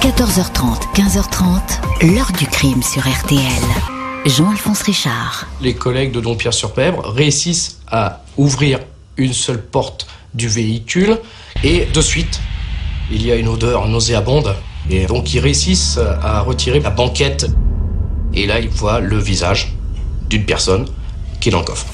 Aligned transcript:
14h30, 0.00 0.94
15h30, 0.94 2.14
l'heure 2.14 2.32
du 2.32 2.46
crime 2.46 2.82
sur 2.82 3.02
RTL. 3.02 3.38
Jean-Alphonse 4.24 4.80
Richard. 4.80 5.46
Les 5.60 5.74
collègues 5.74 6.12
de 6.12 6.22
Dompierre-sur-Pèbre 6.22 7.10
réussissent 7.10 7.80
à 7.86 8.22
ouvrir 8.38 8.78
une 9.18 9.34
seule 9.34 9.62
porte 9.62 10.06
du 10.32 10.48
véhicule 10.48 11.18
et 11.62 11.84
de 11.84 12.00
suite, 12.00 12.40
il 13.10 13.26
y 13.26 13.30
a 13.30 13.36
une 13.36 13.48
odeur 13.48 13.88
nauséabonde. 13.88 14.56
Et 14.88 15.04
donc 15.04 15.34
ils 15.34 15.40
réussissent 15.40 15.98
à 15.98 16.40
retirer 16.40 16.80
la 16.80 16.88
banquette. 16.88 17.48
Et 18.32 18.46
là, 18.46 18.58
ils 18.58 18.70
voient 18.70 19.00
le 19.00 19.18
visage 19.18 19.74
d'une 20.30 20.46
personne 20.46 20.86
qui 21.40 21.50
est 21.50 21.52
dans 21.52 21.58
le 21.58 21.66
coffre. 21.66 21.86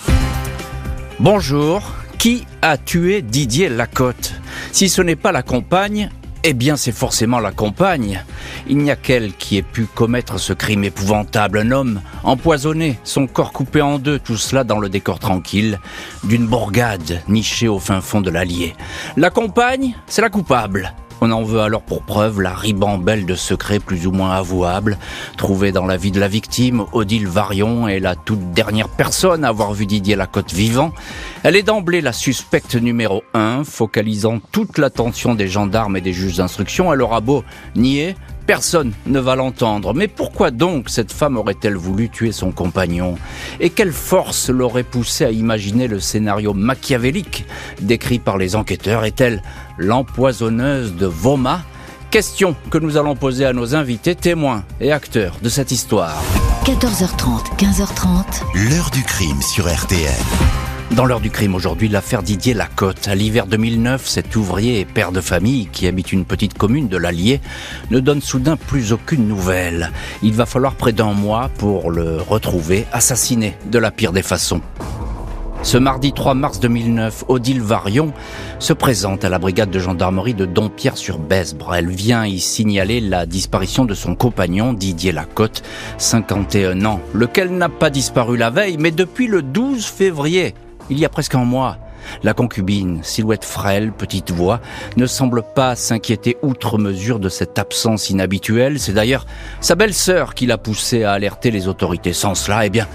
Bonjour, 1.19 1.83
qui 2.19 2.45
a 2.63 2.79
tué 2.79 3.21
Didier 3.23 3.69
Lacotte? 3.69 4.35
Si 4.71 4.89
ce 4.89 5.03
n'est 5.03 5.17
pas 5.17 5.33
la 5.33 5.43
compagne, 5.43 6.09
eh 6.49 6.55
bien, 6.55 6.77
c'est 6.77 6.93
forcément 6.93 7.41
la 7.41 7.51
compagne. 7.51 8.23
Il 8.69 8.79
n'y 8.79 8.93
a 8.93 8.95
qu'elle 8.95 9.33
qui 9.33 9.57
ait 9.57 9.63
pu 9.63 9.87
commettre 9.87 10.39
ce 10.39 10.53
crime 10.53 10.85
épouvantable. 10.85 11.59
Un 11.59 11.73
homme 11.73 12.01
empoisonné, 12.23 13.01
son 13.03 13.27
corps 13.27 13.53
coupé 13.53 13.83
en 13.83 13.99
deux, 13.99 14.21
tout 14.21 14.37
cela 14.37 14.63
dans 14.63 14.79
le 14.79 14.89
décor 14.89 15.19
tranquille 15.19 15.81
d'une 16.23 16.47
bourgade 16.47 17.21
nichée 17.27 17.67
au 17.67 17.81
fin 17.81 18.01
fond 18.01 18.21
de 18.21 18.31
l'Allier. 18.31 18.77
La 19.17 19.31
compagne, 19.31 19.97
c'est 20.07 20.23
la 20.23 20.31
coupable. 20.31 20.95
On 21.21 21.31
en 21.31 21.43
veut 21.43 21.61
alors 21.61 21.83
pour 21.83 22.03
preuve 22.03 22.43
la 22.43 22.55
ribambelle 22.55 23.25
de 23.25 23.35
secrets 23.35 23.79
plus 23.79 24.07
ou 24.07 24.13
moins 24.13 24.33
avouables, 24.33 24.99
trouvés 25.39 25.73
dans 25.73 25.87
la 25.87 25.97
vie 25.97 26.11
de 26.11 26.21
la 26.21 26.29
victime. 26.29 26.85
Odile 26.93 27.27
Varion 27.27 27.89
est 27.89 28.01
la 28.01 28.15
toute 28.15 28.53
dernière 28.53 28.89
personne 28.89 29.45
à 29.45 29.49
avoir 29.49 29.73
vu 29.73 29.87
Didier 29.87 30.17
Lacotte 30.17 30.53
vivant. 30.53 30.93
Elle 31.43 31.57
est 31.57 31.63
d'emblée 31.63 32.03
la 32.03 32.13
suspecte 32.13 32.75
numéro 32.75 33.23
un, 33.33 33.65
focalisant 33.65 34.41
toute 34.53 34.77
l'attention 34.77 35.35
des 35.35 35.49
gendarmes 35.49 35.97
et 35.97 36.03
des 36.03 36.13
juges 36.13 36.37
d'instruction. 36.37 36.93
Elle 36.93 37.03
aura 37.03 37.21
beau 37.21 37.45
nier, 37.75 38.15
Personne 38.47 38.93
ne 39.07 39.19
va 39.19 39.35
l'entendre. 39.35 39.93
Mais 39.93 40.07
pourquoi 40.07 40.53
donc 40.53 40.89
cette 40.89 41.13
femme 41.13 41.37
aurait-elle 41.37 41.75
voulu 41.75 42.09
tuer 42.09 42.31
son 42.31 42.53
compagnon? 42.53 43.17
Et 43.59 43.71
quelle 43.71 43.93
force 43.93 44.51
l'aurait 44.51 44.85
poussé 44.85 45.25
à 45.25 45.33
imaginer 45.33 45.89
le 45.89 45.99
scénario 45.99 46.55
machiavélique 46.55 47.45
décrit 47.81 48.21
par 48.21 48.39
les 48.39 48.55
enquêteurs? 48.55 49.05
Est-elle 49.05 49.43
l'empoisonneuse 49.79 50.95
de 50.95 51.07
Voma 51.07 51.63
Question 52.11 52.55
que 52.71 52.79
nous 52.79 52.97
allons 52.97 53.17
poser 53.17 53.45
à 53.45 53.53
nos 53.53 53.75
invités, 53.75 54.15
témoins 54.15 54.65
et 54.81 54.93
acteurs 54.93 55.37
de 55.43 55.49
cette 55.49 55.73
histoire. 55.73 56.23
14h30, 56.65 57.57
15h30. 57.59 58.71
L'heure 58.71 58.91
du 58.91 59.03
crime 59.03 59.43
sur 59.43 59.67
RTL. 59.67 60.15
Dans 60.93 61.05
l'heure 61.05 61.21
du 61.21 61.31
crime 61.31 61.55
aujourd'hui, 61.55 61.89
l'affaire 61.89 62.23
Didier 62.23 62.55
Lacotte. 62.55 63.09
À 63.09 63.15
l'hiver 63.15 63.47
2009, 63.47 64.07
cet 64.07 64.37
ouvrier 64.37 64.81
et 64.81 64.85
père 64.85 65.11
de 65.13 65.21
famille 65.21 65.67
qui 65.67 65.89
habite 65.89 66.13
une 66.13 66.25
petite 66.25 66.57
commune 66.57 66.89
de 66.89 66.97
l'Allier 66.97 67.41
ne 67.91 67.99
donne 67.99 68.23
soudain 68.23 68.57
plus 68.57 68.93
aucune 68.93 69.27
nouvelle. 69.27 69.91
Il 70.23 70.33
va 70.33 70.47
falloir 70.47 70.75
près 70.75 70.93
d'un 70.93 71.13
mois 71.13 71.51
pour 71.59 71.91
le 71.91 72.19
retrouver 72.23 72.87
assassiné 72.93 73.59
de 73.67 73.79
la 73.79 73.91
pire 73.91 74.13
des 74.13 74.23
façons. 74.23 74.63
Ce 75.67 75.79
mardi 75.79 76.13
3 76.13 76.35
mars 76.35 76.61
2009, 76.61 77.25
Odile 77.27 77.61
Varion 77.61 78.13
se 78.61 78.73
présente 78.73 79.25
à 79.25 79.29
la 79.29 79.41
brigade 79.41 79.69
de 79.69 79.81
gendarmerie 79.81 80.33
de 80.33 80.47
Dompierre-sur-Besbre. 80.47 81.75
Elle 81.75 81.89
vient 81.89 82.25
y 82.25 82.39
signaler 82.39 83.01
la 83.01 83.27
disparition 83.27 83.85
de 83.85 83.93
son 83.93 84.15
compagnon 84.15 84.75
Didier 84.75 85.11
Lacotte, 85.11 85.65
51 85.99 86.85
ans, 86.85 87.01
lequel 87.13 87.51
n'a 87.51 87.69
pas 87.69 87.91
disparu 87.91 88.37
la 88.37 88.51
veille, 88.51 88.77
mais 88.79 88.93
depuis 88.93 89.27
le 89.27 89.43
12 89.43 89.85
février 89.85 90.55
il 90.89 91.01
y 91.01 91.05
a 91.05 91.09
presque 91.09 91.35
un 91.35 91.45
mois. 91.45 91.79
La 92.23 92.33
concubine, 92.33 93.01
silhouette 93.03 93.45
frêle, 93.45 93.91
petite 93.91 94.31
voix, 94.31 94.61
ne 94.97 95.07
semble 95.07 95.43
pas 95.43 95.75
s'inquiéter 95.75 96.37
outre 96.43 96.79
mesure 96.79 97.19
de 97.19 97.29
cette 97.29 97.59
absence 97.59 98.09
inhabituelle. 98.09 98.79
C'est 98.79 98.93
d'ailleurs 98.93 99.27
sa 99.61 99.75
belle-sœur 99.75 100.35
qui 100.35 100.47
l'a 100.47 100.59
poussée 100.59 101.03
à 101.03 101.11
alerter 101.11 101.51
les 101.51 101.67
autorités. 101.67 102.13
Sans 102.13 102.37
cela, 102.37 102.67
eh 102.67 102.71
bien, 102.71 102.87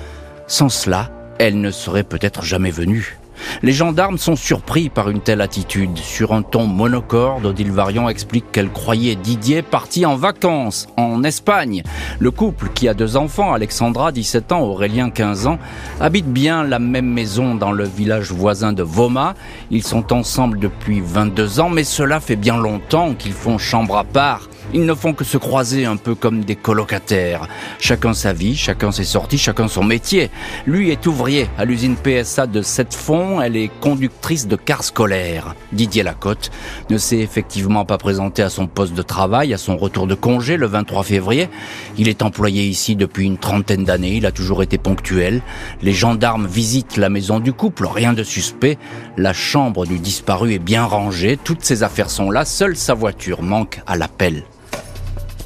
sans 0.48 0.70
cela, 0.70 1.10
elle 1.42 1.60
ne 1.60 1.72
serait 1.72 2.04
peut-être 2.04 2.44
jamais 2.44 2.70
venue. 2.70 3.18
Les 3.64 3.72
gendarmes 3.72 4.20
sont 4.20 4.36
surpris 4.36 4.90
par 4.90 5.10
une 5.10 5.22
telle 5.22 5.42
attitude. 5.42 5.98
Sur 5.98 6.34
un 6.34 6.44
ton 6.44 6.68
monocorde, 6.68 7.48
Odile 7.48 7.72
Varian 7.72 8.08
explique 8.10 8.52
qu'elle 8.52 8.70
croyait 8.70 9.16
Didier 9.16 9.64
parti 9.64 10.06
en 10.06 10.16
vacances 10.16 10.88
en 10.98 11.24
Espagne. 11.24 11.82
Le 12.20 12.30
couple, 12.30 12.70
qui 12.76 12.88
a 12.88 12.94
deux 12.94 13.18
enfants, 13.18 13.54
Alexandra, 13.54 14.12
17 14.12 14.52
ans, 14.52 14.62
Aurélien, 14.62 15.10
15 15.10 15.48
ans, 15.48 15.58
habite 16.00 16.28
bien 16.28 16.64
la 16.64 16.78
même 16.78 17.10
maison 17.12 17.56
dans 17.56 17.72
le 17.72 17.86
village 17.86 18.32
voisin 18.32 18.72
de 18.72 18.84
Voma. 18.84 19.34
Ils 19.72 19.84
sont 19.84 20.14
ensemble 20.14 20.60
depuis 20.60 21.02
22 21.04 21.60
ans, 21.60 21.70
mais 21.70 21.84
cela 21.84 22.20
fait 22.20 22.36
bien 22.36 22.58
longtemps 22.58 23.16
qu'ils 23.16 23.34
font 23.34 23.58
chambre 23.58 23.98
à 23.98 24.04
part. 24.04 24.48
Ils 24.74 24.86
ne 24.86 24.94
font 24.94 25.14
que 25.14 25.26
se 25.26 25.38
croiser 25.38 25.86
un 25.86 25.98
peu 25.98 26.16
comme 26.16 26.46
des 26.46 26.56
colocataires. 26.56 27.48
Chacun 27.80 28.14
sa 28.14 28.32
vie, 28.32 28.56
chacun 28.56 28.92
ses 28.92 29.04
sorties, 29.04 29.38
chacun 29.38 29.68
son 29.68 29.84
métier. 29.84 30.30
Lui 30.66 30.92
est 30.92 31.06
ouvrier 31.08 31.50
à 31.58 31.66
l'usine 31.66 31.98
PSA 31.98 32.48
de 32.48 32.62
Sept-Fonds, 32.62 33.42
elle 33.42 33.58
est 33.58 33.70
conductrice 33.82 34.48
de 34.48 34.56
car 34.56 34.84
scolaire. 34.84 35.56
Didier 35.74 36.04
Lacotte 36.04 36.52
ne 36.90 36.98
s'est 36.98 37.20
effectivement 37.20 37.84
pas 37.84 37.98
présenté 37.98 38.44
à 38.44 38.50
son 38.50 38.68
poste 38.68 38.94
de 38.94 39.02
travail 39.02 39.54
à 39.54 39.58
son 39.58 39.76
retour 39.76 40.08
de 40.08 40.16
congé 40.16 40.56
le 40.56 40.68
23 40.68 41.04
février. 41.04 41.50
Il 41.98 42.08
est 42.08 42.22
employé 42.22 42.64
ici 42.64 42.96
depuis 42.96 43.26
une 43.26 43.38
trentaine 43.38 43.84
d'années, 43.84 44.16
il 44.16 44.26
a 44.26 44.32
toujours 44.32 44.64
été 44.64 44.78
ponctuel. 44.78 45.42
Les 45.82 45.94
gendarmes 45.94 46.48
visitent 46.48 46.98
la 46.98 47.10
maison 47.10 47.40
du 47.40 47.52
couple, 47.52 47.88
rien 47.88 48.14
de 48.14 48.24
suspect. 48.24 48.78
La 49.18 49.34
chambre 49.34 49.86
du 49.86 50.00
disparu 50.00 50.54
est 50.54 50.60
bien 50.60 50.86
rangée, 50.86 51.38
toutes 51.44 51.66
ses 51.66 51.84
affaires 51.84 52.10
sont 52.10 52.32
là, 52.32 52.46
seule 52.46 52.78
sa 52.78 52.94
voiture 52.94 53.42
manque 53.42 53.82
à 53.86 53.98
l'appel. 53.98 54.44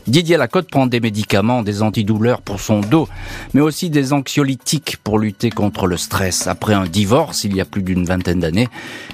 Didier 0.07 0.37
Lacotte 0.37 0.69
prend 0.69 0.85
des 0.85 0.99
médicaments, 0.99 1.63
des 1.63 1.81
antidouleurs 1.81 2.43
pour 2.43 2.59
son 2.59 2.79
dos, 2.79 3.09
mais 3.55 3.61
aussi 3.61 3.89
des 3.89 4.13
anxiolytiques 4.13 4.97
pour 5.03 5.17
lutter 5.17 5.49
contre 5.49 5.87
le 5.87 5.97
stress. 5.97 6.45
Après 6.45 6.75
un 6.75 6.85
divorce, 6.85 7.43
il 7.43 7.55
y 7.55 7.61
a 7.61 7.65
plus 7.65 7.81
d'une 7.81 8.05
vingtaine 8.05 8.39
d'années, 8.39 8.67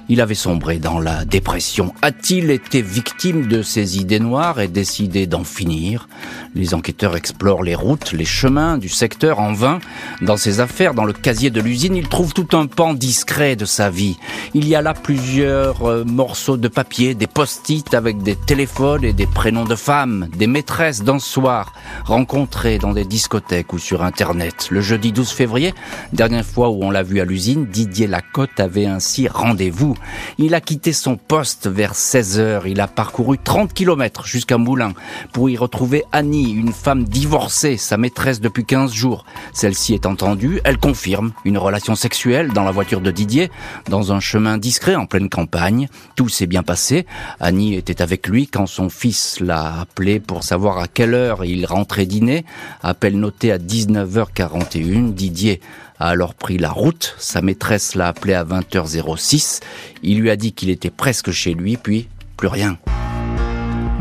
il 0.10 0.20
avait 0.20 0.36
sombré 0.36 0.80
dans 0.80 1.00
la 1.00 1.24
dépression. 1.24 1.94
A-t-il 2.02 2.52
été 2.52 2.82
victime 2.82 3.48
de 3.48 3.62
ses 3.62 4.00
idées 4.00 4.20
noires 4.20 4.60
et 4.60 4.68
décidé 4.68 5.28
d'en 5.28 5.46
finir? 5.46 6.10
Les 6.56 6.74
enquêteurs 6.74 7.16
explorent 7.16 7.64
les 7.64 7.76
routes, 7.76 8.12
les 8.12 8.26
chemins 8.26 8.78
du 8.78 8.90
secteur 8.90 9.40
en 9.40 9.54
vain. 9.54 9.80
Dans 10.22 10.36
ses 10.36 10.60
affaires, 10.60 10.94
dans 10.94 11.06
le 11.06 11.14
casier 11.14 11.52
de 11.52 11.62
l'usine, 11.62 11.96
ils 11.96 12.10
trouvent 12.10 12.34
tout 12.34 12.58
un 12.58 12.66
pan 12.66 12.94
discret 12.94 13.56
de 13.56 13.64
sa 13.64 13.90
vie. 13.90 14.18
Il 14.54 14.68
y 14.68 14.76
a 14.76 14.82
là 14.82 14.94
plusieurs 14.94 15.86
euh, 15.86 16.04
morceaux 16.04 16.58
de 16.58 16.68
papier, 16.68 17.16
des 17.16 17.28
post-it 17.28 17.94
avec 17.94 18.22
des 18.24 18.36
téléphones 18.36 19.06
et 19.06 19.14
des 19.14 19.28
prénoms 19.28 19.64
de 19.64 19.76
femmes, 19.76 20.28
des 20.38 20.48
maîtresses 20.48 20.81
d'un 20.82 21.20
soir 21.20 21.74
rencontré 22.06 22.80
dans 22.80 22.92
des 22.92 23.06
discothèques 23.06 23.72
ou 23.72 23.78
sur 23.78 24.04
Internet. 24.04 24.70
Le 24.72 24.82
jeudi 24.82 25.12
12 25.12 25.30
février, 25.30 25.76
dernière 26.12 26.44
fois 26.44 26.70
où 26.70 26.80
on 26.82 26.90
l'a 26.90 27.04
vu 27.04 27.20
à 27.20 27.26
l'usine, 27.26 27.68
Didier 27.68 28.08
Lacotte 28.08 28.60
avait 28.60 28.88
ainsi 28.88 29.28
rendez-vous. 29.28 29.96
Il 30.40 30.56
a 30.56 30.60
quitté 30.62 30.92
son 30.92 31.18
poste 31.18 31.68
vers 31.68 31.94
16 31.94 32.40
heures. 32.40 32.66
Il 32.66 32.82
a 32.82 32.88
parcouru 32.88 33.38
30 33.38 33.74
kilomètres 33.74 34.26
jusqu'à 34.26 34.58
Moulins 34.58 34.94
pour 35.34 35.52
y 35.52 35.58
retrouver 35.58 36.04
Annie, 36.12 36.52
une 36.52 36.74
femme 36.74 37.04
divorcée, 37.04 37.78
sa 37.78 37.98
maîtresse 37.98 38.42
depuis 38.42 38.66
15 38.66 38.92
jours. 38.92 39.26
Celle-ci 39.54 39.94
est 39.94 40.08
entendue, 40.08 40.62
elle 40.64 40.80
confirme 40.80 41.32
une 41.46 41.60
relation 41.60 41.94
sexuelle 41.94 42.54
dans 42.54 42.64
la 42.64 42.72
voiture 42.72 43.02
de 43.02 43.12
Didier, 43.12 43.52
dans 43.88 44.14
un 44.14 44.20
chemin 44.20 44.58
discret 44.58 44.96
en 44.96 45.06
pleine 45.06 45.30
campagne. 45.30 45.90
Tout 46.16 46.28
s'est 46.28 46.48
bien 46.48 46.64
passé. 46.64 47.06
Annie 47.40 47.76
était 47.76 48.02
avec 48.02 48.28
lui 48.28 48.48
quand 48.48 48.66
son 48.66 48.90
fils 48.90 49.40
l'a 49.40 49.80
appelé 49.82 50.20
pour 50.20 50.44
savoir 50.44 50.71
à 50.80 50.88
quelle 50.88 51.14
heure 51.14 51.46
il 51.46 51.66
rentrait 51.66 52.06
dîner. 52.06 52.46
Appel 52.82 53.20
noté 53.20 53.52
à 53.52 53.58
19h41. 53.58 55.14
Didier 55.14 55.62
a 56.00 56.10
alors 56.10 56.34
pris 56.34 56.58
la 56.58 56.72
route. 56.72 57.16
Sa 57.18 57.42
maîtresse 57.42 57.96
l'a 57.96 58.08
appelé 58.08 58.34
à 58.34 58.44
20h06. 58.44 59.62
Il 60.04 60.20
lui 60.20 60.30
a 60.30 60.36
dit 60.36 60.54
qu'il 60.54 60.70
était 60.70 60.90
presque 60.90 61.32
chez 61.32 61.54
lui, 61.54 61.78
puis 61.78 62.08
plus 62.38 62.48
rien. 62.48 62.78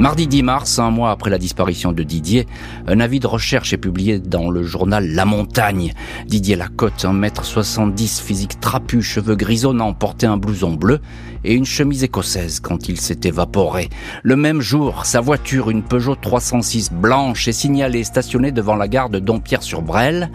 Mardi 0.00 0.26
10 0.26 0.42
mars, 0.42 0.78
un 0.78 0.90
mois 0.90 1.10
après 1.10 1.28
la 1.28 1.36
disparition 1.36 1.92
de 1.92 2.02
Didier, 2.02 2.46
un 2.86 3.00
avis 3.00 3.20
de 3.20 3.26
recherche 3.26 3.74
est 3.74 3.76
publié 3.76 4.18
dans 4.18 4.50
le 4.50 4.62
journal 4.62 5.06
La 5.06 5.26
Montagne. 5.26 5.92
Didier 6.26 6.56
Lacotte, 6.56 7.04
1m70, 7.04 8.22
physique 8.22 8.60
trapu, 8.60 9.02
cheveux 9.02 9.36
grisonnants, 9.36 9.92
portait 9.92 10.26
un 10.26 10.38
blouson 10.38 10.72
bleu 10.72 11.00
et 11.44 11.54
une 11.54 11.64
chemise 11.64 12.04
écossaise 12.04 12.60
quand 12.60 12.88
il 12.88 13.00
s'est 13.00 13.20
évaporé. 13.24 13.88
Le 14.22 14.36
même 14.36 14.60
jour, 14.60 15.04
sa 15.06 15.20
voiture, 15.20 15.70
une 15.70 15.82
Peugeot 15.82 16.14
306 16.14 16.92
blanche, 16.92 17.48
est 17.48 17.52
signalée 17.52 18.04
stationnée 18.04 18.52
devant 18.52 18.76
la 18.76 18.88
gare 18.88 19.10
de 19.10 19.18
Dompierre-sur-Brel. 19.18 20.30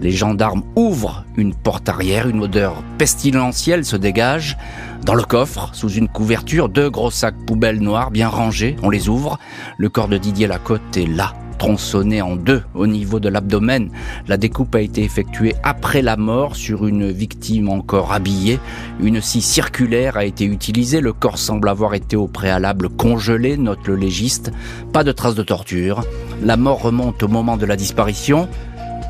Les 0.00 0.12
gendarmes 0.12 0.62
ouvrent 0.76 1.24
une 1.36 1.54
porte 1.54 1.88
arrière, 1.88 2.28
une 2.28 2.42
odeur 2.42 2.82
pestilentielle 2.98 3.84
se 3.84 3.96
dégage. 3.96 4.56
Dans 5.04 5.14
le 5.14 5.22
coffre, 5.22 5.70
sous 5.72 5.90
une 5.90 6.08
couverture, 6.08 6.68
deux 6.68 6.90
gros 6.90 7.10
sacs 7.10 7.36
poubelles 7.46 7.80
noirs 7.80 8.10
bien 8.10 8.28
rangés. 8.28 8.76
On 8.82 8.90
les 8.90 9.08
ouvre. 9.08 9.38
Le 9.78 9.88
corps 9.88 10.08
de 10.08 10.18
Didier 10.18 10.46
Lacotte 10.46 10.96
est 10.96 11.06
là, 11.06 11.34
tronçonné 11.56 12.22
en 12.22 12.36
deux 12.36 12.62
au 12.74 12.86
niveau 12.86 13.20
de 13.20 13.28
l'abdomen. 13.28 13.90
La 14.28 14.36
découpe 14.36 14.74
a 14.74 14.80
été 14.80 15.02
effectuée 15.02 15.54
après 15.62 16.02
la 16.02 16.16
mort 16.16 16.56
sur 16.56 16.86
une 16.86 17.10
victime 17.10 17.68
encore 17.68 18.12
habillée. 18.12 18.58
Une 19.00 19.20
scie 19.20 19.42
circulaire 19.42 20.16
a 20.16 20.24
été 20.24 20.44
utilisée. 20.44 21.00
Le 21.00 21.12
corps 21.12 21.38
semble 21.38 21.68
avoir 21.68 21.94
été 21.94 22.16
au 22.16 22.26
préalable 22.26 22.88
congelé, 22.88 23.56
note 23.56 23.86
le 23.86 23.96
légiste. 23.96 24.52
Pas 24.92 25.04
de 25.04 25.12
traces 25.12 25.34
de 25.34 25.42
torture. 25.42 26.04
La 26.42 26.56
mort 26.56 26.82
remonte 26.82 27.22
au 27.22 27.28
moment 27.28 27.56
de 27.56 27.66
la 27.66 27.76
disparition, 27.76 28.48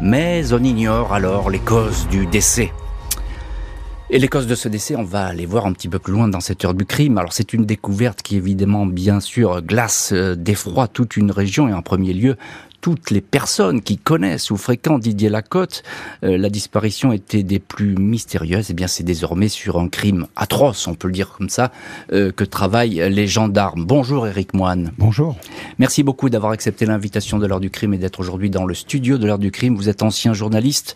mais 0.01 0.53
on 0.53 0.63
ignore 0.63 1.13
alors 1.13 1.51
les 1.51 1.59
causes 1.59 2.07
du 2.09 2.27
décès. 2.27 2.73
Et 4.09 4.21
les 4.21 4.29
causes 4.29 4.47
de 4.47 4.55
ce 4.55 4.69
décès, 4.69 4.95
on 4.95 5.03
va 5.03 5.27
aller 5.27 5.47
voir 5.47 5.67
un 5.67 5.73
petit 5.73 5.89
peu 5.89 5.99
plus 5.99 6.13
loin 6.13 6.29
dans 6.29 6.39
cette 6.39 6.65
heure 6.65 6.75
du 6.75 6.87
crime. 6.87 7.19
Alors 7.19 7.33
c'est 7.33 7.53
une 7.53 7.67
découverte 7.67 8.23
qui 8.23 8.37
évidemment, 8.37 8.87
bien 8.87 9.19
sûr, 9.19 9.63
glace 9.63 10.11
euh, 10.13 10.37
d'effroi 10.37 10.87
toute 10.87 11.17
une 11.17 11.33
région 11.33 11.69
et 11.69 11.73
en 11.73 11.83
premier 11.83 12.13
lieu 12.13 12.37
toutes 12.81 13.11
les 13.11 13.21
personnes 13.21 13.83
qui 13.83 13.99
connaissent 13.99 14.53
ou 14.53 14.57
fréquentent 14.57 15.01
Didier 15.01 15.29
Lacotte. 15.29 15.83
Euh, 16.23 16.39
la 16.39 16.51
disparition 16.51 17.13
était 17.13 17.43
des 17.43 17.59
plus 17.59 17.97
mystérieuses. 17.97 18.71
Et 18.71 18.73
eh 18.73 18.75
bien 18.75 18.87
c'est 18.87 19.03
désormais 19.03 19.49
sur 19.49 19.81
un 19.81 19.89
crime 19.89 20.29
atroce, 20.37 20.87
on 20.87 20.95
peut 20.95 21.09
le 21.09 21.13
dire 21.13 21.35
comme 21.37 21.49
ça, 21.49 21.73
euh, 22.13 22.31
que 22.31 22.45
travaillent 22.45 23.03
les 23.11 23.27
gendarmes. 23.27 23.85
Bonjour 23.87 24.29
Eric 24.29 24.55
Moine. 24.55 24.93
Bonjour. 24.99 25.35
Merci 25.81 26.05
beaucoup 26.05 26.31
d'avoir 26.31 26.53
accepté 26.53 26.87
l'invitation 26.87 27.41
de 27.41 27.47
l'heure 27.49 27.59
du 27.59 27.71
crime 27.71 27.93
et 27.93 27.99
d'être 27.99 28.21
aujourd'hui 28.21 28.51
dans 28.51 28.67
le 28.67 28.75
studio 28.75 29.19
de 29.19 29.27
l'heure 29.27 29.41
du 29.41 29.51
crime. 29.51 29.75
Vous 29.75 29.89
êtes 29.89 30.05
ancien 30.05 30.33
journaliste. 30.33 30.95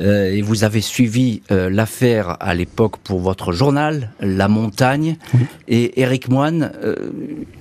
Euh, 0.00 0.32
et 0.32 0.42
vous 0.42 0.64
avez 0.64 0.80
suivi 0.80 1.42
euh, 1.50 1.70
l'affaire 1.70 2.36
à 2.40 2.54
l'époque 2.54 2.98
pour 2.98 3.20
votre 3.20 3.52
journal, 3.52 4.10
La 4.20 4.48
Montagne. 4.48 5.16
Et 5.68 6.00
Eric 6.00 6.28
Moine, 6.28 6.72
euh, 6.82 7.10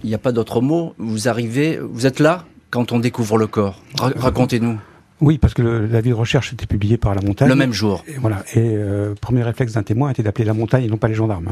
il 0.03 0.09
n'y 0.09 0.15
a 0.15 0.19
pas 0.19 0.31
d'autre 0.31 0.61
mot, 0.61 0.93
vous 0.97 1.27
arrivez, 1.27 1.79
vous 1.81 2.05
êtes 2.05 2.19
là 2.19 2.45
quand 2.71 2.91
on 2.91 2.99
découvre 2.99 3.37
le 3.37 3.47
corps. 3.47 3.81
Racontez-nous. 3.97 4.77
Oui, 5.21 5.37
parce 5.37 5.53
que 5.53 5.61
l'avis 5.61 6.09
de 6.09 6.15
recherche 6.15 6.51
était 6.51 6.65
publié 6.65 6.97
par 6.97 7.15
La 7.15 7.21
Montagne. 7.21 7.47
Le 7.47 7.55
même 7.55 7.71
jour. 7.71 8.03
Et 8.05 8.17
voilà. 8.19 8.43
Et 8.53 8.77
premier 9.21 9.43
réflexe 9.43 9.71
d'un 9.71 9.83
témoin 9.83 10.09
était 10.09 10.23
d'appeler 10.23 10.43
La 10.43 10.53
Montagne 10.53 10.83
et 10.83 10.87
non 10.89 10.97
pas 10.97 11.07
les 11.07 11.13
gendarmes. 11.13 11.47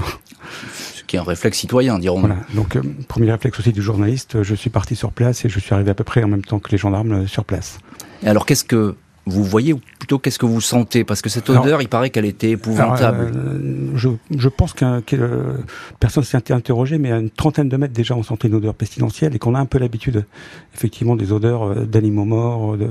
Ce 0.97 1.03
qui 1.05 1.15
est 1.15 1.19
un 1.19 1.23
réflexe 1.23 1.59
citoyen, 1.59 1.97
dirons-nous. 1.97 2.27
Voilà. 2.27 2.41
Donc, 2.55 2.77
premier 3.07 3.31
réflexe 3.31 3.57
aussi 3.59 3.71
du 3.71 3.81
journaliste, 3.81 4.43
je 4.43 4.53
suis 4.53 4.69
parti 4.69 4.97
sur 4.97 5.13
place 5.13 5.45
et 5.45 5.49
je 5.49 5.59
suis 5.59 5.73
arrivé 5.73 5.91
à 5.91 5.93
peu 5.93 6.03
près 6.03 6.21
en 6.23 6.27
même 6.27 6.43
temps 6.43 6.59
que 6.59 6.71
les 6.71 6.77
gendarmes 6.77 7.25
sur 7.25 7.45
place. 7.45 7.79
Et 8.21 8.27
alors, 8.27 8.45
qu'est-ce 8.45 8.65
que 8.65 8.97
vous 9.25 9.43
voyez 9.43 9.71
ou 9.71 9.79
plutôt 9.99 10.19
qu'est-ce 10.19 10.37
que 10.37 10.45
vous 10.45 10.59
sentez? 10.59 11.03
Parce 11.03 11.21
que 11.21 11.29
cette 11.29 11.49
odeur, 11.49 11.81
il 11.81 11.87
paraît 11.87 12.09
qu'elle 12.09 12.25
était 12.25 12.51
épouvantable. 12.51 13.31
Euh, 13.33 13.91
je, 13.95 14.09
je, 14.35 14.49
pense 14.49 14.73
qu'un 14.73 15.01
euh, 15.13 15.57
personne 15.99 16.23
s'est 16.23 16.51
interrogé, 16.51 16.97
mais 16.97 17.11
à 17.11 17.19
une 17.19 17.29
trentaine 17.29 17.69
de 17.69 17.77
mètres 17.77 17.93
déjà, 17.93 18.15
on 18.15 18.23
sentait 18.23 18.49
une 18.49 18.55
odeur 18.55 18.73
pestilentielle 18.73 19.33
et 19.35 19.39
qu'on 19.39 19.55
a 19.55 19.59
un 19.59 19.65
peu 19.65 19.79
l'habitude, 19.79 20.25
effectivement, 20.73 21.15
des 21.15 21.31
odeurs 21.31 21.63
euh, 21.63 21.85
d'animaux 21.85 22.25
morts, 22.25 22.77
de, 22.77 22.89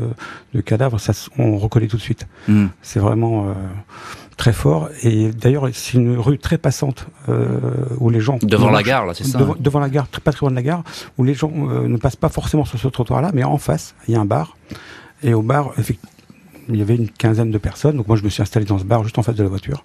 de, 0.54 0.60
cadavres. 0.62 0.98
Ça, 0.98 1.12
on 1.38 1.58
reconnaît 1.58 1.88
tout 1.88 1.98
de 1.98 2.02
suite. 2.02 2.26
Hmm. 2.48 2.68
C'est 2.80 3.00
vraiment 3.00 3.48
euh, 3.48 3.52
très 4.38 4.54
fort. 4.54 4.88
Et 5.02 5.32
d'ailleurs, 5.32 5.68
c'est 5.74 5.98
une 5.98 6.16
rue 6.16 6.38
très 6.38 6.56
passante 6.56 7.06
où 7.98 8.08
les 8.08 8.20
gens 8.20 8.38
devant 8.42 8.70
la 8.70 8.82
gare, 8.82 9.04
là, 9.04 9.12
c'est 9.14 9.24
ça. 9.24 9.38
Devant, 9.38 9.54
devant, 9.58 9.80
la 9.80 9.90
gare, 9.90 10.08
très, 10.08 10.22
pas 10.22 10.32
très 10.32 10.40
loin 10.40 10.50
de 10.50 10.56
la 10.56 10.62
gare, 10.62 10.82
où 11.18 11.24
les 11.24 11.34
gens 11.34 11.50
ne 11.50 11.96
passent 11.98 12.16
pas 12.16 12.30
forcément 12.30 12.64
sur 12.64 12.78
ce 12.78 12.88
trottoir-là, 12.88 13.30
mais 13.34 13.44
en 13.44 13.58
face, 13.58 13.94
il 14.08 14.14
y 14.14 14.16
a 14.16 14.20
un 14.20 14.24
bar. 14.24 14.56
Et 15.22 15.34
au 15.34 15.42
bar, 15.42 15.72
effectivement 15.78 16.11
il 16.68 16.76
y 16.76 16.82
avait 16.82 16.96
une 16.96 17.08
quinzaine 17.08 17.50
de 17.50 17.58
personnes. 17.58 17.96
Donc 17.96 18.08
moi, 18.08 18.16
je 18.16 18.24
me 18.24 18.28
suis 18.28 18.42
installé 18.42 18.66
dans 18.66 18.78
ce 18.78 18.84
bar 18.84 19.02
juste 19.04 19.18
en 19.18 19.22
face 19.22 19.36
de 19.36 19.42
la 19.42 19.48
voiture. 19.48 19.84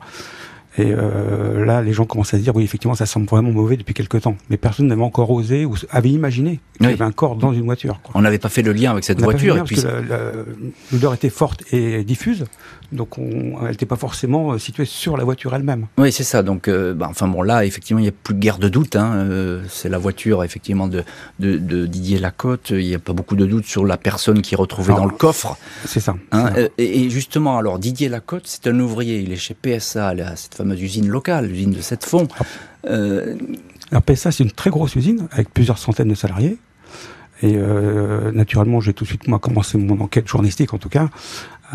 Et 0.79 0.91
euh, 0.91 1.65
là, 1.65 1.81
les 1.81 1.91
gens 1.91 2.05
commençaient 2.05 2.35
à 2.35 2.39
se 2.39 2.43
dire, 2.43 2.55
oui, 2.55 2.63
effectivement, 2.63 2.93
ça 2.93 3.07
semble 3.07 3.25
vraiment 3.25 3.51
mauvais 3.51 3.77
depuis 3.77 3.95
quelques 3.95 4.21
temps. 4.21 4.37
Mais 4.51 4.57
personne 4.57 4.85
n'avait 4.85 5.01
encore 5.01 5.31
osé 5.31 5.65
ou 5.65 5.73
avait 5.89 6.11
imaginé 6.11 6.59
qu'il 6.77 6.89
y 6.89 6.93
avait 6.93 7.03
un 7.03 7.11
corps 7.11 7.35
dans 7.35 7.51
une 7.51 7.63
voiture. 7.63 7.99
On 8.13 8.21
n'avait 8.21 8.37
pas 8.37 8.49
fait 8.49 8.61
le 8.61 8.73
lien 8.73 8.91
avec 8.91 9.03
cette 9.03 9.19
voiture. 9.19 9.57
et 9.57 9.63
puis... 9.63 9.81
l'odeur 10.91 11.15
était 11.15 11.31
forte 11.31 11.63
et 11.73 12.03
diffuse, 12.03 12.45
donc 12.91 13.17
on, 13.17 13.57
elle 13.61 13.71
n'était 13.71 13.85
pas 13.85 13.97
forcément 13.97 14.51
euh, 14.53 14.57
située 14.57 14.85
sur 14.85 15.17
la 15.17 15.23
voiture 15.23 15.53
elle-même. 15.53 15.87
Oui, 15.97 16.11
c'est 16.11 16.23
ça. 16.23 16.41
Donc, 16.41 16.67
euh, 16.67 16.93
bah, 16.93 17.07
enfin 17.09 17.27
bon, 17.27 17.41
là, 17.41 17.65
effectivement, 17.65 17.99
il 17.99 18.03
n'y 18.03 18.09
a 18.09 18.13
plus 18.13 18.33
de 18.33 18.39
guerre 18.39 18.59
de 18.59 18.69
doute. 18.69 18.95
Hein. 18.95 19.13
Euh, 19.15 19.63
c'est 19.69 19.89
la 19.89 19.97
voiture, 19.97 20.43
effectivement, 20.43 20.87
de, 20.87 21.03
de, 21.39 21.57
de 21.57 21.85
Didier 21.85 22.19
Lacotte. 22.19 22.69
Il 22.69 22.85
n'y 22.85 22.95
a 22.95 22.99
pas 22.99 23.13
beaucoup 23.13 23.35
de 23.35 23.45
doute 23.45 23.65
sur 23.65 23.85
la 23.85 23.97
personne 23.97 24.41
qui 24.41 24.53
est 24.53 24.57
retrouvée 24.57 24.93
dans 24.93 25.05
le 25.05 25.11
coffre. 25.11 25.57
C'est 25.85 25.99
ça. 25.99 26.15
Hein. 26.31 26.51
Et, 26.77 27.09
justement, 27.09 27.57
alors, 27.57 27.79
Didier 27.79 28.09
Lacotte, 28.09 28.45
c'est 28.45 28.67
un 28.67 28.79
ouvrier. 28.79 29.19
Il 29.19 29.31
est 29.31 29.37
chez 29.37 29.53
PSA, 29.53 30.13
là, 30.13 30.35
cette 30.35 30.55
fameuse 30.55 30.81
usine 30.81 31.07
locale, 31.07 31.47
l'usine 31.47 31.71
de 31.71 31.81
cette 31.81 32.05
fond. 32.05 32.27
Ah. 32.39 32.89
alors, 33.91 34.03
PSA, 34.03 34.31
c'est 34.31 34.43
une 34.43 34.51
très 34.51 34.69
grosse 34.69 34.95
usine 34.95 35.27
avec 35.31 35.53
plusieurs 35.53 35.77
centaines 35.77 36.09
de 36.09 36.15
salariés. 36.15 36.57
Et 37.43 37.53
euh, 37.55 38.31
naturellement, 38.31 38.79
j'ai 38.81 38.93
tout 38.93 39.03
de 39.03 39.09
suite 39.09 39.27
moi 39.27 39.37
commencé 39.37 39.77
mon 39.77 39.99
enquête 40.01 40.27
journalistique 40.27 40.73
en 40.73 40.79
tout 40.79 40.89
cas, 40.89 41.09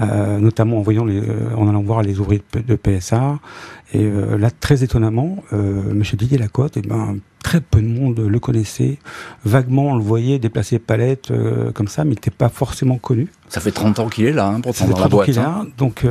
euh, 0.00 0.38
notamment 0.38 0.78
en 0.78 0.82
voyant 0.82 1.04
les, 1.04 1.20
euh, 1.20 1.54
en 1.56 1.68
allant 1.68 1.82
voir 1.82 2.02
les 2.02 2.18
ouvriers 2.18 2.42
de, 2.54 2.76
PSA. 2.76 3.38
Et 3.92 4.02
euh, 4.04 4.38
là, 4.38 4.50
très 4.50 4.82
étonnamment, 4.84 5.44
euh, 5.52 5.82
Monsieur 5.92 6.16
Didier 6.16 6.38
Lacotte, 6.38 6.76
eh 6.76 6.82
ben 6.82 7.18
très 7.42 7.60
peu 7.60 7.82
de 7.82 7.88
monde 7.88 8.20
le 8.20 8.38
connaissait. 8.38 8.98
Vaguement, 9.44 9.88
on 9.88 9.96
le 9.96 10.02
voyait 10.02 10.38
déplacer 10.38 10.78
palette 10.78 11.30
euh, 11.30 11.72
comme 11.72 11.88
ça, 11.88 12.04
mais 12.04 12.12
il 12.12 12.14
n'était 12.14 12.30
pas 12.30 12.48
forcément 12.48 12.96
connu. 12.96 13.28
Ça 13.48 13.60
fait 13.60 13.72
30 13.72 13.98
ans 13.98 14.08
qu'il 14.08 14.24
est 14.24 14.32
là, 14.32 14.46
hein, 14.46 14.60
pour 14.60 14.74
ça 14.74 14.86
fait 14.86 14.92
30 14.92 15.14
ans 15.14 15.18
qu'il 15.20 15.34
est 15.34 15.40
là, 15.40 15.60
hein. 15.62 15.66
donc. 15.76 16.06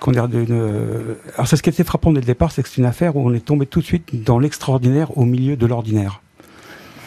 qu'on 0.00 0.10
d'une. 0.10 1.16
Alors, 1.36 1.46
c'est 1.46 1.56
ce 1.56 1.62
qui 1.62 1.70
était 1.70 1.84
frappant 1.84 2.12
dès 2.12 2.20
le 2.20 2.26
départ, 2.26 2.52
c'est 2.52 2.62
que 2.62 2.68
c'est 2.68 2.78
une 2.78 2.86
affaire 2.86 3.16
où 3.16 3.26
on 3.26 3.32
est 3.32 3.44
tombé 3.44 3.64
tout 3.64 3.80
de 3.80 3.86
suite 3.86 4.22
dans 4.24 4.38
l'extraordinaire 4.38 5.16
au 5.16 5.24
milieu 5.24 5.56
de 5.56 5.64
l'ordinaire 5.66 6.20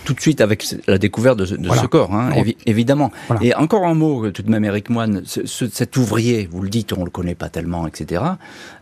tout 0.07 0.13
de 0.13 0.21
suite 0.21 0.39
avec 0.39 0.63
la 0.87 0.97
découverte 0.97 1.37
de, 1.37 1.45
ce 1.45 1.85
corps, 1.85 2.13
hein, 2.13 2.29
évidemment. 2.65 3.11
Et 3.41 3.53
encore 3.55 3.85
un 3.85 3.93
mot, 3.93 4.31
tout 4.31 4.41
de 4.41 4.49
même, 4.49 4.63
Eric 4.63 4.89
Moine, 4.89 5.23
cet 5.25 5.97
ouvrier, 5.97 6.47
vous 6.49 6.61
le 6.61 6.69
dites, 6.69 6.93
on 6.93 7.03
le 7.03 7.09
connaît 7.09 7.35
pas 7.35 7.49
tellement, 7.49 7.85
etc. 7.87 8.23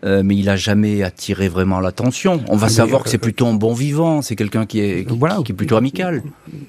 Euh, 0.04 0.22
mais 0.24 0.36
il 0.36 0.48
a 0.50 0.56
jamais 0.56 1.02
attiré 1.02 1.48
vraiment 1.48 1.80
l'attention. 1.80 2.42
On 2.48 2.58
va 2.58 2.68
ah, 2.68 2.70
savoir 2.70 3.02
que 3.02 3.10
c'est 3.10 3.18
euh, 3.18 3.20
plutôt 3.20 3.48
un 3.48 3.56
bon 3.56 3.74
vivant, 3.74 4.22
c'est 4.22 4.36
quelqu'un 4.36 4.68
qui 4.68 4.82
est, 4.82 5.08
qui, 5.08 5.52
est 5.52 5.56
plutôt 5.56 5.78
amical. 5.78 6.22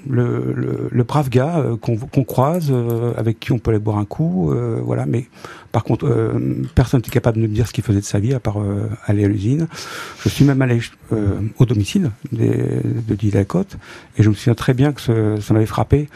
Le, 0.09 0.89
le, 0.91 1.05
brave 1.05 1.29
gars 1.29 1.59
euh, 1.59 1.77
qu'on 1.77 2.25
croise, 2.25 2.73
avec 3.19 3.39
qui 3.39 3.53
on 3.53 3.59
peut 3.59 3.73
aller 3.73 3.79
boire 3.79 3.99
un 3.99 4.07
coup, 4.07 4.55
voilà. 4.83 5.05
Mais 5.05 5.27
par 5.71 5.85
contre, 5.85 6.33
personne 6.75 7.03
n'est 7.05 7.11
capable 7.11 7.37
de 7.37 7.43
me 7.43 7.53
dire 7.53 7.69
ce 7.69 7.75
qu'il 7.75 7.85
faisait 7.85 8.01
de 8.01 8.07
sa 8.07 8.21
vie 8.21 8.33
à 8.33 8.41
part 8.41 8.57
aller 9.05 9.27
à 9.27 9.29
l'usine. 9.29 9.69
Je 10.25 10.31
suis 10.31 10.47
même 10.47 10.63
allé 10.63 10.81
au 11.59 11.67
domicile 11.67 12.11
de, 12.33 12.81
de 13.07 13.43
Côte 13.43 13.77
et 14.17 14.23
je 14.23 14.31
me 14.31 14.35
suis 14.35 14.46
très 14.55 14.75
bien 14.75 14.93
que 14.93 15.01
ça 15.41 15.55
m'avait 15.55 15.67
frappé. 15.67 16.09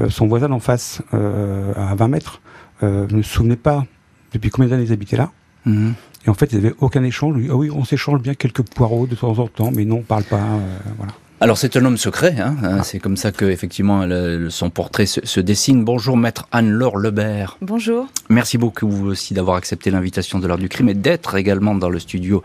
Euh, 0.00 0.08
son 0.10 0.26
voisin 0.26 0.50
en 0.52 0.60
face, 0.60 1.02
euh, 1.14 1.72
à 1.76 1.94
20 1.94 2.08
mètres, 2.08 2.40
euh, 2.82 3.06
ne 3.10 3.22
se 3.22 3.28
souvenait 3.28 3.56
pas 3.56 3.84
depuis 4.32 4.50
combien 4.50 4.70
d'années 4.70 4.84
ils 4.84 4.92
habitaient 4.92 5.16
là. 5.16 5.30
Mhm. 5.66 5.94
Et 6.26 6.30
en 6.30 6.34
fait, 6.34 6.52
ils 6.52 6.56
n'avaient 6.56 6.74
aucun 6.78 7.02
échange. 7.02 7.36
Ah 7.50 7.56
oui, 7.56 7.70
on 7.70 7.84
s'échange 7.84 8.20
bien 8.20 8.34
quelques 8.34 8.62
poireaux 8.62 9.06
de 9.06 9.14
temps 9.14 9.38
en 9.38 9.48
temps, 9.48 9.70
mais 9.74 9.84
non, 9.84 9.96
on 9.96 10.02
parle 10.02 10.24
pas. 10.24 10.40
voilà. 10.96 11.12
Alors 11.40 11.56
c'est 11.56 11.76
un 11.76 11.84
homme 11.84 11.96
secret, 11.96 12.34
hein, 12.40 12.56
hein 12.64 12.82
c'est 12.82 12.98
comme 12.98 13.16
ça 13.16 13.30
que 13.30 13.44
effectivement 13.44 14.04
son 14.50 14.70
portrait 14.70 15.06
se, 15.06 15.38
dessine. 15.38 15.84
Bonjour 15.84 16.16
maître 16.16 16.48
Anne-Laure 16.50 16.96
Lebert. 16.96 17.58
Bonjour. 17.62 18.08
Merci 18.28 18.58
beaucoup 18.58 18.90
vous 18.90 19.06
aussi 19.06 19.34
d'avoir 19.34 19.56
accepté 19.56 19.92
l'invitation 19.92 20.40
de 20.40 20.48
l'heure 20.48 20.58
du 20.58 20.68
crime 20.68 20.88
et 20.88 20.94
d'être 20.94 21.36
également 21.36 21.76
dans 21.76 21.90
le 21.90 22.00
studio 22.00 22.42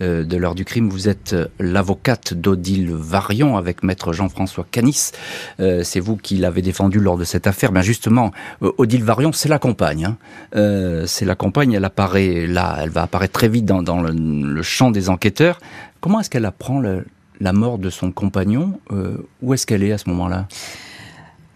euh, 0.00 0.22
de 0.22 0.36
l'heure 0.36 0.54
du 0.54 0.64
crime. 0.64 0.88
Vous 0.88 1.08
êtes 1.08 1.32
euh, 1.32 1.48
l'avocate 1.58 2.34
d'Odile 2.34 2.92
Varion 2.92 3.56
avec 3.56 3.82
maître 3.82 4.12
Jean-François 4.12 4.64
Canis. 4.70 5.10
Euh, 5.58 5.82
c'est 5.82 5.98
vous 5.98 6.14
qui 6.14 6.36
l'avez 6.36 6.62
défendu 6.62 7.00
lors 7.00 7.18
de 7.18 7.24
cette 7.24 7.48
affaire. 7.48 7.72
Bien 7.72 7.82
justement, 7.82 8.30
Odile 8.60 9.02
Varion, 9.02 9.32
c'est 9.32 9.48
la 9.48 9.58
compagne. 9.58 10.04
Hein. 10.04 11.04
c'est 11.06 11.24
la 11.24 11.34
compagne, 11.34 11.72
elle 11.72 11.84
apparaît 11.84 12.46
là, 12.46 12.78
elle 12.80 12.90
va 12.90 13.02
apparaître 13.02 13.32
très 13.32 13.48
vite 13.48 13.64
dans, 13.64 13.82
dans 13.82 14.00
le, 14.00 14.12
le 14.12 14.62
champ 14.62 14.92
des 14.92 15.10
enquêteurs. 15.10 15.58
Comment 16.00 16.20
est-ce 16.20 16.30
qu'elle 16.30 16.44
apprend 16.44 16.78
le, 16.78 17.04
la 17.40 17.52
mort 17.52 17.78
de 17.78 17.90
son 17.90 18.12
compagnon. 18.12 18.80
Euh, 18.92 19.16
où 19.42 19.54
est-ce 19.54 19.66
qu'elle 19.66 19.82
est 19.82 19.92
à 19.92 19.98
ce 19.98 20.08
moment-là? 20.10 20.46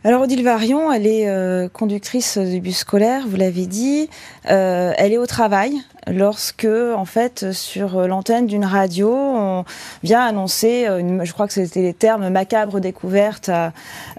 Alors 0.02 0.22
Odile 0.22 0.42
Varion, 0.42 0.90
elle 0.90 1.06
est 1.06 1.28
euh, 1.28 1.68
conductrice 1.68 2.38
du 2.38 2.60
bus 2.60 2.78
scolaire, 2.78 3.24
vous 3.28 3.36
l'avez 3.36 3.66
dit. 3.66 4.08
Euh, 4.50 4.92
elle 4.96 5.12
est 5.12 5.18
au 5.18 5.26
travail 5.26 5.74
lorsque, 6.06 6.66
en 6.66 7.04
fait, 7.04 7.52
sur 7.52 8.08
l'antenne 8.08 8.46
d'une 8.46 8.64
radio, 8.64 9.12
on 9.12 9.64
vient 10.02 10.22
annoncer, 10.22 10.86
je 10.86 11.32
crois 11.32 11.46
que 11.46 11.52
c'était 11.52 11.82
les 11.82 11.92
termes 11.92 12.30
macabres 12.30 12.80
découvertes 12.80 13.50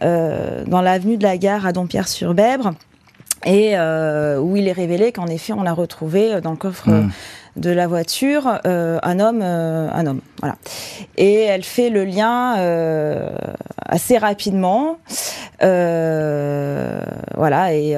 dans 0.02 0.82
l'avenue 0.82 1.18
de 1.18 1.24
la 1.24 1.38
gare 1.38 1.66
à 1.66 1.74
Dompierre-sur-Bèbre, 1.74 2.74
et 3.48 3.76
où 4.38 4.56
il 4.56 4.68
est 4.68 4.74
révélé 4.74 5.12
qu'en 5.12 5.26
effet, 5.26 5.52
on 5.54 5.64
l'a 5.64 5.74
retrouvé 5.74 6.40
dans 6.42 6.52
le 6.52 6.58
coffre. 6.58 6.88
Hmm 6.90 7.10
de 7.56 7.70
la 7.70 7.88
voiture 7.88 8.60
euh, 8.66 9.00
un 9.04 9.20
homme, 9.20 9.42
euh, 9.44 9.90
un 9.92 10.06
homme. 10.06 10.22
Voilà. 10.40 10.56
Et 11.18 11.42
elle 11.42 11.64
fait 11.64 11.90
le 11.90 12.06
lien 12.06 12.58
euh, 12.58 13.30
assez 13.86 14.18
rapidement. 14.18 15.00
voilà, 15.60 17.74
et 17.74 17.96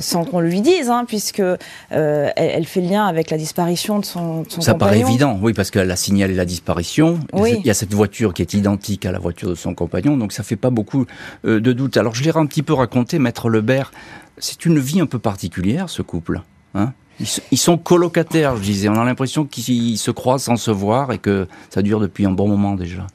sans 0.00 0.24
qu'on 0.24 0.40
lui 0.40 0.60
dise, 0.60 0.90
hein, 0.90 1.04
puisque 1.06 1.42
elle, 1.90 2.66
fait 2.66 2.80
le 2.80 2.88
lien 2.88 3.06
avec 3.06 3.30
la 3.30 3.36
disparition 3.36 3.98
de 3.98 4.04
son, 4.04 4.42
de 4.42 4.50
son 4.50 4.60
Ça 4.60 4.74
paraît 4.74 5.00
évident, 5.00 5.38
oui, 5.42 5.52
parce 5.52 5.70
qu'elle 5.70 5.90
a 5.90 5.96
signalé 5.96 6.34
la 6.34 6.44
disparition. 6.44 7.18
Il 7.34 7.66
y 7.66 7.70
a 7.70 7.74
cette 7.74 7.94
voiture 7.94 8.32
qui 8.32 8.42
est 8.42 8.54
identique 8.54 9.04
à 9.06 9.12
la 9.12 9.18
voiture 9.18 9.50
de 9.50 9.54
son 9.54 9.74
compagnon, 9.74 10.16
donc 10.16 10.32
ça 10.32 10.42
fait 10.42 10.56
pas 10.56 10.70
beaucoup 10.70 11.06
de 11.44 11.72
doute. 11.72 11.96
Alors 11.96 12.14
je 12.14 12.22
l'ai 12.22 12.36
un 12.36 12.46
petit 12.46 12.62
peu 12.62 12.72
raconté, 12.72 13.18
Maître 13.18 13.50
Lebert, 13.50 13.90
c'est 14.38 14.64
une 14.64 14.78
vie 14.78 15.00
un 15.00 15.06
peu 15.06 15.18
particulière, 15.18 15.90
ce 15.90 16.02
couple. 16.02 16.40
Hein 16.74 16.92
ils, 17.20 17.58
sont 17.58 17.78
colocataires, 17.78 18.56
je 18.56 18.62
disais. 18.62 18.88
On 18.88 18.94
a 18.94 19.04
l'impression 19.04 19.44
qu'ils 19.44 19.98
se 19.98 20.10
croisent 20.10 20.44
sans 20.44 20.56
se 20.56 20.70
voir 20.70 21.12
et 21.12 21.18
que 21.18 21.46
ça 21.70 21.82
dure 21.82 22.00
depuis 22.00 22.26
un 22.26 22.30
bon 22.30 22.48
moment 22.48 22.74
déjà. 22.74 23.06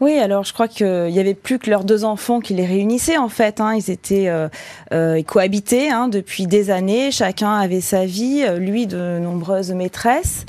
Oui, 0.00 0.18
alors 0.18 0.44
je 0.44 0.52
crois 0.52 0.66
qu'il 0.66 1.06
n'y 1.06 1.20
avait 1.20 1.34
plus 1.34 1.58
que 1.58 1.70
leurs 1.70 1.84
deux 1.84 2.04
enfants 2.04 2.40
qui 2.40 2.54
les 2.54 2.66
réunissaient 2.66 3.16
en 3.16 3.28
fait. 3.28 3.60
Hein. 3.60 3.74
Ils 3.74 3.90
étaient 3.90 4.28
euh, 4.28 4.48
euh 4.92 5.22
cohabitaient 5.22 5.90
hein, 5.90 6.08
depuis 6.08 6.46
des 6.46 6.70
années. 6.70 7.10
Chacun 7.10 7.52
avait 7.52 7.80
sa 7.80 8.04
vie. 8.04 8.44
Lui 8.58 8.86
de 8.86 9.18
nombreuses 9.20 9.72
maîtresses. 9.72 10.46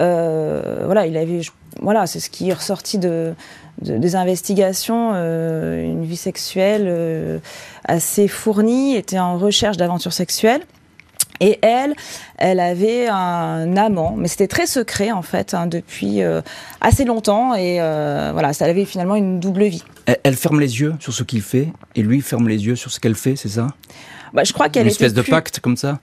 Euh, 0.00 0.82
voilà, 0.86 1.06
il 1.06 1.16
avait. 1.16 1.42
Voilà, 1.80 2.06
c'est 2.06 2.20
ce 2.20 2.30
qui 2.30 2.50
est 2.50 2.52
ressorti 2.52 2.98
de, 2.98 3.34
des 3.80 4.16
investigations. 4.16 5.12
Euh, 5.14 5.82
une 5.82 6.04
vie 6.04 6.16
sexuelle 6.16 7.40
assez 7.84 8.28
fournie, 8.28 8.96
était 8.96 9.18
en 9.18 9.38
recherche 9.38 9.76
d'aventures 9.76 10.12
sexuelles. 10.12 10.62
Et 11.40 11.58
elle, 11.62 11.94
elle 12.36 12.60
avait 12.60 13.08
un 13.08 13.76
amant, 13.76 14.14
mais 14.16 14.28
c'était 14.28 14.46
très 14.46 14.66
secret 14.66 15.10
en 15.10 15.22
fait 15.22 15.54
hein, 15.54 15.66
depuis 15.66 16.22
euh, 16.22 16.42
assez 16.82 17.04
longtemps 17.04 17.54
et 17.54 17.80
euh, 17.80 18.30
voilà, 18.32 18.52
ça 18.52 18.66
avait 18.66 18.84
finalement 18.84 19.16
une 19.16 19.40
double 19.40 19.64
vie. 19.64 19.82
Elle, 20.22 20.36
ferme 20.36 20.60
les 20.60 20.80
yeux 20.80 20.94
sur 21.00 21.14
ce 21.14 21.22
qu'il 21.22 21.40
fait 21.40 21.72
et 21.96 22.02
lui 22.02 22.20
ferme 22.20 22.46
les 22.46 22.66
yeux 22.66 22.76
sur 22.76 22.90
ce 22.90 23.00
qu'elle 23.00 23.14
fait, 23.14 23.36
c'est 23.36 23.48
ça? 23.48 23.68
Bah, 24.34 24.44
je 24.44 24.52
crois 24.52 24.68
qu'elle 24.68 24.82
une 24.82 24.90
espèce 24.90 25.14
de 25.14 25.22
pacte 25.22 25.60
comme 25.60 25.76
ça? 25.76 25.98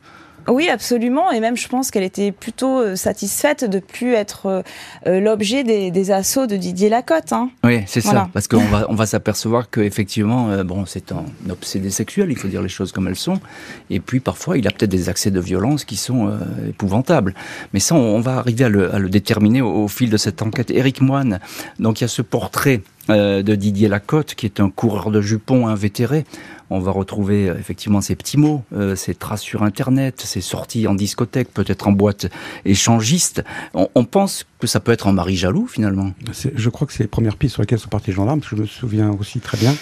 Oui, 0.48 0.70
absolument. 0.70 1.32
Et 1.32 1.40
même, 1.40 1.58
je 1.58 1.68
pense 1.68 1.92
qu'elle 1.92 2.04
était 2.04 2.32
plutôt 2.32 2.80
euh, 2.80 2.96
satisfaite 2.96 3.70
de 3.70 3.80
plus 3.80 4.14
être 4.14 4.46
euh, 4.46 4.62
euh, 5.06 5.20
l'objet 5.20 5.64
des, 5.64 6.12
assauts 6.12 6.48
de 6.48 6.56
Didier 6.56 6.88
Lacotte. 6.90 7.34
Hein. 7.34 7.50
Oui, 7.66 7.82
c'est 7.86 8.00
ça. 8.00 8.30
Parce 8.32 8.48
qu'on 8.48 8.64
va, 8.66 8.86
on 8.90 8.96
va 8.96 9.06
s'apercevoir 9.06 9.70
qu'effectivement, 9.70 10.64
bon, 10.64 10.86
c'est 10.86 11.12
un 11.12 11.26
obsédé 11.50 11.90
sexuel, 11.90 12.32
il 12.32 12.38
faut 12.38 12.48
dire 12.48 12.62
les 12.62 12.70
choses 12.70 12.94
comme 12.94 13.08
elles 13.08 13.18
sont. 13.18 13.42
Et 13.90 14.00
puis, 14.00 14.22
parfois, 14.22 14.58
il 14.58 14.66
a 14.68 14.72
peut-être 14.72 14.92
des 14.92 15.10
accès 15.10 15.32
de 15.32 15.40
violence 15.40 15.84
qui 15.84 15.98
sont 15.98 16.32
épouvantables. 16.70 17.34
Mais 17.74 17.82
ça, 17.82 17.96
on, 17.96 18.22
va 18.22 18.38
arriver 18.38 18.64
à 18.66 18.70
le, 18.70 19.10
déterminer 19.10 19.62
au, 19.62 19.84
au, 19.84 19.88
fil 19.90 20.10
de 20.10 20.18
cette 20.18 20.42
enquête. 20.42 20.72
Éric 20.72 21.02
Moine, 21.02 21.40
donc 21.80 22.00
il 22.00 22.04
y 22.04 22.06
a 22.06 22.10
ce 22.10 22.22
portrait 22.22 22.82
de 23.10 23.56
Didier 23.56 23.88
Lacotte, 23.88 24.36
qui 24.36 24.46
est 24.46 24.60
un 24.60 24.70
coureur 24.70 25.12
de 25.12 25.22
jupons 25.22 25.68
invétéré 25.68 26.26
on 26.70 26.80
va 26.80 26.92
retrouver 26.92 27.50
euh, 27.50 27.58
effectivement 27.58 28.02
ces 28.02 28.16
petits 28.16 28.38
mots, 28.38 28.64
euh, 28.74 28.96
ces 28.96 29.16
traces 29.16 29.42
sur 29.42 29.64
Internet, 29.64 30.22
ces 30.22 30.42
sorties 30.42 30.88
en 30.88 30.96
discothèque, 30.96 31.54
peut-être 31.54 31.88
en 31.88 31.92
boîte 31.92 32.28
échangiste. 32.66 33.44
On, 33.74 34.06
pense 34.06 34.46
que 34.60 34.68
ça 34.68 34.80
peut 34.80 34.92
être 34.92 35.08
un 35.08 35.14
mari 35.14 35.36
jaloux 35.36 35.68
finalement. 35.68 36.12
Je 36.56 36.70
crois 36.70 36.88
que 36.88 36.94
c'est 36.94 37.04
les 37.04 37.10
premières 37.10 37.36
pistes 37.36 37.54
sur 37.54 37.62
lesquelles 37.62 37.80
sont 37.80 37.90
partis 37.90 38.12
les 38.12 38.16
gendarmes, 38.16 38.40
parce 38.40 38.52
que 38.52 38.56
je 38.56 38.62
me 38.62 38.68
souviens 38.68 39.12
aussi 39.12 39.40
très 39.40 39.58
bien. 39.58 39.76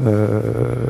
Euh, 0.00 0.86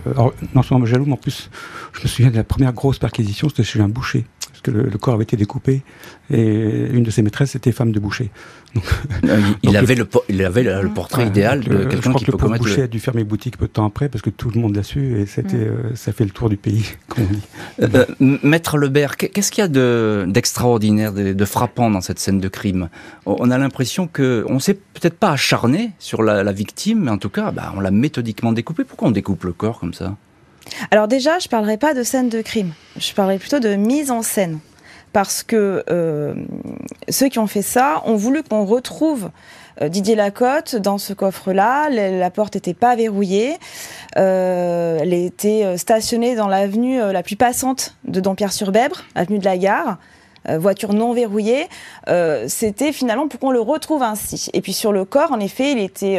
non 0.55 0.63
seulement 0.63 0.87
jaloux, 0.87 1.05
mais 1.07 1.13
en 1.13 1.17
plus, 1.17 1.51
je 1.93 2.03
me 2.03 2.09
souviens 2.09 2.31
de 2.31 2.37
la 2.37 2.45
première 2.45 2.73
grosse 2.73 2.99
perquisition, 2.99 3.49
c'était 3.49 3.65
chez 3.65 3.81
un 3.81 3.89
boucher 3.89 4.25
que 4.63 4.71
le, 4.71 4.99
corps 4.99 5.15
avait 5.15 5.25
été 5.25 5.37
découpé 5.37 5.83
et 6.31 6.89
une 6.93 7.03
de 7.03 7.11
ses 7.11 7.23
maîtresses 7.23 7.55
était 7.55 7.73
femme 7.73 7.93
de 7.93 8.01
boucher. 8.01 8.31
il, 9.63 9.77
avait 9.77 9.95
le, 9.95 10.09
il 10.29 10.43
avait 10.45 10.63
le 10.63 10.89
portrait 10.89 11.27
idéal 11.27 11.61
de 11.61 11.85
quelqu'un 11.85 12.15
qui 12.15 12.25
peut 12.25 12.39
le 12.41 12.59
boucher 12.59 12.83
a 12.83 12.87
dû 12.87 13.01
fermer 13.01 13.25
boutique 13.25 13.59
peu 13.59 13.67
de 13.67 13.73
temps 13.73 13.85
après 13.85 14.09
parce 14.09 14.23
que 14.23 14.31
tout 14.31 14.51
le 14.51 14.61
monde 14.61 14.75
l'a 14.75 14.83
su 14.83 15.21
et 15.21 15.27
c'était, 15.27 15.57
mm. 15.57 15.61
euh, 15.61 15.95
ça 15.95 16.13
fait 16.13 16.25
le 16.25 16.31
tour 16.31 16.49
du 16.49 16.57
pays, 16.57 16.85
comme 17.09 17.25
on 17.25 17.33
dit. 17.33 17.43
Euh, 17.83 18.07
euh, 18.21 18.39
Maître 18.43 18.79
Lebert, 18.79 19.17
qu'est-ce 19.17 19.51
qu'il 19.51 19.63
y 19.63 19.65
a 19.65 19.69
de, 19.69 20.25
d'extraordinaire, 20.29 21.13
de, 21.13 21.45
frappant 21.45 21.91
dans 21.91 22.01
cette 22.01 22.19
scène 22.19 22.41
de 22.41 22.49
crime? 22.49 22.89
On 23.27 23.51
a 23.51 23.59
l'impression 23.59 24.07
que 24.07 24.45
on 24.49 24.59
s'est 24.59 24.75
peut-être 24.75 25.19
pas 25.19 25.33
acharné 25.33 25.91
sur 25.99 26.23
la, 26.23 26.53
victime, 26.53 27.05
mais 27.05 27.11
en 27.11 27.19
tout 27.19 27.31
cas, 27.31 27.51
bah, 27.51 27.73
on 27.77 27.81
l'a 27.81 27.91
méthodiquement 27.91 28.53
découpé. 28.53 28.85
Pourquoi 28.85 29.09
on 29.09 29.13
découpe 29.13 29.45
le 29.45 29.53
corps 29.53 29.81
comme 29.81 29.95
ça? 29.95 30.17
Alors 30.91 31.09
déjà, 31.09 31.39
je 31.39 31.47
ne 31.47 31.51
parlerai 31.51 31.77
pas 31.77 31.95
de 31.95 32.03
scène 32.03 32.29
de 32.29 32.41
crime, 32.43 32.73
je 32.97 33.13
parlerai 33.15 33.39
plutôt 33.39 33.61
de 33.61 33.75
mise 33.75 34.11
en 34.11 34.23
scène. 34.23 34.61
Parce 35.13 35.43
que 35.43 35.85
euh, 35.91 36.35
ceux 37.09 37.29
qui 37.29 37.39
ont 37.39 37.47
fait 37.47 37.63
ça 37.63 38.03
ont 38.07 38.17
voulu 38.17 38.43
qu'on 38.43 38.65
retrouve 38.65 39.31
euh, 39.83 39.89
Didier 39.89 40.15
Lacotte 40.15 40.77
dans 40.77 40.97
ce 40.97 41.13
coffre-là. 41.13 41.91
La, 41.91 42.31
porte 42.31 42.55
n'était 42.55 42.75
pas 42.75 42.97
verrouillée. 42.97 43.59
Euh, 44.17 44.99
elle 45.01 45.13
était 45.13 45.77
stationnée 45.77 46.35
dans 46.35 46.49
l'avenue 46.49 46.99
la 46.99 47.23
plus 47.23 47.37
passante 47.37 47.95
de 48.05 48.21
Dompierre-sur-Bèbre, 48.21 49.03
avenue 49.15 49.39
de 49.39 49.45
la 49.45 49.59
Gare. 49.59 49.99
voiture 50.49 50.95
non 50.95 51.13
verrouillée, 51.13 51.69
c'était 52.47 52.93
finalement 52.93 53.29
pour 53.29 53.39
qu'on 53.39 53.51
le 53.51 53.61
retrouve 53.61 54.03
ainsi. 54.03 54.49
Et 54.55 54.63
puis 54.63 54.73
sur 54.73 54.93
le 54.93 55.05
corps, 55.05 55.33
en 55.33 55.41
effet, 55.41 55.73
il 55.73 55.79
était 55.79 56.19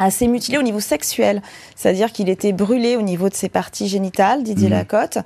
assez 0.00 0.26
mutilé 0.26 0.58
au 0.58 0.62
niveau 0.62 0.80
sexuel, 0.80 1.42
c'est-à-dire 1.76 2.10
qu'il 2.12 2.28
était 2.28 2.52
brûlé 2.52 2.96
au 2.96 3.02
niveau 3.02 3.28
de 3.28 3.34
ses 3.34 3.48
parties 3.48 3.86
génitales, 3.86 4.42
Didier 4.42 4.68
mmh. 4.68 4.72
Lacotte, 4.72 5.18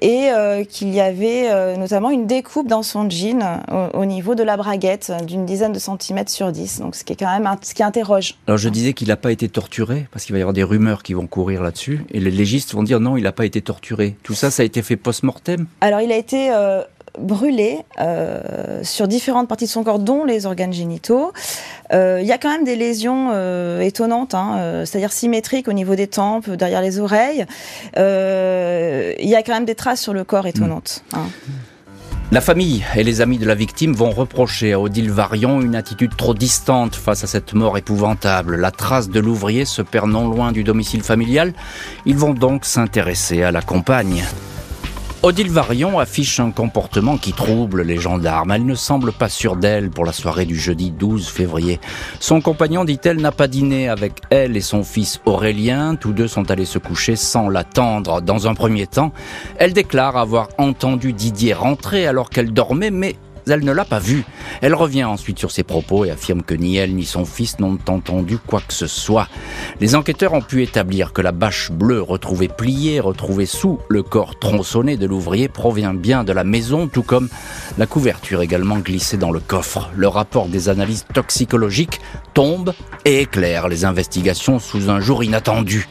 et 0.00 0.30
euh, 0.30 0.64
qu'il 0.64 0.92
y 0.94 1.00
avait 1.00 1.50
euh, 1.50 1.76
notamment 1.76 2.10
une 2.10 2.26
découpe 2.26 2.66
dans 2.66 2.82
son 2.82 3.08
jean 3.08 3.60
au, 3.92 4.04
niveau 4.04 4.34
de 4.34 4.42
la 4.42 4.56
braguette 4.56 5.12
d'une 5.26 5.44
dizaine 5.44 5.72
de 5.72 5.78
centimètres 5.78 6.30
sur 6.30 6.50
10, 6.50 6.80
donc 6.80 6.94
ce 6.94 7.04
qui 7.04 7.12
est 7.12 7.16
quand 7.16 7.38
même 7.38 7.48
ce 7.62 7.74
qui 7.74 7.82
interroge. 7.82 8.34
Alors 8.46 8.58
je 8.58 8.68
disais 8.68 8.94
qu'il 8.94 9.08
n'a 9.08 9.16
pas 9.16 9.30
été 9.30 9.48
torturé, 9.48 10.06
parce 10.10 10.24
qu'il 10.24 10.32
va 10.32 10.38
y 10.38 10.42
avoir 10.42 10.54
des 10.54 10.62
rumeurs 10.62 11.02
qui 11.02 11.14
vont 11.14 11.26
courir 11.26 11.62
là-dessus, 11.62 12.04
et 12.10 12.20
les 12.20 12.30
légistes 12.30 12.72
vont 12.72 12.82
dire 12.82 13.00
non, 13.00 13.16
il 13.16 13.24
n'a 13.24 13.32
pas 13.32 13.44
été 13.44 13.60
torturé. 13.60 14.16
Tout 14.22 14.34
ça, 14.34 14.50
ça 14.50 14.62
a 14.62 14.66
été 14.66 14.82
fait 14.82 14.96
post-mortem? 14.96 15.66
Alors 15.80 16.00
il 16.00 16.10
a 16.10 16.16
été 16.16 16.50
euh, 16.50 16.82
brûlé 17.18 17.78
euh, 18.00 18.80
sur 18.82 19.08
différentes 19.08 19.48
parties 19.48 19.66
de 19.66 19.70
son 19.70 19.84
corps, 19.84 19.98
dont 19.98 20.24
les 20.24 20.46
organes 20.46 20.72
génitaux. 20.72 21.32
Euh, 21.92 22.18
il 22.20 22.26
y 22.26 22.32
a 22.32 22.38
quand 22.38 22.50
même 22.50 22.64
des 22.64 22.76
lésions 22.76 23.30
euh, 23.32 23.80
étonnantes, 23.80 24.34
hein, 24.34 24.84
c'est-à-dire 24.84 25.12
symétriques 25.12 25.68
au 25.68 25.72
niveau 25.72 25.94
des 25.94 26.06
tempes, 26.06 26.50
derrière 26.50 26.82
les 26.82 26.98
oreilles. 26.98 27.46
Il 27.96 29.28
y 29.28 29.34
a 29.34 29.42
quand 29.42 29.54
même 29.54 29.64
des 29.64 29.74
traces 29.74 30.00
sur 30.00 30.12
le 30.12 30.24
corps 30.24 30.46
étonnantes. 30.46 31.04
Hein. 31.12 31.26
La 32.32 32.40
famille 32.40 32.84
et 32.96 33.04
les 33.04 33.20
amis 33.20 33.38
de 33.38 33.46
la 33.46 33.54
victime 33.54 33.92
vont 33.92 34.10
reprocher 34.10 34.72
à 34.72 34.80
Odile 34.80 35.10
Varion 35.10 35.60
une 35.60 35.76
attitude 35.76 36.16
trop 36.16 36.34
distante 36.34 36.96
face 36.96 37.22
à 37.22 37.26
cette 37.28 37.52
mort 37.52 37.78
épouvantable. 37.78 38.56
La 38.56 38.70
trace 38.72 39.08
de 39.08 39.20
l'ouvrier 39.20 39.64
se 39.64 39.82
perd 39.82 40.10
non 40.10 40.28
loin 40.28 40.50
du 40.50 40.64
domicile 40.64 41.02
familial. 41.02 41.52
Ils 42.06 42.16
vont 42.16 42.34
donc 42.34 42.64
s'intéresser 42.64 43.44
à 43.44 43.52
la 43.52 43.62
compagne. 43.62 44.24
Odile 45.24 45.50
Varion 45.50 45.98
affiche 45.98 46.38
un 46.38 46.50
comportement 46.50 47.16
qui 47.16 47.32
trouble 47.32 47.80
les 47.80 47.96
gendarmes. 47.96 48.50
Elle 48.50 48.66
ne 48.66 48.74
semble 48.74 49.10
pas 49.10 49.30
sûre 49.30 49.56
d'elle 49.56 49.88
pour 49.88 50.04
la 50.04 50.12
soirée 50.12 50.44
du 50.44 50.54
jeudi 50.54 50.90
12 50.90 51.28
février. 51.28 51.80
Son 52.20 52.42
compagnon, 52.42 52.84
dit-elle, 52.84 53.22
n'a 53.22 53.32
pas 53.32 53.48
dîné 53.48 53.88
avec 53.88 54.20
elle 54.28 54.54
et 54.54 54.60
son 54.60 54.84
fils 54.84 55.22
Aurélien. 55.24 55.96
Tous 55.96 56.12
deux 56.12 56.28
sont 56.28 56.50
allés 56.50 56.66
se 56.66 56.78
coucher 56.78 57.16
sans 57.16 57.48
l'attendre. 57.48 58.20
Dans 58.20 58.48
un 58.48 58.54
premier 58.54 58.86
temps, 58.86 59.14
elle 59.56 59.72
déclare 59.72 60.18
avoir 60.18 60.48
entendu 60.58 61.14
Didier 61.14 61.54
rentrer 61.54 62.06
alors 62.06 62.28
qu'elle 62.28 62.52
dormait, 62.52 62.90
mais 62.90 63.16
elle 63.46 63.64
ne 63.64 63.72
l'a 63.72 63.84
pas 63.84 63.98
vu. 63.98 64.24
Elle 64.60 64.74
revient 64.74 65.04
ensuite 65.04 65.38
sur 65.38 65.50
ses 65.50 65.62
propos 65.62 66.04
et 66.04 66.10
affirme 66.10 66.42
que 66.42 66.54
ni 66.54 66.76
elle 66.76 66.94
ni 66.94 67.04
son 67.04 67.24
fils 67.24 67.58
n'ont 67.58 67.78
entendu 67.88 68.38
quoi 68.38 68.60
que 68.66 68.72
ce 68.72 68.86
soit. 68.86 69.28
Les 69.80 69.94
enquêteurs 69.94 70.32
ont 70.32 70.42
pu 70.42 70.62
établir 70.62 71.12
que 71.12 71.22
la 71.22 71.32
bâche 71.32 71.70
bleue 71.70 72.00
retrouvée 72.00 72.48
pliée, 72.48 73.00
retrouvée 73.00 73.46
sous 73.46 73.78
le 73.88 74.02
corps 74.02 74.38
tronçonné 74.38 74.96
de 74.96 75.06
l'ouvrier 75.06 75.48
provient 75.48 75.94
bien 75.94 76.24
de 76.24 76.32
la 76.32 76.44
maison, 76.44 76.88
tout 76.88 77.02
comme 77.02 77.28
la 77.78 77.86
couverture 77.86 78.42
également 78.42 78.78
glissée 78.78 79.16
dans 79.16 79.30
le 79.30 79.40
coffre. 79.40 79.90
Le 79.96 80.08
rapport 80.08 80.48
des 80.48 80.68
analyses 80.68 81.04
toxicologiques 81.12 82.00
tombe 82.32 82.72
et 83.04 83.22
éclaire 83.22 83.68
les 83.68 83.84
investigations 83.84 84.58
sous 84.58 84.90
un 84.90 85.00
jour 85.00 85.22
inattendu. 85.22 85.88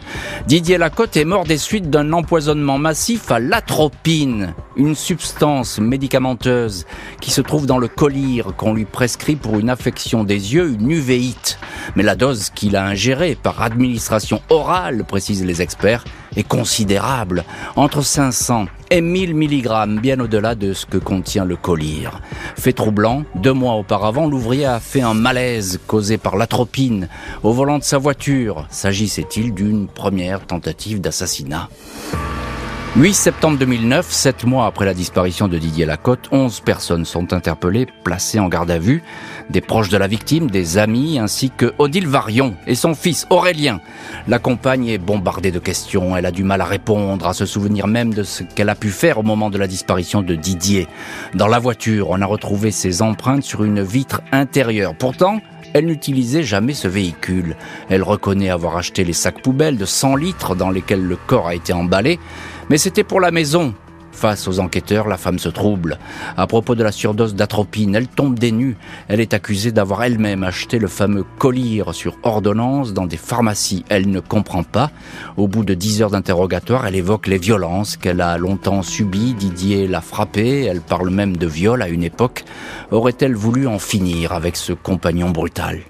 Didier 0.47 0.77
Lacotte 0.77 1.17
est 1.17 1.25
mort 1.25 1.45
des 1.45 1.57
suites 1.57 1.89
d'un 1.89 2.11
empoisonnement 2.13 2.77
massif 2.77 3.31
à 3.31 3.39
l'atropine, 3.39 4.53
une 4.75 4.95
substance 4.95 5.79
médicamenteuse 5.79 6.85
qui 7.21 7.31
se 7.31 7.41
trouve 7.43 7.65
dans 7.65 7.77
le 7.77 7.87
collyre 7.87 8.55
qu'on 8.55 8.73
lui 8.73 8.85
prescrit 8.85 9.35
pour 9.35 9.59
une 9.59 9.69
affection 9.69 10.23
des 10.23 10.53
yeux, 10.53 10.73
une 10.79 10.89
uvéite. 10.91 11.59
Mais 11.95 12.03
la 12.03 12.15
dose 12.15 12.49
qu'il 12.49 12.75
a 12.75 12.85
ingérée 12.85 13.35
par 13.35 13.61
administration 13.61 14.41
orale, 14.49 15.03
précisent 15.03 15.45
les 15.45 15.61
experts, 15.61 16.05
est 16.35 16.47
considérable, 16.47 17.43
entre 17.75 18.01
500 18.01 18.65
et 18.89 19.01
1000 19.01 19.35
mg, 19.35 20.01
bien 20.01 20.19
au-delà 20.19 20.55
de 20.55 20.73
ce 20.73 20.85
que 20.85 20.97
contient 20.97 21.45
le 21.45 21.55
collyre. 21.55 22.21
Fait 22.55 22.73
troublant, 22.73 23.23
deux 23.35 23.53
mois 23.53 23.75
auparavant, 23.75 24.27
l'ouvrier 24.27 24.65
a 24.65 24.79
fait 24.79 25.01
un 25.01 25.13
malaise 25.13 25.79
causé 25.87 26.17
par 26.17 26.35
l'atropine 26.35 27.07
au 27.43 27.51
volant 27.51 27.79
de 27.79 27.83
sa 27.83 27.97
voiture. 27.97 28.65
S'agissait-il 28.69 29.53
d'une 29.53 29.87
première 29.87 30.45
tentative 30.45 31.01
d'assassinat? 31.01 31.69
8 32.95 33.15
septembre 33.15 33.57
2009, 33.57 34.11
sept 34.11 34.43
mois 34.43 34.67
après 34.67 34.85
la 34.85 34.93
disparition 34.93 35.47
de 35.47 35.57
Didier 35.57 35.87
Lacotte, 35.87 36.29
11 36.31 36.59
personnes 36.59 37.05
sont 37.05 37.33
interpellées, 37.33 37.87
placées 38.03 38.39
en 38.39 38.47
garde 38.47 38.69
à 38.69 38.77
vue. 38.77 39.01
Des 39.49 39.61
proches 39.61 39.89
de 39.89 39.97
la 39.97 40.05
victime, 40.05 40.51
des 40.51 40.77
amis, 40.77 41.17
ainsi 41.17 41.49
que 41.49 41.73
Odile 41.79 42.07
Varion 42.07 42.53
et 42.67 42.75
son 42.75 42.93
fils 42.93 43.25
Aurélien. 43.31 43.81
La 44.27 44.37
compagne 44.37 44.89
est 44.89 44.99
bombardée 44.99 45.49
de 45.49 45.57
questions, 45.57 46.15
elle 46.15 46.27
a 46.27 46.31
du 46.31 46.43
mal 46.43 46.61
à 46.61 46.65
répondre, 46.65 47.25
à 47.25 47.33
se 47.33 47.47
souvenir 47.47 47.87
même 47.87 48.13
de 48.13 48.21
ce 48.21 48.43
qu'elle 48.43 48.69
a 48.69 48.75
pu 48.75 48.89
faire 48.89 49.17
au 49.17 49.23
moment 49.23 49.49
de 49.49 49.57
la 49.57 49.65
disparition 49.65 50.21
de 50.21 50.35
Didier. 50.35 50.87
Dans 51.33 51.47
la 51.47 51.57
voiture, 51.57 52.11
on 52.11 52.21
a 52.21 52.27
retrouvé 52.27 52.69
ses 52.69 53.01
empreintes 53.01 53.43
sur 53.43 53.63
une 53.63 53.81
vitre 53.81 54.21
intérieure. 54.31 54.93
Pourtant, 54.93 55.41
elle 55.73 55.87
n'utilisait 55.87 56.43
jamais 56.43 56.73
ce 56.73 56.87
véhicule. 56.87 57.55
Elle 57.89 58.03
reconnaît 58.03 58.49
avoir 58.49 58.77
acheté 58.77 59.03
les 59.03 59.13
sacs 59.13 59.41
poubelles 59.41 59.77
de 59.77 59.85
100 59.85 60.15
litres 60.15 60.55
dans 60.55 60.69
lesquels 60.69 61.03
le 61.03 61.15
corps 61.15 61.47
a 61.47 61.55
été 61.55 61.73
emballé, 61.73 62.19
mais 62.69 62.77
c'était 62.77 63.03
pour 63.03 63.19
la 63.19 63.31
maison. 63.31 63.73
Face 64.13 64.47
aux 64.47 64.59
enquêteurs, 64.59 65.07
la 65.07 65.17
femme 65.17 65.39
se 65.39 65.49
trouble. 65.49 65.97
À 66.37 66.45
propos 66.45 66.75
de 66.75 66.83
la 66.83 66.91
surdose 66.91 67.35
d'atropine, 67.35 67.95
elle 67.95 68.07
tombe 68.07 68.37
des 68.37 68.51
nues. 68.51 68.77
Elle 69.07 69.19
est 69.19 69.33
accusée 69.33 69.71
d'avoir 69.71 70.03
elle-même 70.03 70.43
acheté 70.43 70.77
le 70.77 70.87
fameux 70.87 71.25
collyre 71.39 71.93
sur 71.93 72.15
ordonnance 72.21 72.93
dans 72.93 73.07
des 73.07 73.17
pharmacies. 73.17 73.83
Elle 73.89 74.09
ne 74.09 74.19
comprend 74.19 74.63
pas. 74.63 74.91
Au 75.35 75.47
bout 75.47 75.65
de 75.65 75.73
dix 75.73 76.01
heures 76.01 76.11
d'interrogatoire, 76.11 76.85
elle 76.85 76.95
évoque 76.95 77.27
les 77.27 77.39
violences 77.39 77.97
qu'elle 77.97 78.21
a 78.21 78.37
longtemps 78.37 78.83
subies. 78.83 79.33
Didier 79.33 79.87
l'a 79.87 80.01
frappée. 80.01 80.63
Elle 80.63 80.81
parle 80.81 81.09
même 81.09 81.35
de 81.35 81.47
viol 81.47 81.81
à 81.81 81.89
une 81.89 82.03
époque. 82.03 82.45
Aurait-elle 82.91 83.35
voulu 83.35 83.67
en 83.67 83.79
finir 83.79 84.31
avec 84.31 84.55
ce 84.55 84.73
compagnon 84.73 85.31
brutal? 85.31 85.81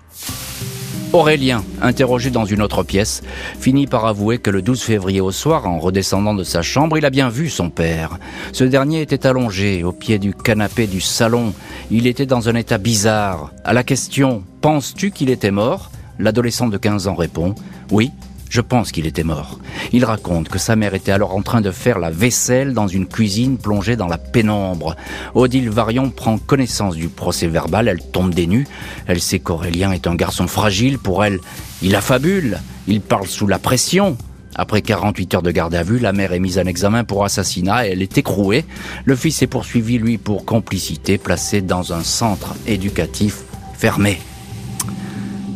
Aurélien, 1.14 1.64
interrogé 1.80 2.32
dans 2.32 2.46
une 2.46 2.64
autre 2.64 2.82
pièce, 2.82 3.22
finit 3.60 3.86
par 3.86 4.08
avouer 4.08 4.40
que 4.40 4.50
le 4.50 4.64
12 4.64 4.82
février 4.82 5.22
au 5.22 5.32
soir, 5.32 5.68
en 5.68 5.78
redescendant 5.78 6.34
de 6.34 6.44
sa 6.44 6.64
chambre, 6.64 6.98
il 6.98 7.06
a 7.06 7.12
bien 7.12 7.30
vu 7.30 7.50
son 7.50 7.70
père. 7.70 8.18
Ce 8.52 8.64
dernier 8.64 9.02
était 9.02 9.28
allongé 9.28 9.84
au 9.84 9.92
pied 9.92 10.18
du 10.18 10.34
canapé 10.34 10.88
du 10.88 11.02
salon. 11.02 11.54
Il 11.92 12.08
était 12.08 12.26
dans 12.26 12.50
un 12.50 12.56
état 12.56 12.80
bizarre. 12.80 13.52
À 13.64 13.74
la 13.74 13.84
question 13.84 14.44
«Penses-tu 14.62 15.12
qu'il 15.12 15.30
était 15.30 15.52
mort?», 15.52 15.92
l'adolescent 16.20 16.68
de 16.68 16.78
15 16.78 17.08
ans 17.08 17.16
répond 17.16 17.54
«Oui, 17.92 18.12
je 18.54 18.62
pense 18.62 18.92
qu'il 18.92 19.08
était 19.08 19.24
mort. 19.24 19.58
Il 19.94 20.06
raconte 20.06 20.48
que 20.48 20.60
sa 20.60 20.76
mère 20.76 20.94
était 20.94 21.12
alors 21.12 21.36
en 21.36 21.42
train 21.42 21.60
de 21.60 21.72
faire 21.72 21.98
la 21.98 22.12
vaisselle 22.12 22.76
dans 22.76 22.88
une 22.88 23.08
cuisine 23.08 23.58
plongée 23.58 23.96
dans 23.96 24.08
la 24.08 24.20
pénombre. 24.20 24.96
Odile 25.34 25.72
Varion 25.72 26.12
prend 26.12 26.38
connaissance 26.38 26.96
du 26.96 27.08
procès 27.08 27.48
verbal, 27.48 27.88
elle 27.88 28.04
tombe 28.04 28.32
des 28.32 28.46
nues. 28.46 28.68
Elle 29.08 29.22
sait 29.22 29.40
qu'Aurélien 29.40 29.92
est 29.92 30.06
un 30.06 30.14
garçon 30.14 30.46
fragile. 30.46 31.00
Pour 31.00 31.26
elle, 31.26 31.40
il 31.82 31.96
affabule, 31.96 32.60
il 32.88 33.02
parle 33.02 33.26
sous 33.26 33.48
la 33.48 33.58
pression. 33.58 34.18
Après 34.54 34.84
48 34.84 35.34
heures 35.34 35.42
de 35.42 35.50
garde 35.50 35.74
à 35.74 35.82
vue, 35.82 35.98
la 35.98 36.14
mère 36.14 36.32
est 36.32 36.40
mise 36.40 36.60
en 36.60 36.66
examen 36.66 37.04
pour 37.04 37.26
assassinat 37.26 37.88
et 37.88 37.94
elle 37.94 38.04
est 38.04 38.20
écrouée. 38.20 38.66
Le 39.06 39.16
fils 39.16 39.42
est 39.42 39.48
poursuivi, 39.48 39.98
lui, 39.98 40.20
pour 40.20 40.46
complicité, 40.46 41.18
placé 41.18 41.62
dans 41.62 41.92
un 41.92 42.04
centre 42.04 42.54
éducatif 42.68 43.46
fermé. 43.74 44.20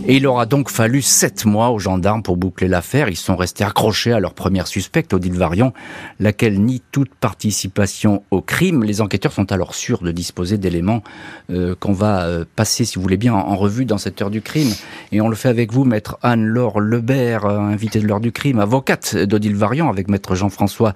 Et 0.09 0.15
il 0.15 0.25
aura 0.25 0.45
donc 0.45 0.69
fallu 0.69 1.01
sept 1.01 1.43
mois 1.43 1.69
aux 1.71 1.79
gendarmes 1.79 2.23
pour 2.23 2.37
boucler 2.37 2.69
l'affaire. 2.69 3.09
Ils 3.09 3.17
sont 3.17 3.35
restés 3.35 3.65
accrochés 3.65 4.13
à 4.13 4.21
leur 4.21 4.33
première 4.33 4.65
suspecte, 4.65 5.13
Odile 5.13 5.33
Varion, 5.33 5.73
laquelle 6.21 6.61
nie 6.61 6.81
toute 6.93 7.13
participation 7.13 8.23
au 8.31 8.39
crime. 8.39 8.85
Les 8.85 9.01
enquêteurs 9.01 9.33
sont 9.33 9.51
alors 9.51 9.75
sûrs 9.75 10.01
de 10.03 10.13
disposer 10.13 10.57
d'éléments 10.57 11.03
euh, 11.51 11.75
qu'on 11.77 11.91
va 11.91 12.23
euh, 12.23 12.45
passer, 12.55 12.85
si 12.85 12.95
vous 12.95 13.01
voulez 13.01 13.17
bien, 13.17 13.33
en, 13.33 13.57
revue 13.57 13.83
dans 13.83 13.97
cette 13.97 14.21
heure 14.21 14.29
du 14.29 14.41
crime. 14.41 14.71
Et 15.11 15.19
on 15.19 15.27
le 15.27 15.35
fait 15.35 15.49
avec 15.49 15.73
vous, 15.73 15.83
maître 15.83 16.17
Anne-Laure 16.21 16.79
Lebert, 16.79 17.45
euh, 17.45 17.59
invitée 17.59 17.99
de 17.99 18.07
l'heure 18.07 18.21
du 18.21 18.31
crime, 18.31 18.59
avocate 18.59 19.17
d'Odile 19.17 19.57
Varion, 19.57 19.89
avec 19.89 20.07
maître 20.07 20.35
Jean-François 20.35 20.93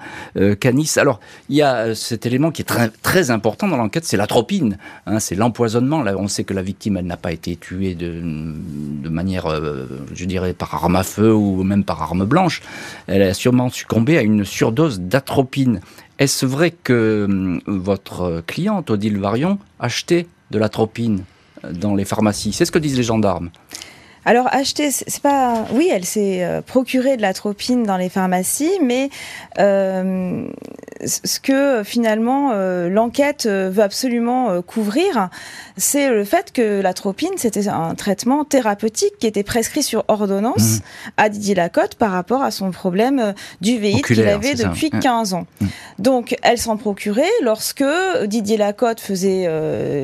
Canis. 0.62 0.94
Alors, 0.96 1.20
il 1.50 1.58
y 1.58 1.62
a 1.62 1.96
cet 1.96 2.26
élément 2.26 2.52
qui 2.52 2.62
est 2.62 2.92
très, 3.02 3.30
important 3.30 3.68
dans 3.68 3.78
l'enquête, 3.78 4.06
c'est 4.06 4.16
l'atropine. 4.16 4.78
Hein, 5.06 5.20
c'est 5.20 5.36
l'empoisonnement. 5.36 6.06
On 6.18 6.30
sait 6.30 6.46
que 6.46 6.54
la 6.54 6.62
victime, 6.62 6.96
elle 6.96 7.08
n'a 7.08 7.18
pas 7.18 7.34
été 7.34 7.58
tuée 7.58 7.94
de 7.96 9.01
de 9.02 9.10
manière, 9.10 9.48
euh, 9.48 9.86
je 10.14 10.26
dirais, 10.26 10.54
par 10.54 10.74
arme 10.76 10.96
à 10.96 11.04
feu 11.04 11.34
ou 11.34 11.64
même 11.64 11.84
par 11.84 12.02
arme 12.02 12.26
blanche. 12.26 12.62
Elle 13.08 13.22
a 13.22 13.34
sûrement 13.34 13.70
succombé 13.70 14.18
à 14.18 14.22
une 14.22 14.46
surdose 14.46 15.00
d'atropine. 15.00 15.82
Est-ce 16.20 16.46
vrai 16.46 16.72
que 16.72 17.26
hum, 17.28 17.62
votre 17.66 18.44
cliente, 18.46 18.90
Odile 18.90 19.20
Varion, 19.20 19.58
achetait 19.80 20.28
de 20.52 20.60
l'atropine 20.60 21.24
dans 21.74 21.96
les 21.96 22.06
pharmacies? 22.06 22.54
C'est 22.54 22.66
ce 22.66 22.72
que 22.72 22.80
disent 22.80 22.98
les 22.98 23.04
gendarmes. 23.04 23.50
Alors 24.24 24.48
acheter, 24.52 24.92
c'est 24.92 25.22
pas. 25.22 25.66
Oui, 25.74 25.90
elle 25.92 26.06
s'est 26.06 26.44
euh, 26.44 26.62
procurée 26.62 27.18
de 27.18 27.24
l'atropine 27.24 27.84
dans 27.84 27.98
les 27.98 28.10
pharmacies, 28.10 28.80
mais 28.84 29.10
euh, 29.58 30.48
ce 31.04 31.40
que 31.40 31.82
finalement 31.84 32.52
euh, 32.54 32.88
l'enquête 32.88 33.48
veut 33.48 33.82
absolument 33.82 34.62
couvrir, 34.62 35.30
c'est 35.76 36.10
le 36.10 36.24
fait 36.24 36.52
que 36.52 36.82
l'atropine, 36.82 37.32
c'était 37.38 37.68
un 37.68 37.96
traitement 37.96 38.46
thérapeutique 38.46 39.14
qui 39.20 39.26
était 39.26 39.44
prescrit 39.44 39.82
sur 39.82 40.06
ordonnance 40.08 40.78
mmh. 40.78 41.10
à 41.18 41.30
Didier 41.30 41.56
Lacotte 41.56 41.96
par 41.96 42.12
rapport 42.12 42.44
à 42.44 42.52
son 42.52 42.70
problème 42.70 43.34
du 43.62 43.80
VIH 43.80 44.02
qu'il 44.04 44.28
avait 44.28 44.54
depuis 44.54 44.92
15 44.92 45.32
mmh. 45.32 45.36
ans. 45.36 45.48
Mmh. 45.62 45.66
Donc 45.98 46.38
elle 46.44 46.60
s'en 46.60 46.78
procurait 46.78 47.24
lorsque 47.42 47.84
Didier 48.26 48.58
Lacotte 48.58 49.00
faisait 49.00 49.48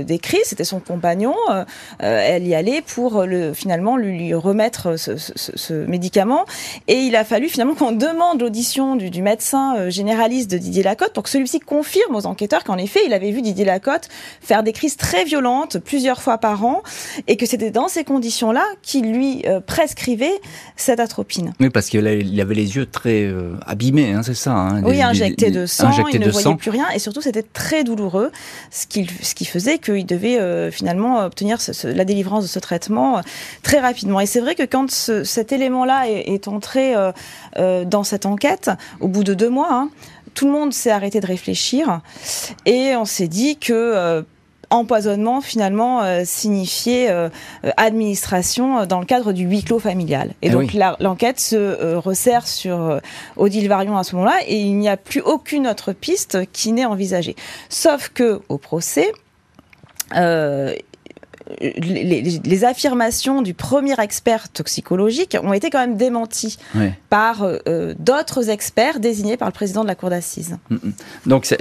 des 0.04 0.20
crises, 0.20 0.46
c'était 0.46 0.64
son 0.64 0.80
compagnon, 0.80 1.36
elle 2.00 2.48
y 2.48 2.56
allait 2.56 2.82
pour 2.82 3.24
le 3.24 3.54
finalement 3.54 3.96
le 3.96 4.07
lui 4.08 4.34
remettre 4.34 4.96
ce, 4.98 5.74
médicament. 5.86 6.46
Et 6.88 7.00
il 7.02 7.16
a 7.16 7.24
fallu 7.24 7.50
finalement 7.50 7.76
qu'on 7.76 7.92
demande 7.92 8.42
l'audition 8.42 8.96
du, 8.96 9.22
médecin 9.22 9.76
euh, 9.78 9.90
généraliste 9.90 10.50
de 10.50 10.58
Didier 10.58 10.84
Lacotte 10.84 11.14
pour 11.14 11.24
que 11.24 11.30
celui-ci 11.30 11.60
confirme 11.60 12.16
aux 12.16 12.26
enquêteurs 12.26 12.64
qu'en 12.64 12.78
effet, 12.78 13.00
il 13.06 13.14
avait 13.14 13.32
vu 13.32 13.42
Didier 13.42 13.66
Lacotte 13.66 14.10
faire 14.42 14.64
des 14.64 14.74
crises 14.74 14.98
très 14.98 15.26
violentes 15.26 15.78
plusieurs 15.80 16.22
fois 16.22 16.38
par 16.38 16.64
an 16.66 16.84
et 17.28 17.38
que 17.38 17.46
c'était 17.46 17.72
dans 17.72 17.88
ces 17.88 18.04
conditions-là 18.04 18.64
qu'il 18.82 19.12
lui 19.12 19.44
euh, 19.46 19.60
prescrivait 19.60 20.40
cette 20.76 21.00
atropine. 21.00 21.54
Oui, 21.60 21.70
parce 21.70 21.88
qu'il 21.90 22.08
avait 22.08 22.56
les 22.56 22.76
yeux 22.76 22.86
très 22.86 23.24
euh, 23.24 23.54
abîmés, 23.66 24.14
hein, 24.14 24.24
c'est 24.24 24.34
ça. 24.34 24.54
Hein, 24.54 24.84
oui, 24.84 25.02
injectés 25.02 25.52
de 25.52 25.66
sang, 25.66 25.92
il 26.12 26.20
ne 26.20 26.30
voyait 26.30 26.56
plus 26.56 26.72
rien 26.72 26.88
et 26.94 27.00
surtout 27.00 27.22
c'était 27.22 27.44
très 27.44 27.84
douloureux, 27.84 28.32
ce 28.72 28.88
qui, 28.88 29.08
ce 29.22 29.36
qui 29.36 29.46
faisait 29.46 29.78
qu'il 29.78 30.06
devait 30.06 30.72
finalement 30.72 31.26
obtenir 31.26 31.58
la 31.84 32.06
délivrance 32.06 32.44
de 32.44 32.50
ce 32.50 32.60
traitement 32.60 33.22
très 33.64 33.80
rapidement 33.80 33.97
et 34.20 34.26
c'est 34.26 34.40
vrai 34.40 34.56
que 34.56 34.64
quand 34.64 34.90
cet 34.90 35.52
élément-là 35.52 36.10
est, 36.10 36.48
entré 36.48 36.96
euh, 36.96 37.12
euh, 37.58 37.86
dans 37.86 38.04
cette 38.04 38.26
enquête, 38.26 38.70
au 39.00 39.08
bout 39.08 39.24
de 39.24 39.34
deux 39.34 39.50
mois, 39.50 39.70
hein, 39.72 39.90
tout 40.34 40.46
le 40.46 40.52
monde 40.52 40.74
s'est 40.74 40.92
arrêté 40.92 41.20
de 41.20 41.28
réfléchir 41.28 42.02
et 42.66 42.96
on 42.96 43.06
s'est 43.06 43.28
dit 43.28 43.58
que 43.58 43.74
euh, 43.74 44.22
empoisonnement 44.70 45.40
finalement 45.40 46.04
signifiait 46.26 47.10
administration 47.78 48.86
dans 48.86 49.00
le 49.00 49.06
cadre 49.06 49.32
du 49.32 49.46
huis 49.46 49.64
clos 49.64 49.80
familial. 49.80 50.32
Et 50.42 50.48
eh 50.48 50.50
donc 50.50 50.76
l'enquête 51.00 51.40
se 51.40 51.96
resserre 51.96 52.46
sur 52.46 53.00
Odile 53.38 53.70
Varion 53.70 53.98
à 53.98 54.04
ce 54.04 54.18
moment-là 54.18 54.40
et 54.46 54.58
il 54.58 54.78
n'y 54.78 54.90
a 54.90 54.98
plus 54.98 55.22
aucune 55.22 55.68
autre 55.68 55.94
piste 55.94 56.40
qui 56.52 56.74
n'est 56.74 56.84
envisagée. 56.84 57.38
Sauf 57.70 58.10
que 58.10 58.42
au 58.50 58.58
procès, 58.58 59.10
les, 61.60 62.64
affirmations 62.64 63.42
du 63.42 63.54
premier 63.54 64.00
expert 64.00 64.50
toxicologique 64.50 65.38
ont 65.42 65.54
été 65.54 65.70
quand 65.70 65.80
même 65.80 65.98
démenties 65.98 66.58
par 67.10 67.44
euh, 67.44 67.94
d'autres 68.00 68.50
experts 68.50 69.00
désignés 69.00 69.38
par 69.38 69.48
le 69.48 69.54
président 69.54 69.84
de 69.84 69.88
la 69.88 69.96
cour 69.96 70.10
d'assises. 70.10 70.58
Mm, 70.70 70.76
mm. 70.76 70.94
Donc, 71.26 71.56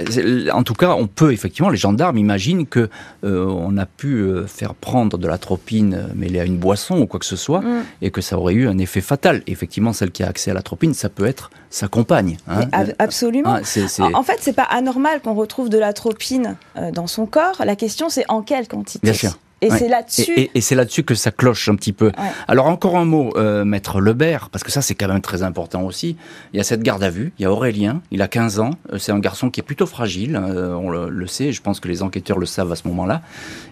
en 0.53 0.63
tout 0.63 0.73
cas, 0.73 0.91
on 0.91 1.07
peut 1.07 1.31
effectivement, 1.31 1.69
les 1.69 1.77
gendarmes 1.77 2.17
imaginent 2.17 2.65
que 2.65 2.89
euh, 3.23 3.45
on 3.45 3.77
a 3.77 3.85
pu 3.85 4.15
euh, 4.15 4.47
faire 4.47 4.73
prendre 4.73 5.17
de 5.17 5.27
l'atropine 5.27 6.09
mêlée 6.15 6.39
à 6.39 6.45
une 6.45 6.57
boisson 6.57 6.99
ou 6.99 7.07
quoi 7.07 7.19
que 7.19 7.25
ce 7.25 7.35
soit, 7.35 7.61
mm. 7.61 7.83
et 8.01 8.11
que 8.11 8.21
ça 8.21 8.37
aurait 8.37 8.53
eu 8.53 8.67
un 8.67 8.77
effet 8.77 9.01
fatal. 9.01 9.43
effectivement, 9.47 9.93
celle 9.93 10.11
qui 10.11 10.23
a 10.23 10.27
accès 10.27 10.51
à 10.51 10.53
l'atropine, 10.53 10.93
ça 10.93 11.09
peut 11.09 11.25
être 11.25 11.51
sa 11.69 11.87
compagne. 11.87 12.37
Hein. 12.47 12.61
Absolument. 12.99 13.55
Ah, 13.55 14.09
en, 14.13 14.23
fait, 14.23 14.37
c'est 14.41 14.53
pas 14.53 14.63
anormal 14.63 15.21
qu'on 15.21 15.33
retrouve 15.33 15.69
de 15.69 15.77
l'atropine 15.77 16.55
dans 16.93 17.07
son 17.07 17.25
corps. 17.25 17.61
La 17.65 17.75
question, 17.75 18.09
c'est 18.09 18.25
en 18.29 18.41
quelle 18.41 18.67
quantité? 18.67 18.99
Bien 19.03 19.13
sûr. 19.13 19.37
Et 19.61 19.69
c'est 19.71 19.87
là-dessus. 19.87 20.49
Et, 20.53 20.61
c'est 20.61 20.75
là-dessus 20.75 21.03
que 21.03 21.15
ça 21.15 21.31
cloche 21.31 21.67
un 21.69 21.75
petit 21.75 21.93
peu. 21.93 22.11
Alors 22.47 22.67
encore 22.67 22.97
un 22.97 23.05
mot, 23.05 23.31
euh, 23.35 23.65
maître 23.65 23.99
Lebert, 23.99 24.49
parce 24.49 24.63
que 24.63 24.71
ça 24.71 24.81
c'est 24.81 24.95
quand 24.95 25.07
même 25.07 25.21
très 25.21 25.41
important 25.41 25.83
aussi. 25.83 26.15
Il 26.53 26.57
y 26.57 26.59
a 26.59 26.63
cette 26.63 26.83
garde 26.83 27.03
à 27.03 27.09
vue, 27.09 27.33
il 27.39 27.43
y 27.43 27.45
a 27.45 27.51
Aurélien, 27.51 28.01
il 28.11 28.21
a 28.21 28.27
15 28.27 28.59
ans, 28.59 28.71
euh, 28.93 28.97
c'est 28.99 29.11
un 29.11 29.19
garçon 29.19 29.49
qui 29.49 29.59
est 29.59 29.63
plutôt 29.63 29.87
fragile, 29.87 30.35
euh, 30.35 30.75
on 30.75 30.89
le, 30.89 31.27
sait, 31.27 31.51
je 31.51 31.61
pense 31.61 31.79
que 31.79 31.87
les 31.87 32.03
enquêteurs 32.03 32.37
le 32.37 32.45
savent 32.45 32.71
à 32.71 32.75
ce 32.75 32.87
moment-là. 32.87 33.21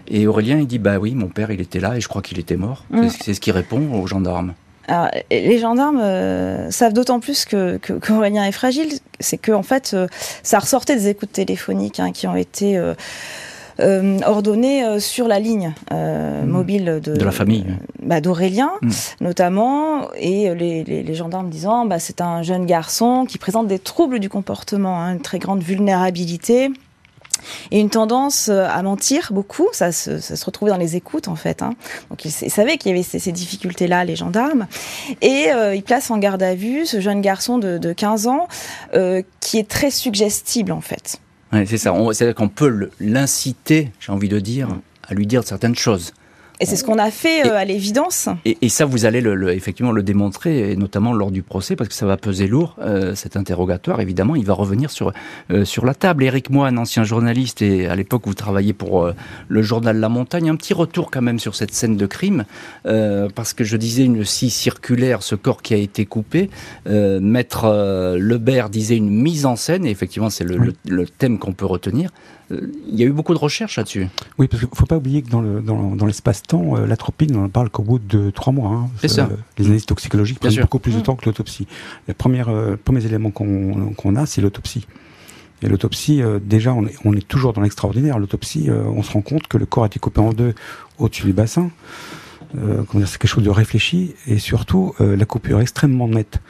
Et 0.08 0.26
Aurélien 0.26 0.58
il 0.58 0.66
dit 0.66 0.78
bah 0.78 0.98
oui, 0.98 1.14
mon 1.14 1.28
père 1.28 1.50
il 1.50 1.60
était 1.60 1.80
là 1.80 1.96
et 1.96 2.00
je 2.00 2.08
crois 2.08 2.22
qu'il 2.22 2.38
était 2.38 2.56
mort. 2.56 2.84
Mm. 2.90 3.08
C'est 3.08 3.34
ce 3.34 3.40
qu'il 3.40 3.52
répond 3.52 3.92
aux 3.92 4.06
gendarmes. 4.06 4.54
Alors, 4.88 5.08
les 5.32 5.58
gendarmes 5.58 6.00
savent 6.70 6.92
d'autant 6.92 7.18
plus 7.18 7.44
que 7.44 7.76
qu'Aurélien 7.76 8.44
est 8.44 8.52
fragile, 8.52 8.88
c'est 9.18 9.36
que 9.36 9.50
en 9.50 9.64
fait, 9.64 9.96
ça 10.44 10.60
ressortait 10.60 10.94
des 10.94 11.08
écoutes 11.08 11.32
téléphoniques 11.32 11.98
hein, 11.98 12.12
qui 12.12 12.28
ont 12.28 12.36
été 12.36 12.80
ordonné 13.78 15.00
sur 15.00 15.28
la 15.28 15.38
ligne 15.38 15.74
mmh. 15.90 16.46
mobile 16.46 17.00
de, 17.02 17.22
la 17.22 17.30
famille. 17.30 17.66
Bah, 18.02 18.20
D'Aurélien, 18.20 18.72
mmh. 18.82 18.90
notamment, 19.20 20.08
et 20.14 20.54
les, 20.54 21.14
gendarmes 21.14 21.50
disant 21.50 21.86
bah, 21.86 21.98
c'est 21.98 22.20
un 22.20 22.42
jeune 22.42 22.66
garçon 22.66 23.26
qui 23.28 23.38
présente 23.38 23.66
des 23.66 23.78
troubles 23.78 24.18
du 24.18 24.28
comportement, 24.28 25.00
hein, 25.00 25.14
une 25.14 25.20
très 25.20 25.38
grande 25.38 25.62
vulnérabilité 25.62 26.70
et 27.70 27.80
une 27.80 27.90
tendance 27.90 28.48
euh, 28.48 28.66
à 28.68 28.82
mentir 28.82 29.30
beaucoup. 29.32 29.68
Ça 29.72 29.92
se, 29.92 30.18
ça 30.18 30.36
se 30.36 30.44
retrouvait 30.44 30.70
dans 30.70 30.76
les 30.76 30.96
écoutes 30.96 31.28
en 31.28 31.36
fait. 31.36 31.62
Hein. 31.62 31.74
Donc 32.10 32.24
ils, 32.24 32.30
savaient 32.30 32.76
qu'il 32.78 32.90
y 32.90 32.94
avait 32.94 33.02
ces, 33.02 33.32
difficultés-là, 33.32 34.04
les 34.04 34.16
gendarmes, 34.16 34.66
et 35.20 35.50
euh, 35.52 35.74
ils 35.74 35.82
placent 35.82 36.10
en 36.10 36.18
garde 36.18 36.42
à 36.42 36.54
vue 36.54 36.86
ce 36.86 37.00
jeune 37.00 37.20
garçon 37.20 37.58
de, 37.58 37.78
de 37.78 37.92
15 37.92 38.26
ans 38.26 38.48
euh, 38.94 39.22
qui 39.40 39.58
est 39.58 39.68
très 39.68 39.90
suggestible 39.90 40.72
en 40.72 40.80
fait. 40.80 41.20
C'est 41.64 41.78
ça. 41.78 41.94
C'est-à-dire 42.12 42.34
qu'on 42.34 42.48
peut 42.48 42.90
l'inciter, 43.00 43.90
j'ai 44.00 44.12
envie 44.12 44.28
de 44.28 44.38
dire, 44.38 44.68
à 45.04 45.14
lui 45.14 45.26
dire 45.26 45.42
certaines 45.44 45.76
choses. 45.76 46.12
Et 46.58 46.64
c'est 46.64 46.76
ce 46.76 46.84
qu'on 46.84 46.98
a 46.98 47.10
fait 47.10 47.46
euh, 47.46 47.56
à 47.56 47.64
l'évidence. 47.64 48.28
Et, 48.44 48.68
ça, 48.68 48.86
vous 48.86 49.04
allez 49.04 49.20
le, 49.20 49.52
effectivement 49.52 49.92
le 49.92 50.02
démontrer, 50.02 50.70
et 50.70 50.76
notamment 50.76 51.12
lors 51.12 51.30
du 51.30 51.42
procès, 51.42 51.76
parce 51.76 51.88
que 51.88 51.94
ça 51.94 52.06
va 52.06 52.16
peser 52.16 52.46
lourd, 52.46 52.76
euh, 52.80 53.14
cet 53.14 53.36
interrogatoire. 53.36 54.00
Évidemment, 54.00 54.36
il 54.36 54.44
va 54.44 54.54
revenir 54.54 54.90
sur, 54.90 55.12
euh, 55.50 55.64
sur 55.64 55.84
la 55.84 55.94
table. 55.94 56.24
Éric 56.24 56.48
Moine, 56.48 56.78
ancien 56.78 57.04
journaliste, 57.04 57.60
et 57.60 57.86
à 57.88 57.94
l'époque, 57.94 58.22
vous 58.24 58.34
travailliez 58.34 58.72
pour 58.72 59.10
le 59.48 59.62
journal 59.62 59.98
La 59.98 60.08
Montagne. 60.08 60.48
Un 60.48 60.56
petit 60.56 60.74
retour 60.74 61.10
quand 61.10 61.22
même 61.22 61.38
sur 61.38 61.54
cette 61.54 61.72
scène 61.72 61.96
de 61.96 62.06
crime, 62.06 62.44
parce 62.84 63.52
que 63.52 63.64
je 63.64 63.76
disais 63.76 64.04
une 64.04 64.24
scie 64.24 64.50
circulaire, 64.50 65.22
ce 65.22 65.34
corps 65.34 65.62
qui 65.62 65.74
a 65.74 65.76
été 65.76 66.06
coupé. 66.06 66.50
Maître 66.86 68.16
Lebert 68.18 68.70
disait 68.70 68.96
une 68.96 69.10
mise 69.10 69.46
en 69.46 69.56
scène, 69.56 69.86
et 69.86 69.90
effectivement, 69.90 70.30
c'est 70.30 70.44
le, 70.44 70.72
le 70.86 71.06
thème 71.06 71.38
qu'on 71.38 71.52
peut 71.52 71.66
retenir. 71.66 72.10
Il 72.50 72.94
y 72.94 73.02
a 73.02 73.06
eu 73.06 73.12
beaucoup 73.12 73.34
de 73.34 73.38
recherches 73.38 73.76
là-dessus. 73.76 74.06
Oui, 74.38 74.46
parce 74.46 74.62
qu'il 74.62 74.70
ne 74.70 74.76
faut 74.76 74.86
pas 74.86 74.96
oublier 74.96 75.22
que 75.22 75.30
dans, 75.30 75.40
le, 75.40 75.60
dans, 75.60 76.06
l'espace-temps, 76.06 76.45
euh, 76.54 76.86
l'atropine, 76.86 77.36
on 77.36 77.44
en 77.44 77.48
parle 77.48 77.70
qu'au 77.70 77.82
bout 77.82 77.98
de 77.98 78.30
trois 78.30 78.52
mois. 78.52 78.70
Hein, 78.70 78.88
C'est 79.00 79.08
ça. 79.08 79.28
les 79.58 79.66
analyses 79.66 79.86
toxicologiques 79.86 80.40
prennent 80.40 80.60
beaucoup 80.60 80.78
plus 80.78 80.92
de 80.92 80.98
mmh. 80.98 81.02
temps 81.02 81.16
que 81.16 81.26
l'autopsie. 81.26 81.66
Les 82.08 82.14
premiers, 82.14 82.44
euh, 82.48 82.76
premiers 82.82 83.04
éléments 83.04 83.30
qu'on 83.30 84.16
a, 84.16 84.26
c'est 84.26 84.40
l'autopsie. 84.40 84.86
Et 85.62 85.68
l'autopsie, 85.68 86.22
euh, 86.22 86.38
déjà, 86.42 86.74
on 86.74 86.86
est, 86.86 86.94
on 87.04 87.14
est, 87.14 87.26
toujours 87.26 87.52
dans 87.52 87.62
l'extraordinaire. 87.62 88.18
L'autopsie, 88.18 88.68
on 88.70 89.02
se 89.02 89.12
rend 89.12 89.22
compte 89.22 89.48
que 89.48 89.58
le 89.58 89.66
corps 89.66 89.84
a 89.84 89.86
été 89.86 89.98
coupé 89.98 90.20
en 90.20 90.32
deux 90.32 90.54
au-dessus 90.98 91.24
du 91.24 91.32
bassin. 91.32 91.70
c'est 92.54 93.18
quelque 93.18 93.26
chose 93.26 93.44
de 93.44 93.50
réfléchi. 93.50 94.14
Et 94.26 94.38
surtout, 94.38 94.94
la 95.00 95.24
coupure 95.24 95.58
est 95.58 95.62
extrêmement 95.62 96.08
nette. 96.08 96.40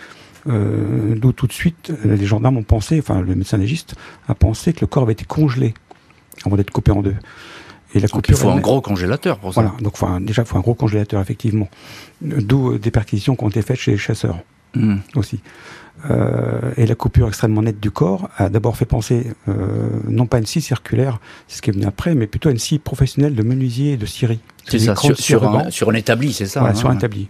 D'où 0.46 1.32
tout 1.32 1.46
de 1.46 1.52
suite, 1.52 1.92
les 2.04 2.26
gendarmes 2.26 2.58
ont 2.58 2.62
pensé, 2.62 2.98
enfin 3.00 3.20
le 3.20 3.34
médecin 3.34 3.56
légiste 3.56 3.96
a 4.28 4.34
pensé 4.34 4.72
que 4.72 4.80
le 4.80 4.86
corps 4.86 5.02
avait 5.02 5.14
été 5.14 5.24
congelé 5.24 5.74
avant 6.44 6.56
d'être 6.56 6.70
coupé 6.70 6.92
en 6.92 7.02
deux. 7.02 7.16
Et 7.96 8.00
la 8.00 8.08
coupure, 8.08 8.36
il 8.36 8.38
faut 8.38 8.50
un 8.50 8.60
gros 8.60 8.82
congélateur 8.82 9.38
pour 9.38 9.54
ça. 9.54 9.62
Voilà, 9.62 9.76
donc 9.80 9.94
déjà 10.22 10.42
il 10.42 10.48
faut 10.48 10.58
un 10.58 10.60
gros 10.60 10.74
congélateur 10.74 11.20
effectivement. 11.20 11.68
D'où 12.20 12.72
euh, 12.72 12.78
des 12.78 12.90
perquisitions 12.90 13.36
qui 13.36 13.44
ont 13.44 13.48
été 13.48 13.62
faites 13.62 13.78
chez 13.78 13.92
les 13.92 13.96
chasseurs 13.96 14.38
hmm. 14.74 14.96
aussi. 15.14 15.40
Euh, 16.10 16.72
et 16.76 16.84
la 16.84 16.94
coupure 16.94 17.26
extrêmement 17.26 17.62
nette 17.62 17.80
du 17.80 17.90
corps 17.90 18.28
a 18.36 18.50
d'abord 18.50 18.76
fait 18.76 18.84
penser 18.84 19.32
euh, 19.48 19.88
non 20.08 20.26
pas 20.26 20.36
à 20.36 20.40
une 20.40 20.46
scie 20.46 20.60
circulaire, 20.60 21.20
c'est 21.48 21.56
ce 21.56 21.62
qui 21.62 21.70
est 21.70 21.72
venu 21.72 21.86
après, 21.86 22.14
mais 22.14 22.26
plutôt 22.26 22.50
à 22.50 22.52
une 22.52 22.58
scie 22.58 22.78
professionnelle 22.78 23.34
de 23.34 23.42
menuisier 23.42 23.92
et 23.92 23.96
de 23.96 24.04
scierie. 24.04 24.40
C'est 24.66 24.78
ça, 24.78 24.94
sur, 24.94 25.48
un, 25.48 25.70
sur, 25.70 25.88
un, 25.88 25.94
établi, 25.94 26.34
c'est 26.34 26.44
ça 26.44 26.60
voilà, 26.60 26.74
hein. 26.74 26.78
sur 26.78 26.90
un 26.90 26.96
établi. 26.96 27.28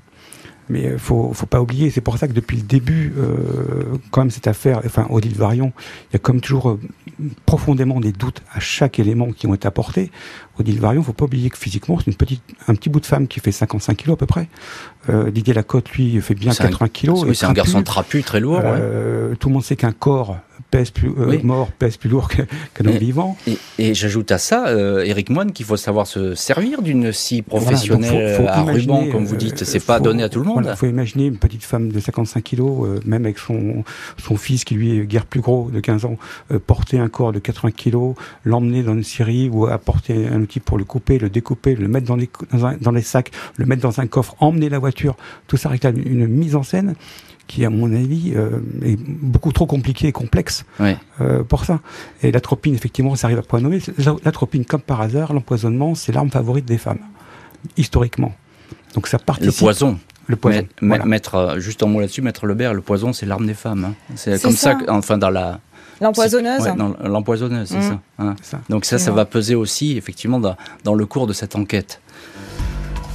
Mais 0.69 0.83
il 0.83 0.87
euh, 0.87 0.99
faut, 0.99 1.33
faut 1.33 1.47
pas 1.47 1.61
oublier, 1.61 1.91
c'est 1.91 2.01
pour 2.01 2.19
ça 2.19 2.27
que 2.29 2.33
depuis 2.33 2.57
le 2.57 2.63
début, 2.63 3.15
euh, 3.19 3.97
quand 4.11 4.23
même 4.23 4.31
cette 4.31 4.47
affaire, 4.47 4.81
enfin 4.85 5.07
Odile 5.11 5.37
Varion, 5.37 5.73
il 6.11 6.15
y 6.15 6.17
a 6.17 6.19
comme 6.19 6.41
toujours 6.41 6.71
euh, 6.71 6.81
profondément 7.45 8.01
des 8.01 8.13
doutes 8.13 8.43
à 8.53 8.61
chaque 8.61 8.99
élément 8.99 9.33
qui 9.33 9.47
ont 9.47 9.55
été 9.55 9.67
apportés. 9.69 10.11
Odile 10.59 10.81
Varion, 10.81 11.03
faut 11.03 11.13
pas 11.13 11.27
oublier 11.27 11.51
que 11.51 11.59
physiquement, 11.59 11.99
c'est 11.99 12.11
une 12.11 12.17
petite, 12.17 12.43
un 12.67 12.75
petit 12.75 12.89
bout 12.89 13.01
de 13.01 13.07
femme 13.07 13.29
qui 13.29 13.41
fait 13.41 13.53
55 13.53 13.97
kilos 13.97 14.15
à 14.15 14.17
peu 14.17 14.27
près. 14.27 14.49
Euh, 15.09 15.31
Didier 15.31 15.55
Lacotte, 15.55 15.91
lui, 15.93 16.21
fait 16.21 16.35
bien 16.35 16.53
80 16.53 16.89
kilos. 16.89 17.25
Oui, 17.27 17.37
c'est 17.37 17.47
un 17.47 17.53
garçon 17.53 17.83
trapu, 17.83 18.23
très 18.23 18.41
lourd. 18.41 18.61
Euh, 18.65 19.35
Tout 19.37 19.49
le 19.49 19.55
monde 19.55 19.65
sait 19.65 19.77
qu'un 19.77 19.93
corps 19.93 20.37
pèse 20.71 20.91
plus 20.91 21.11
euh, 21.19 21.39
mort 21.43 21.71
pèse 21.71 21.97
plus 21.97 22.09
lourd 22.09 22.29
qu'un 22.29 22.87
homme 22.87 22.97
vivant. 22.97 23.37
Et, 23.79 23.95
j'ajoute 23.95 24.31
à 24.33 24.39
ça, 24.39 24.69
euh, 24.69 25.05
Eric 25.05 25.31
Moine, 25.31 25.53
qu'il 25.53 25.67
faut 25.67 25.77
savoir 25.77 26.07
se 26.07 26.35
servir 26.35 26.83
d'une 26.83 27.13
scie 27.13 27.43
professionnelle 27.43 28.47
à 28.49 28.63
ruban, 28.63 29.09
comme 29.11 29.25
vous 29.25 29.37
dites. 29.37 29.65
C'est 29.65 29.85
pas 29.85 30.01
donné 30.01 30.23
à 30.23 30.29
tout 30.29 30.41
le 30.41 30.47
monde. 30.47 30.69
Il 30.71 30.77
faut 30.77 30.87
imaginer 30.87 31.27
une 31.27 31.39
petite 31.39 31.65
femme 31.65 31.91
de 31.91 32.01
55 32.01 32.43
kilos, 32.43 33.01
même 33.05 33.25
avec 33.25 33.39
son 33.39 33.85
son 34.19 34.37
fils 34.37 34.65
qui 34.65 34.75
lui 34.75 34.99
est 34.99 35.07
guère 35.07 35.27
plus 35.27 35.41
gros 35.41 35.71
de 35.71 35.81
15 35.81 36.05
ans, 36.05 36.17
porter 36.67 36.99
un 36.99 37.09
corps 37.09 37.33
de 37.33 37.39
80 37.39 37.71
kilos, 37.73 38.15
l'emmener 38.45 38.83
dans 38.83 38.95
une 38.95 39.05
scierie 39.05 39.49
ou 39.49 39.67
apporter 39.67 40.27
un 40.27 40.41
outil 40.41 40.61
pour 40.61 40.79
le 40.79 40.85
couper, 40.85 41.19
le 41.19 41.31
découper, 41.31 41.75
le 41.75 41.89
mettre 41.89 42.07
dans 42.07 42.17
les 42.17 42.29
dans, 42.53 42.73
dans 42.81 42.91
les 42.91 43.03
sacs, 43.03 43.31
le 43.57 43.67
mettre 43.67 43.83
dans 43.83 44.01
un 44.01 44.07
coffre, 44.07 44.37
emmener 44.41 44.69
la 44.69 44.79
voiture. 44.79 45.17
Tout 45.47 45.57
ça 45.57 45.69
réclame 45.69 45.99
une 46.05 46.27
mise 46.27 46.57
en 46.57 46.63
scène 46.63 46.95
qui, 47.47 47.65
à 47.65 47.71
mon 47.71 47.93
avis, 47.95 48.33
euh, 48.35 48.59
est 48.85 48.99
beaucoup 48.99 49.53
trop 49.53 49.67
compliqué 49.67 50.09
et 50.09 50.13
complexe 50.13 50.65
euh, 51.21 51.43
pour 51.45 51.65
ça. 51.65 51.81
Et 52.23 52.33
l'atropine, 52.33 52.75
effectivement, 52.75 53.15
ça 53.15 53.29
arrive 53.29 53.39
à 53.39 53.43
point 53.43 53.61
nommé. 53.61 53.81
L'atropine, 54.25 54.65
comme 54.65 54.81
par 54.81 55.01
hasard, 55.01 55.33
l'empoisonnement, 55.33 55.95
c'est 55.95 56.13
l'arme 56.13 56.31
favorite 56.31 56.65
des 56.65 56.79
femmes, 56.79 57.01
historiquement. 57.77 58.35
Donc 58.95 59.07
ça 59.07 59.19
participe. 59.19 59.53
Le 59.53 59.59
poison. 59.59 59.99
Le 60.27 60.37
poison. 60.37 60.67
Mettre, 60.81 61.35
euh, 61.37 61.59
juste 61.61 61.83
un 61.83 61.87
mot 61.87 62.01
là-dessus, 62.01 62.23
mettre 62.23 62.47
le 62.47 62.53
Lebert, 62.53 62.75
le 62.75 62.81
poison, 62.81 63.13
c'est 63.13 63.27
l'arme 63.27 63.47
des 63.47 63.55
femmes. 63.55 63.85
Hein. 63.85 63.95
C'est 64.17 64.43
comme 64.43 64.53
ça. 64.53 64.77
enfin, 64.89 65.19
dans 65.19 65.31
la. 65.31 65.61
L'empoisonneuse 66.01 66.69
L'empoisonneuse, 67.05 67.69
c'est 67.69 67.79
mmh. 67.79 68.01
hein. 68.19 68.37
ça, 68.43 68.61
Donc 68.69 68.85
ça, 68.85 68.99
ça 68.99 69.13
va 69.13 69.25
peser 69.25 69.55
aussi, 69.55 69.97
effectivement, 69.97 70.39
dans, 70.39 70.55
dans 70.85 70.95
le 70.95 71.07
cours 71.07 71.27
de 71.27 71.33
cette 71.33 71.57
enquête. 71.57 72.03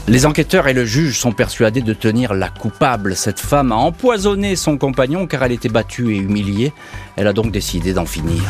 Les 0.08 0.26
enquêteurs 0.26 0.68
et 0.68 0.74
le 0.74 0.84
juge 0.84 1.20
sont 1.20 1.32
persuadés 1.32 1.82
de 1.82 1.94
tenir 1.94 2.34
la 2.34 2.50
coupable. 2.50 3.16
Cette 3.16 3.40
femme 3.40 3.72
a 3.72 3.76
empoisonné 3.76 4.56
son 4.56 4.78
compagnon 4.78 5.28
car 5.28 5.44
elle 5.44 5.52
était 5.52 5.70
battue 5.70 6.16
et 6.16 6.18
humiliée. 6.18 6.74
Elle 7.16 7.28
a 7.28 7.34
donc 7.34 7.52
décidé 7.52 7.94
d'en 7.94 8.06
finir. 8.06 8.42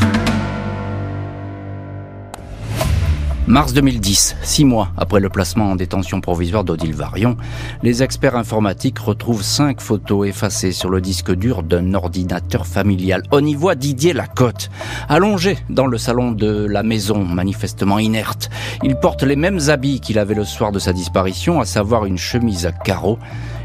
Mars 3.51 3.73
2010, 3.73 4.37
six 4.43 4.63
mois 4.63 4.93
après 4.95 5.19
le 5.19 5.27
placement 5.27 5.71
en 5.71 5.75
détention 5.75 6.21
provisoire 6.21 6.63
d'Odile 6.63 6.93
Varion, 6.93 7.35
les 7.83 8.01
experts 8.01 8.37
informatiques 8.37 8.97
retrouvent 8.97 9.43
cinq 9.43 9.81
photos 9.81 10.25
effacées 10.29 10.71
sur 10.71 10.89
le 10.89 11.01
disque 11.01 11.35
dur 11.35 11.61
d'un 11.61 11.93
ordinateur 11.93 12.65
familial. 12.65 13.23
On 13.29 13.45
y 13.45 13.53
voit 13.53 13.75
Didier 13.75 14.13
Lacotte, 14.13 14.69
allongé 15.09 15.57
dans 15.69 15.85
le 15.85 15.97
salon 15.97 16.31
de 16.31 16.65
la 16.65 16.81
maison, 16.81 17.25
manifestement 17.25 17.99
inerte. 17.99 18.49
Il 18.83 18.95
porte 18.95 19.23
les 19.23 19.35
mêmes 19.35 19.59
habits 19.67 19.99
qu'il 19.99 20.17
avait 20.17 20.33
le 20.33 20.45
soir 20.45 20.71
de 20.71 20.79
sa 20.79 20.93
disparition, 20.93 21.59
à 21.59 21.65
savoir 21.65 22.05
une 22.05 22.17
chemise 22.17 22.65
à 22.65 22.71
carreaux 22.71 23.19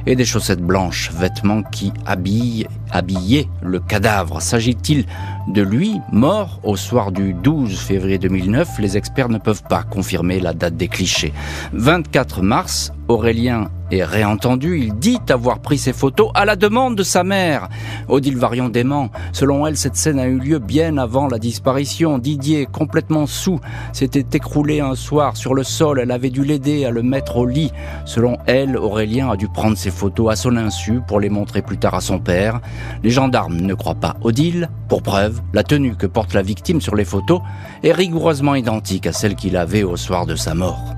et 0.04 0.16
des 0.16 0.24
chaussettes 0.24 0.62
blanches, 0.62 1.12
vêtements 1.12 1.62
qui 1.62 1.92
habillent, 2.06 2.66
habillaient 2.90 3.48
le 3.62 3.78
cadavre. 3.78 4.42
S'agit-il 4.42 5.06
de 5.48 5.62
lui, 5.62 6.00
mort 6.12 6.60
au 6.64 6.76
soir 6.76 7.12
du 7.12 7.32
12 7.32 7.78
février 7.78 8.18
2009 8.18 8.78
Les 8.78 8.96
experts 8.96 9.28
ne 9.28 9.38
peuvent 9.38 9.62
pas 9.62 9.82
confirmer 9.82 10.40
la 10.40 10.54
date 10.54 10.76
des 10.76 10.88
clichés. 10.88 11.32
24 11.72 12.42
mars, 12.42 12.92
Aurélien 13.08 13.70
est 13.92 14.02
réentendu, 14.02 14.80
il 14.80 14.94
dit 14.94 15.20
avoir 15.28 15.60
pris 15.60 15.78
ces 15.78 15.92
photos 15.92 16.30
à 16.34 16.44
la 16.44 16.56
demande 16.56 16.96
de 16.96 17.04
sa 17.04 17.22
mère. 17.22 17.68
Odile 18.08 18.36
Varion 18.36 18.68
dément. 18.68 19.10
Selon 19.32 19.64
elle, 19.66 19.76
cette 19.76 19.96
scène 19.96 20.18
a 20.18 20.26
eu 20.26 20.38
lieu 20.38 20.58
bien 20.58 20.98
avant 20.98 21.28
la 21.28 21.38
disparition. 21.38 22.18
Didier, 22.18 22.66
complètement 22.66 23.26
sous, 23.26 23.60
s'était 23.92 24.36
écroulé 24.36 24.80
un 24.80 24.96
soir 24.96 25.36
sur 25.36 25.54
le 25.54 25.62
sol. 25.62 26.00
Elle 26.00 26.10
avait 26.10 26.30
dû 26.30 26.44
l'aider 26.44 26.84
à 26.84 26.90
le 26.90 27.02
mettre 27.02 27.36
au 27.36 27.46
lit. 27.46 27.72
Selon 28.04 28.38
elle, 28.46 28.76
Aurélien 28.76 29.30
a 29.30 29.36
dû 29.36 29.46
prendre 29.48 29.76
ces 29.76 29.90
photos 29.90 30.32
à 30.32 30.36
son 30.36 30.56
insu 30.56 31.00
pour 31.06 31.20
les 31.20 31.28
montrer 31.28 31.62
plus 31.62 31.78
tard 31.78 31.94
à 31.94 32.00
son 32.00 32.18
père. 32.18 32.60
Les 33.04 33.10
gendarmes 33.10 33.56
ne 33.56 33.74
croient 33.74 33.94
pas 33.94 34.16
Odile. 34.22 34.68
Pour 34.88 35.02
preuve, 35.02 35.35
la 35.52 35.62
tenue 35.62 35.96
que 35.96 36.06
porte 36.06 36.34
la 36.34 36.42
victime 36.42 36.80
sur 36.80 36.96
les 36.96 37.04
photos 37.04 37.40
est 37.82 37.92
rigoureusement 37.92 38.54
identique 38.54 39.06
à 39.06 39.12
celle 39.12 39.36
qu'il 39.36 39.56
avait 39.56 39.82
au 39.82 39.96
soir 39.96 40.26
de 40.26 40.36
sa 40.36 40.54
mort. 40.54 40.94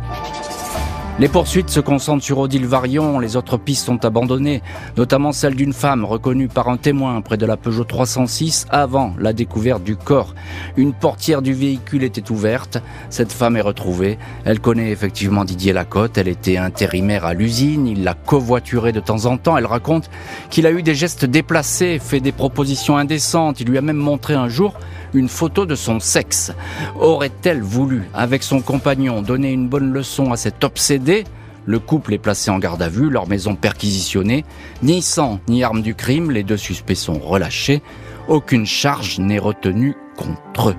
Les 1.21 1.27
poursuites 1.27 1.69
se 1.69 1.81
concentrent 1.81 2.23
sur 2.23 2.39
Odile 2.39 2.69
Varion, 2.69 3.19
les 3.19 3.35
autres 3.35 3.57
pistes 3.57 3.87
sont 3.87 4.05
abandonnées, 4.05 4.63
notamment 4.97 5.33
celle 5.33 5.57
d'une 5.57 5.73
femme 5.73 6.05
reconnue 6.05 6.47
par 6.47 6.69
un 6.69 6.77
témoin 6.77 7.21
près 7.23 7.37
de 7.37 7.45
la 7.45 7.57
Peugeot 7.57 7.83
306 7.83 8.67
avant 8.71 9.15
la 9.19 9.33
découverte 9.33 9.83
du 9.83 9.97
corps. 9.97 10.37
Une 10.77 10.93
portière 10.93 11.43
du 11.43 11.55
véhicule 11.55 12.05
était 12.05 12.31
ouverte, 12.31 12.81
cette 13.11 13.33
femme 13.33 13.57
est 13.57 13.63
retrouvée, 13.63 14.17
elle 14.45 14.61
connaît 14.61 14.93
effectivement 14.93 15.45
Didier 15.45 15.73
Lacotte, 15.73 16.19
elle 16.19 16.29
était 16.29 16.57
intérimaire 16.57 17.25
à 17.25 17.35
l'usine, 17.35 17.89
il 17.89 18.05
l'a 18.05 18.15
covoituré 18.15 18.93
de 18.93 19.01
temps 19.01 19.27
en 19.27 19.39
temps, 19.39 19.57
elle 19.57 19.67
raconte 19.67 20.11
qu'il 20.51 20.69
a 20.69 20.71
eu 20.71 20.85
des 20.85 20.95
gestes 20.95 21.25
déplacés, 21.25 21.99
fait 21.99 22.21
des 22.21 22.31
propositions 22.31 22.97
indécentes, 22.97 23.61
il 23.61 23.67
lui 23.67 23.79
a 23.79 23.83
même 23.83 23.97
montré 23.97 24.35
un 24.35 24.49
jour 24.49 24.75
une 25.15 25.29
photo 25.29 25.65
de 25.65 25.75
son 25.75 26.01
sexe. 26.01 26.53
Aurait-elle 27.01 27.63
voulu, 27.63 28.03
avec 28.13 28.43
son 28.43 28.61
compagnon, 28.61 29.23
donner 29.23 29.53
une 29.53 29.67
bonne 29.67 29.91
leçon 29.91 30.33
à 30.33 30.37
cet 30.37 30.65
obsédé 30.65 31.08
le 31.67 31.79
couple 31.79 32.15
est 32.15 32.19
placé 32.19 32.51
en 32.51 32.59
garde 32.59 32.83
à 32.83 32.89
vue, 32.89 33.11
leur 33.11 33.29
maison 33.29 33.55
perquisitionnée. 33.55 34.45
Ni 34.83 35.03
sang 35.03 35.41
ni 35.49 35.63
arme 35.63 35.83
du 35.83 35.95
crime, 35.95 36.31
les 36.31 36.43
deux 36.43 36.57
suspects 36.57 36.95
sont 36.95 37.19
relâchés. 37.19 37.83
Aucune 38.29 38.67
charge 38.67 39.19
n'est 39.19 39.39
retenue 39.39 39.95
contre 40.17 40.71
eux. 40.71 40.77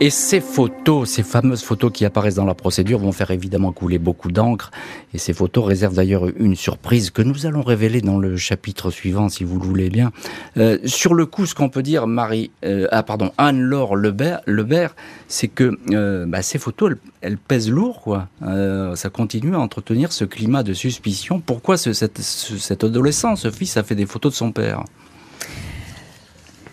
Et 0.00 0.10
ces 0.10 0.40
photos, 0.40 1.08
ces 1.08 1.22
fameuses 1.22 1.62
photos 1.62 1.92
qui 1.92 2.04
apparaissent 2.04 2.34
dans 2.34 2.44
la 2.44 2.56
procédure 2.56 2.98
vont 2.98 3.12
faire 3.12 3.30
évidemment 3.30 3.70
couler 3.70 4.00
beaucoup 4.00 4.32
d'encre. 4.32 4.72
Et 5.14 5.18
ces 5.18 5.32
photos 5.32 5.64
réservent 5.64 5.94
d'ailleurs 5.94 6.26
une 6.36 6.56
surprise 6.56 7.10
que 7.10 7.22
nous 7.22 7.46
allons 7.46 7.62
révéler 7.62 8.00
dans 8.00 8.18
le 8.18 8.36
chapitre 8.36 8.90
suivant, 8.90 9.28
si 9.28 9.44
vous 9.44 9.60
le 9.60 9.64
voulez 9.64 9.90
bien. 9.90 10.10
Euh, 10.56 10.78
sur 10.84 11.14
le 11.14 11.26
coup, 11.26 11.46
ce 11.46 11.54
qu'on 11.54 11.68
peut 11.68 11.84
dire, 11.84 12.08
Marie, 12.08 12.50
euh, 12.64 12.88
ah 12.90 13.04
pardon, 13.04 13.30
Anne-Laure 13.38 13.94
Lebert, 13.94 14.40
Lebert 14.46 14.96
c'est 15.28 15.48
que 15.48 15.78
euh, 15.92 16.26
bah, 16.26 16.42
ces 16.42 16.58
photos, 16.58 16.94
elles, 17.20 17.38
pèsent 17.38 17.70
lourd, 17.70 18.00
quoi. 18.00 18.28
ça 18.40 19.10
continue 19.10 19.54
à 19.54 19.60
entretenir 19.60 20.12
ce 20.12 20.24
climat 20.24 20.64
de 20.64 20.72
suspicion. 20.72 21.40
Pourquoi 21.40 21.76
ce, 21.76 21.92
cet 21.92 22.84
adolescent, 22.84 23.36
ce 23.36 23.50
fils, 23.50 23.76
a 23.76 23.84
fait 23.84 23.94
des 23.94 24.06
photos 24.06 24.32
de 24.32 24.36
son 24.36 24.50
père? 24.50 24.82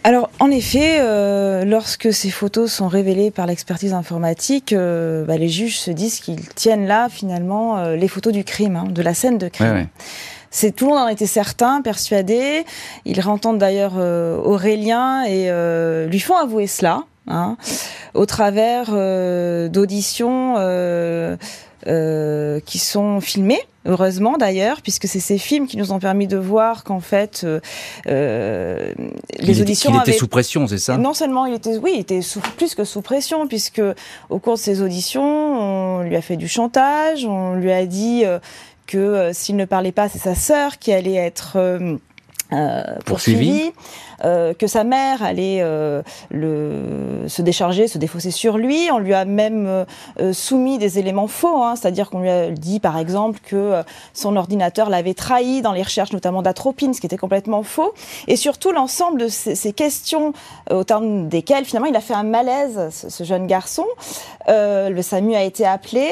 Alors, 0.04 0.32
en 0.40 0.50
effet, 0.50 0.98
euh, 1.00 1.64
lorsque 1.64 2.12
ces 2.12 2.32
photos 2.32 2.72
sont 2.72 2.88
révélées 2.88 3.30
par 3.30 3.46
l'expertise 3.46 3.94
informatique, 3.94 4.74
euh, 4.74 5.26
bah, 5.26 5.38
les 5.38 5.50
juges 5.50 5.80
se 5.80 5.92
disent 5.92 6.20
qu'ils 6.20 6.48
tiennent 6.50 6.88
là, 6.88 7.08
finalement, 7.08 7.78
euh, 7.78 7.96
les 7.96 8.08
photos 8.08 8.34
du 8.34 8.44
crime, 8.44 8.76
hein, 8.76 8.86
de 8.90 9.02
la 9.02 9.14
scène 9.14 9.38
de 9.38 9.48
crime. 9.48 9.88
C'est 10.50 10.76
tout 10.76 10.86
le 10.86 10.92
monde 10.92 11.02
en 11.02 11.08
était 11.08 11.28
certain, 11.28 11.82
persuadé. 11.82 12.66
Ils 13.06 13.26
entendent 13.26 13.60
d'ailleurs 13.60 13.96
Aurélien 13.96 15.24
et 15.24 15.50
lui 16.10 16.20
font 16.20 16.36
avouer 16.36 16.68
cela, 16.68 17.06
hein, 17.32 17.58
au 18.14 18.26
travers 18.26 18.92
d'auditions 19.70 20.56
qui 21.86 22.80
sont 22.80 23.22
filmées 23.22 23.62
heureusement 23.86 24.38
d'ailleurs, 24.38 24.82
puisque 24.82 25.08
c'est 25.08 25.20
ces 25.20 25.38
films 25.38 25.68
qui 25.68 25.78
nous 25.78 25.92
ont 25.92 26.00
permis 26.00 26.28
de 26.28 26.38
voir 26.38 26.84
qu'en 26.84 27.00
fait, 27.00 27.42
euh, 27.44 27.60
euh 28.08 28.94
les 29.40 29.62
auditions. 29.62 29.92
Il 29.94 30.10
était 30.10 30.18
sous 30.18 30.28
pression, 30.28 30.68
c'est 30.68 30.78
ça? 30.78 30.98
Non 30.98 31.14
seulement 31.14 31.46
il 31.46 31.56
était, 31.56 31.78
oui, 31.78 31.92
il 31.96 32.00
était 32.02 32.22
sous, 32.22 32.40
plus 32.58 32.76
que 32.76 32.84
sous 32.84 33.02
pression, 33.02 33.48
puisque 33.48 33.82
au 34.30 34.40
cours 34.40 34.56
de 34.56 34.60
ces 34.60 34.82
auditions, 34.82 35.24
on 35.24 36.02
lui 36.04 36.16
a 36.16 36.22
fait 36.22 36.38
du 36.38 36.48
chantage, 36.48 37.26
on 37.26 37.56
lui 37.56 37.72
a 37.72 37.86
dit 37.86 38.24
euh, 38.26 38.40
que 38.88 38.98
euh, 38.98 39.34
s'il 39.34 39.56
ne 39.56 39.66
parlait 39.66 39.92
pas, 39.92 40.10
c'est 40.10 40.20
sa 40.20 40.36
sœur 40.36 40.78
qui 40.78 40.92
allait 40.92 41.16
être 41.16 41.54
euh, 41.56 41.98
poursuivi, 43.06 43.72
euh, 44.24 44.54
que 44.54 44.68
sa 44.68 44.84
mère 44.84 45.24
allait 45.24 45.60
euh, 45.62 46.02
le, 46.30 47.28
se 47.28 47.42
décharger, 47.42 47.88
se 47.88 47.98
défausser 47.98 48.32
sur 48.32 48.58
lui. 48.58 48.90
On 48.92 49.00
lui 49.00 49.14
a 49.14 49.26
même 49.26 49.86
soumis 50.34 50.78
des 50.78 51.00
éléments 51.00 51.28
faux, 51.28 51.64
hein, 51.64 51.76
c'est-à-dire 51.76 52.10
qu'on 52.10 52.20
lui 52.20 52.30
a 52.30 52.50
dit 52.50 52.80
par 52.80 52.98
exemple 52.98 53.40
que 53.44 53.82
son 54.14 54.36
ordinateur 54.36 54.90
l'avait 54.90 55.14
trahi 55.14 55.62
dans 55.62 55.72
les 55.72 55.84
recherches 55.84 56.14
notamment 56.14 56.42
d'atropine, 56.42 56.94
ce 56.94 57.00
qui 57.00 57.08
était 57.08 57.18
complètement 57.18 57.64
faux. 57.64 57.94
Et 58.28 58.36
surtout 58.36 58.72
l'ensemble 58.72 59.20
de 59.22 59.28
ces, 59.28 59.56
ces, 59.56 59.74
questions 59.74 60.34
au 60.70 60.84
terme 60.84 61.30
desquelles 61.30 61.66
finalement 61.66 61.88
il 61.88 61.96
a 61.96 62.02
fait 62.02 62.14
un 62.14 62.24
malaise, 62.24 62.90
ce, 62.92 63.10
ce 63.10 63.24
jeune 63.24 63.48
garçon. 63.48 63.86
le 64.48 65.02
SAMU 65.02 65.36
a 65.36 65.44
été 65.44 65.66
appelé. 65.66 66.12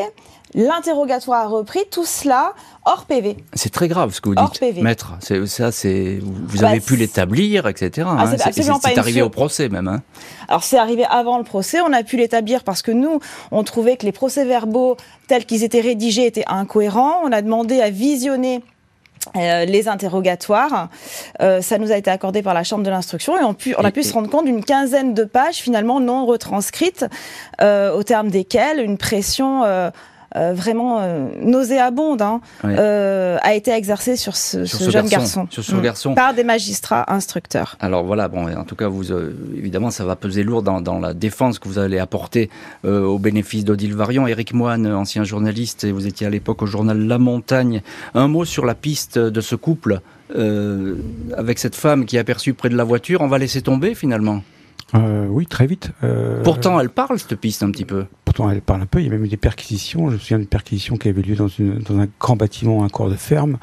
L'interrogatoire 0.55 1.41
a 1.43 1.47
repris, 1.47 1.81
tout 1.91 2.05
cela 2.05 2.53
hors 2.85 3.05
PV. 3.05 3.37
C'est 3.53 3.71
très 3.71 3.87
grave 3.87 4.13
ce 4.13 4.21
que 4.21 4.29
vous 4.29 4.35
dites, 4.35 4.81
maître. 4.81 5.13
Ça, 5.45 5.71
c'est 5.71 6.19
vous 6.21 6.63
avez 6.63 6.79
bah, 6.79 6.85
pu 6.85 6.95
l'établir, 6.95 7.67
etc. 7.67 8.07
Ah, 8.09 8.23
hein. 8.23 8.35
c'est 8.81 8.97
arrivé 8.97 9.21
au 9.21 9.29
procès 9.29 9.69
même. 9.69 9.87
Hein. 9.87 10.01
Alors 10.47 10.63
c'est 10.63 10.77
arrivé 10.77 11.05
avant 11.05 11.37
le 11.37 11.43
procès. 11.43 11.81
On 11.81 11.93
a 11.93 12.03
pu 12.03 12.17
l'établir 12.17 12.63
parce 12.63 12.81
que 12.81 12.91
nous, 12.91 13.19
on 13.51 13.63
trouvait 13.63 13.95
que 13.95 14.05
les 14.05 14.11
procès-verbaux 14.11 14.97
tels 15.27 15.45
qu'ils 15.45 15.63
étaient 15.63 15.81
rédigés 15.81 16.25
étaient 16.25 16.45
incohérents. 16.47 17.21
On 17.23 17.31
a 17.31 17.43
demandé 17.43 17.79
à 17.81 17.91
visionner 17.91 18.63
euh, 19.35 19.65
les 19.65 19.87
interrogatoires. 19.87 20.89
Euh, 21.41 21.61
ça 21.61 21.77
nous 21.77 21.91
a 21.91 21.97
été 21.97 22.09
accordé 22.09 22.41
par 22.41 22.55
la 22.55 22.63
Chambre 22.63 22.83
de 22.83 22.89
l'instruction 22.89 23.37
et 23.37 23.43
on, 23.43 23.55
on 23.77 23.83
a 23.83 23.91
pu 23.91 24.01
se 24.01 24.13
rendre 24.13 24.29
compte 24.29 24.45
d'une 24.45 24.63
quinzaine 24.63 25.13
de 25.13 25.25
pages 25.25 25.57
finalement 25.57 25.99
non 25.99 26.25
retranscrites, 26.25 27.05
euh, 27.61 27.93
au 27.93 28.01
terme 28.01 28.29
desquelles 28.29 28.79
une 28.79 28.97
pression 28.97 29.63
euh, 30.35 30.53
vraiment 30.53 30.99
euh, 30.99 31.27
nauséabonde 31.41 32.21
hein, 32.21 32.41
euh, 32.63 33.37
a 33.41 33.55
été 33.55 33.71
exercée 33.71 34.15
sur 34.15 34.35
ce, 34.35 34.65
jeune 34.65 35.07
garçon, 35.07 35.47
sur 35.49 35.63
ce 35.63 35.75
mm. 35.75 35.81
garçon, 35.81 36.13
par 36.13 36.33
des 36.33 36.43
magistrats 36.43 37.11
instructeurs. 37.11 37.77
Alors 37.79 38.03
voilà, 38.03 38.27
bon, 38.27 38.47
en 38.55 38.63
tout 38.63 38.75
cas, 38.75 38.87
vous 38.87 39.11
évidemment, 39.57 39.89
ça 39.91 40.05
va 40.05 40.15
peser 40.15 40.43
lourd 40.43 40.61
dans, 40.61 40.81
dans, 40.81 40.99
la 40.99 41.13
défense 41.13 41.59
que 41.59 41.67
vous 41.67 41.79
allez 41.79 41.99
apporter 41.99 42.49
au 42.83 43.17
bénéfice 43.17 43.65
d'Odile 43.65 43.95
Varion. 43.95 44.27
Éric 44.27 44.53
Moine, 44.53 44.87
ancien 44.87 45.23
journaliste, 45.23 45.83
et 45.83 45.91
vous 45.91 46.07
étiez 46.07 46.27
à 46.27 46.29
l'époque 46.29 46.61
au 46.61 46.65
journal 46.65 46.99
La 46.99 47.17
Montagne. 47.17 47.81
Un 48.13 48.27
mot 48.27 48.45
sur 48.45 48.65
la 48.65 48.75
piste 48.75 49.17
de 49.17 49.41
ce 49.41 49.55
couple 49.55 50.01
avec 50.35 51.57
cette 51.57 51.75
femme 51.75 52.05
qui 52.05 52.17
est 52.17 52.19
aperçue 52.19 52.53
près 52.53 52.69
de 52.69 52.77
la 52.77 52.83
voiture. 52.83 53.21
On 53.21 53.27
va 53.27 53.37
laisser 53.37 53.61
tomber 53.61 53.95
finalement. 53.95 54.41
Euh, 54.95 55.27
oui, 55.27 55.45
très 55.45 55.67
vite. 55.67 55.91
Euh, 56.03 56.41
pourtant, 56.43 56.79
elle 56.79 56.89
parle, 56.89 57.19
cette 57.19 57.35
piste, 57.35 57.63
un 57.63 57.71
petit 57.71 57.85
peu. 57.85 58.05
Pourtant, 58.29 58.51
elle 58.51 58.61
parle 58.61 58.83
un 58.83 58.85
peu. 58.85 58.99
Il 58.99 59.05
y 59.05 59.07
a 59.07 59.11
même 59.11 59.25
eu 59.25 59.27
des 59.27 59.37
perquisitions. 59.37 60.09
Je 60.09 60.13
me 60.13 60.19
souviens 60.19 60.37
d'une 60.37 60.45
perquisition 60.45 60.97
qui 60.97 61.09
avait 61.09 61.23
lieu 61.23 61.35
dans, 61.35 61.47
un 61.99 62.07
grand 62.19 62.35
bâtiment, 62.35 62.83
un 62.83 62.87
corps 62.87 63.09
de 63.09 63.15
ferme, 63.15 63.57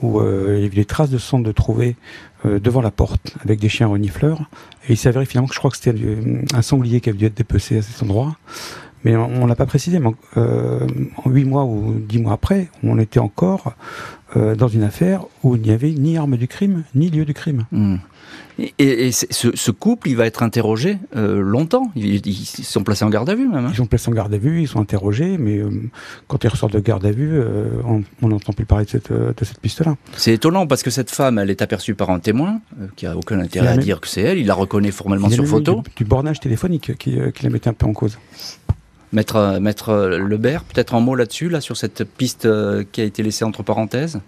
où 0.00 0.20
euh, 0.20 0.54
il 0.58 0.62
y 0.62 0.66
avait 0.66 0.76
des 0.76 0.84
traces 0.84 1.10
de 1.10 1.18
sang 1.18 1.40
de 1.40 1.50
trouver 1.50 1.96
euh, 2.44 2.60
devant 2.60 2.82
la 2.82 2.92
porte, 2.92 3.34
avec 3.42 3.58
des 3.58 3.68
chiens 3.68 3.88
renifleurs. 3.88 4.42
Et 4.88 4.92
il 4.92 4.96
s'avérait 4.96 5.24
finalement 5.24 5.48
que 5.48 5.54
je 5.54 5.58
crois 5.58 5.72
que 5.72 5.76
c'était 5.76 5.92
un 6.54 6.62
sanglier 6.62 7.00
qui 7.00 7.08
avait 7.08 7.18
dû 7.18 7.24
être 7.24 7.36
dépecé 7.36 7.78
à 7.78 7.82
cet 7.82 8.00
endroit. 8.00 8.36
Mais 9.02 9.16
on, 9.16 9.42
ne 9.42 9.48
l'a 9.48 9.56
pas 9.56 9.66
précisé, 9.66 9.98
mais 9.98 10.10
en 10.36 11.28
huit 11.28 11.44
mois 11.44 11.64
ou 11.64 11.96
dix 11.98 12.20
mois 12.20 12.34
après, 12.34 12.68
on 12.84 13.00
était 13.00 13.18
encore 13.18 13.74
dans 14.36 14.68
une 14.68 14.84
affaire 14.84 15.24
où 15.42 15.56
il 15.56 15.62
n'y 15.62 15.72
avait 15.72 15.90
ni 15.90 16.16
arme 16.16 16.36
du 16.36 16.46
crime, 16.46 16.84
ni 16.94 17.10
lieu 17.10 17.24
du 17.24 17.34
crime. 17.34 17.66
Hmm. 17.72 17.96
Et, 18.58 19.12
ce, 19.12 19.70
couple, 19.70 20.08
il 20.08 20.16
va 20.16 20.26
être 20.26 20.42
interrogé 20.42 20.98
euh, 21.14 21.40
longtemps. 21.40 21.90
Ils, 21.94 22.22
sont 22.44 22.82
placés 22.84 23.04
en 23.04 23.10
garde 23.10 23.28
à 23.28 23.34
vue 23.34 23.48
même. 23.48 23.66
Hein. 23.66 23.70
Ils 23.72 23.76
sont 23.76 23.86
placés 23.86 24.08
en 24.08 24.14
garde 24.14 24.32
à 24.32 24.38
vue, 24.38 24.62
ils 24.62 24.68
sont 24.68 24.80
interrogés, 24.80 25.36
mais 25.36 25.58
euh, 25.58 25.68
quand 26.26 26.42
ils 26.42 26.48
ressortent 26.48 26.72
de 26.72 26.80
garde 26.80 27.04
à 27.04 27.10
vue, 27.10 27.32
euh, 27.34 27.66
on 28.22 28.28
n'entend 28.28 28.54
plus 28.54 28.64
parler 28.64 28.86
de 28.86 28.90
cette, 28.90 29.12
de 29.12 29.44
cette 29.44 29.60
piste-là. 29.60 29.96
C'est 30.16 30.32
étonnant 30.32 30.66
parce 30.66 30.82
que 30.82 30.90
cette 30.90 31.10
femme, 31.10 31.38
elle 31.38 31.50
est 31.50 31.60
aperçue 31.60 31.94
par 31.94 32.08
un 32.08 32.18
témoin 32.18 32.60
qui 32.96 33.06
a 33.06 33.16
aucun 33.16 33.38
intérêt 33.40 33.68
à 33.68 33.76
dire 33.76 34.00
que 34.00 34.08
c'est 34.08 34.22
elle. 34.22 34.38
Il 34.38 34.46
la 34.46 34.54
reconnaît 34.54 34.90
formellement 34.90 35.28
sur 35.28 35.44
photo. 35.46 35.82
Du, 35.84 36.04
du, 36.04 36.04
bornage 36.04 36.40
téléphonique 36.40 36.96
qui, 36.96 37.18
qui 37.34 37.42
la 37.44 37.50
mettait 37.50 37.68
un 37.68 37.74
peu 37.74 37.86
en 37.86 37.92
cause. 37.92 38.18
Maître, 39.12 39.58
Maître 39.60 40.16
Lebert, 40.16 40.64
peut-être 40.64 40.94
un 40.94 41.00
mot 41.00 41.14
là-dessus, 41.14 41.50
là, 41.50 41.60
sur 41.60 41.76
cette 41.76 42.04
piste 42.04 42.48
qui 42.92 43.00
a 43.02 43.04
été 43.04 43.22
laissée 43.22 43.44
entre 43.44 43.62
parenthèses? 43.62 44.20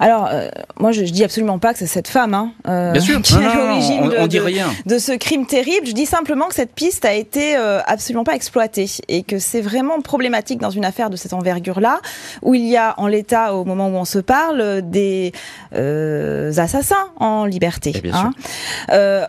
Alors, 0.00 0.28
euh, 0.32 0.48
moi, 0.78 0.92
je, 0.92 1.04
je, 1.04 1.12
dis 1.12 1.22
absolument 1.22 1.58
pas 1.58 1.74
que 1.74 1.78
c'est 1.78 1.86
cette 1.86 2.08
femme 2.08 2.32
hein, 2.32 2.52
euh, 2.66 2.94
qui 2.94 3.34
est 3.34 3.54
l'origine 3.54 4.08
de, 4.08 4.88
de, 4.88 4.98
ce 4.98 5.12
crime 5.12 5.44
terrible. 5.44 5.86
Je 5.86 5.92
dis 5.92 6.06
simplement 6.06 6.46
que 6.48 6.54
cette 6.54 6.72
piste 6.74 7.04
a 7.04 7.12
été 7.12 7.54
euh, 7.54 7.80
absolument 7.86 8.24
pas 8.24 8.34
exploitée 8.34 8.86
et 9.08 9.22
que 9.22 9.38
c'est 9.38 9.60
vraiment 9.60 10.00
problématique 10.00 10.58
dans 10.58 10.70
une 10.70 10.86
affaire 10.86 11.10
de 11.10 11.16
cette 11.16 11.34
envergure-là, 11.34 12.00
où 12.40 12.54
il 12.54 12.66
y 12.66 12.78
a 12.78 12.94
en 12.96 13.08
l'état, 13.08 13.54
au 13.54 13.66
moment 13.66 13.88
où 13.88 13.94
on 13.94 14.06
se 14.06 14.18
parle, 14.18 14.80
des 14.82 15.32
assassins 15.72 17.10
en 17.16 17.44
liberté. 17.44 17.92
Eh 18.02 18.10
hein. 18.10 18.32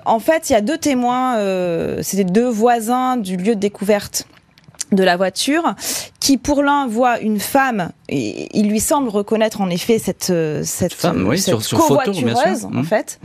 en 0.06 0.20
fait, 0.20 0.50
il 0.50 0.54
y 0.54 0.56
a 0.56 0.62
deux 0.62 0.78
témoins, 0.78 1.36
c'était 2.02 2.24
deux 2.24 2.50
voisins 2.50 3.18
du 3.18 3.36
lieu 3.36 3.56
de 3.56 3.60
découverte 3.60 4.26
de 4.92 5.04
la 5.04 5.16
voiture, 5.18 5.76
qui 6.20 6.38
pour 6.38 6.64
l'un 6.64 6.88
voit 6.88 7.20
une 7.20 7.40
femme, 7.40 7.92
et 8.10 8.50
il 8.58 8.70
lui 8.70 8.80
semble 8.80 9.10
reconnaître 9.10 9.62
en 9.62 9.70
effet 9.70 10.00
cette 10.00 10.30
euh, 10.30 10.62
cette, 10.66 10.94
femme, 10.94 11.26
oui, 11.28 11.40
cette 11.40 11.60
sur, 11.62 11.78
covoitureuse 11.80 12.66
en 12.66 12.70
mmh. 12.70 12.84
fait, 12.84 13.20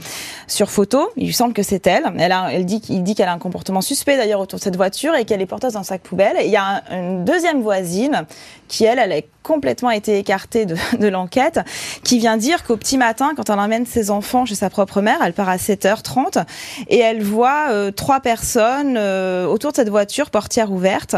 sur 0.47 0.71
photo. 0.71 1.11
Il 1.17 1.27
lui 1.27 1.35
semble 1.35 1.55
que 1.55 1.63
c'est 1.63 1.87
elle. 1.87 2.05
Elle, 2.19 2.33
a, 2.33 2.53
elle 2.53 2.65
dit 2.65 2.81
qu'il 2.81 3.03
dit 3.03 3.15
qu'elle 3.15 3.29
a 3.29 3.33
un 3.33 3.39
comportement 3.39 3.81
suspect 3.81 4.17
d'ailleurs 4.17 4.41
autour 4.41 4.59
de 4.59 4.65
cette 4.65 4.77
voiture 4.77 5.15
et 5.15 5.25
qu'elle 5.25 5.43
est 5.43 5.47
porteuse 5.47 5.73
d'un 5.73 5.83
sac 5.83 6.03
poubelle. 6.03 6.37
il 6.45 6.51
y 6.51 6.57
a 6.57 6.83
une 6.91 7.25
deuxième 7.25 7.63
voisine 7.63 8.27
qui 8.69 8.85
elle, 8.85 8.99
elle 8.99 9.13
a 9.13 9.17
complètement 9.47 9.91
été 9.91 10.19
écartée 10.19 10.67
de, 10.99 11.09
l'enquête, 11.09 11.61
qui 12.03 12.19
vient 12.19 12.37
dire 12.37 12.65
qu'au 12.65 12.77
petit 12.77 12.99
matin, 12.99 13.33
quand 13.37 13.49
elle 13.49 13.59
emmène 13.59 13.87
ses 13.87 14.11
enfants 14.11 14.45
chez 14.45 14.57
sa 14.57 14.71
propre 14.71 15.01
mère, 15.01 15.19
elle 15.25 15.33
part 15.33 15.49
à 15.49 15.57
7h30 15.57 16.45
et 16.89 16.99
elle 16.99 17.23
voit 17.23 17.69
euh, 17.71 17.93
trois 17.93 18.21
personnes 18.21 18.97
euh, 18.99 19.47
autour 19.47 19.71
de 19.71 19.77
cette 19.77 19.89
voiture, 19.89 20.31
portière 20.31 20.73
ouverte, 20.73 21.15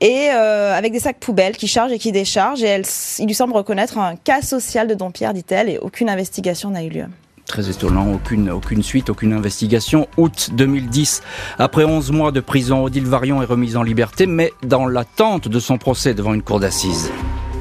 et 0.00 0.28
euh, 0.32 0.76
avec 0.76 0.92
des 0.92 1.00
sacs 1.00 1.18
poubelles 1.18 1.56
qui 1.56 1.66
chargent 1.66 1.92
et 1.92 1.98
qui 1.98 2.12
déchargent. 2.12 2.62
Et 2.62 2.66
elle, 2.66 2.84
il 3.18 3.26
lui 3.26 3.34
semble 3.34 3.54
reconnaître 3.54 3.98
un 3.98 4.16
cas 4.16 4.42
social 4.42 4.86
de 4.86 4.94
Dompierre, 4.94 5.32
dit-elle, 5.32 5.70
et 5.70 5.78
aucune 5.78 6.10
investigation 6.10 6.70
n'a 6.70 6.84
eu 6.84 6.90
lieu. 6.90 7.06
Très 7.46 7.70
étonnant, 7.70 8.12
aucune, 8.12 8.50
aucune 8.50 8.82
suite, 8.82 9.08
aucune 9.08 9.32
investigation. 9.32 10.06
Août 10.18 10.50
2010, 10.52 11.22
après 11.58 11.84
11 11.84 12.10
mois 12.12 12.32
de 12.32 12.40
prison, 12.40 12.84
Odile 12.84 13.06
Varion 13.06 13.42
est 13.42 13.46
remise 13.46 13.76
en 13.76 13.82
liberté, 13.82 14.26
mais 14.26 14.52
dans 14.62 14.86
l'attente 14.86 15.48
de 15.48 15.60
son 15.60 15.78
procès 15.78 16.14
devant 16.14 16.34
une 16.34 16.42
cour 16.42 16.60
d'assises. 16.60 17.10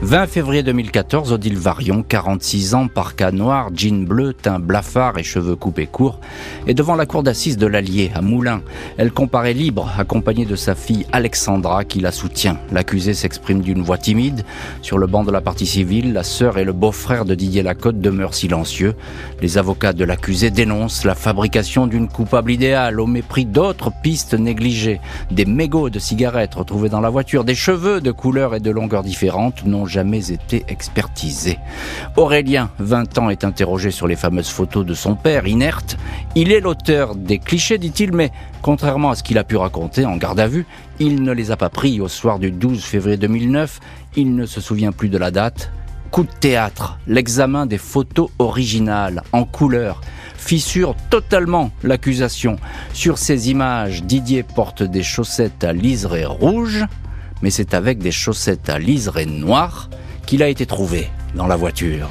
20 0.03 0.27
février 0.27 0.63
2014, 0.63 1.31
Odile 1.31 1.57
Varion, 1.57 2.03
46 2.03 2.75
ans, 2.75 2.89
parka 2.89 3.31
noir, 3.31 3.69
jean 3.73 4.05
bleu, 4.05 4.33
teint 4.33 4.59
blafard 4.59 5.17
et 5.17 5.23
cheveux 5.23 5.55
coupés 5.55 5.87
courts, 5.87 6.19
est 6.67 6.73
devant 6.73 6.95
la 6.95 7.05
cour 7.05 7.23
d'assises 7.23 7.55
de 7.55 7.67
l'Allier, 7.67 8.11
à 8.13 8.21
Moulins. 8.21 8.61
Elle 8.97 9.13
comparaît 9.13 9.53
libre, 9.53 9.89
accompagnée 9.97 10.45
de 10.45 10.57
sa 10.57 10.75
fille 10.75 11.05
Alexandra, 11.13 11.85
qui 11.85 12.01
la 12.01 12.11
soutient. 12.11 12.57
L'accusé 12.73 13.13
s'exprime 13.13 13.61
d'une 13.61 13.81
voix 13.81 13.97
timide. 13.97 14.43
Sur 14.81 14.97
le 14.97 15.07
banc 15.07 15.23
de 15.23 15.31
la 15.31 15.39
partie 15.39 15.65
civile, 15.65 16.11
la 16.11 16.23
sœur 16.23 16.57
et 16.57 16.65
le 16.65 16.73
beau-frère 16.73 17.23
de 17.23 17.33
Didier 17.33 17.63
Lacotte 17.63 18.01
demeurent 18.01 18.35
silencieux. 18.35 18.95
Les 19.41 19.57
avocats 19.57 19.93
de 19.93 20.03
l'accusé 20.03 20.51
dénoncent 20.51 21.05
la 21.05 21.15
fabrication 21.15 21.87
d'une 21.87 22.09
coupable 22.09 22.51
idéale 22.51 22.99
au 22.99 23.07
mépris 23.07 23.45
d'autres 23.45 23.93
pistes 24.03 24.33
négligées. 24.33 24.99
Des 25.31 25.45
mégots 25.45 25.89
de 25.89 25.99
cigarettes 25.99 26.55
retrouvés 26.55 26.89
dans 26.89 26.99
la 26.99 27.09
voiture, 27.09 27.45
des 27.45 27.55
cheveux 27.55 28.01
de 28.01 28.11
couleurs 28.11 28.53
et 28.53 28.59
de 28.59 28.69
longueurs 28.69 29.03
différentes 29.03 29.65
n'ont 29.65 29.92
jamais 29.93 30.32
été 30.32 30.65
expertisé. 30.69 31.60
Aurélien, 32.17 32.71
20 32.79 33.19
ans, 33.19 33.29
est 33.29 33.43
interrogé 33.43 33.91
sur 33.91 34.08
les 34.08 34.15
fameuses 34.15 34.49
photos 34.49 34.84
de 34.84 34.95
son 34.95 35.15
père, 35.15 35.47
inerte. 35.47 35.97
Il 36.36 36.51
est 36.51 36.62
l'auteur 36.62 37.15
des 37.15 37.38
clichés, 37.38 37.77
dit-il, 37.77 38.12
mais 38.12 38.32
contrairement 38.63 39.12
à 39.12 39.15
ce 39.15 39.21
qu'il 39.21 39.38
a 39.38 39.43
pu 39.43 39.56
raconter 39.56 40.06
en 40.06 40.17
garde 40.17 40.39
à 40.39 40.47
vue, 40.47 40.65
il 40.99 41.21
ne 41.21 41.32
les 41.32 41.51
a 41.51 41.58
pas 41.58 41.69
pris 41.69 42.01
au 42.01 42.08
soir 42.08 42.39
du 42.39 42.49
12 42.49 42.84
février 42.84 43.17
2009. 43.17 43.79
Il 44.15 44.36
ne 44.36 44.47
se 44.47 44.62
souvient 44.62 44.91
plus 44.91 45.10
de 45.10 45.19
la 45.19 45.29
date. 45.29 45.71
Coup 46.10 46.23
de 46.23 46.39
théâtre, 46.39 46.97
l'examen 47.08 47.67
des 47.67 47.77
photos 47.77 48.29
originales 48.39 49.21
en 49.32 49.45
couleur 49.45 50.01
fissure 50.38 50.95
totalement 51.10 51.71
l'accusation. 51.84 52.58
Sur 52.93 53.17
ces 53.17 53.49
images, 53.49 54.03
Didier 54.03 54.43
porte 54.43 54.84
des 54.84 55.03
chaussettes 55.03 55.63
à 55.63 55.71
liseré 55.71 56.25
rouge 56.25 56.86
mais 57.43 57.49
c'est 57.49 57.73
avec 57.73 57.99
des 57.99 58.12
chaussettes 58.12 58.69
à 58.69 58.79
liseré 58.79 59.25
noir 59.25 59.89
qu'il 60.25 60.41
a 60.41 60.47
été 60.47 60.65
trouvé 60.65 61.10
dans 61.36 61.45
la 61.45 61.58
voiture. 61.58 62.10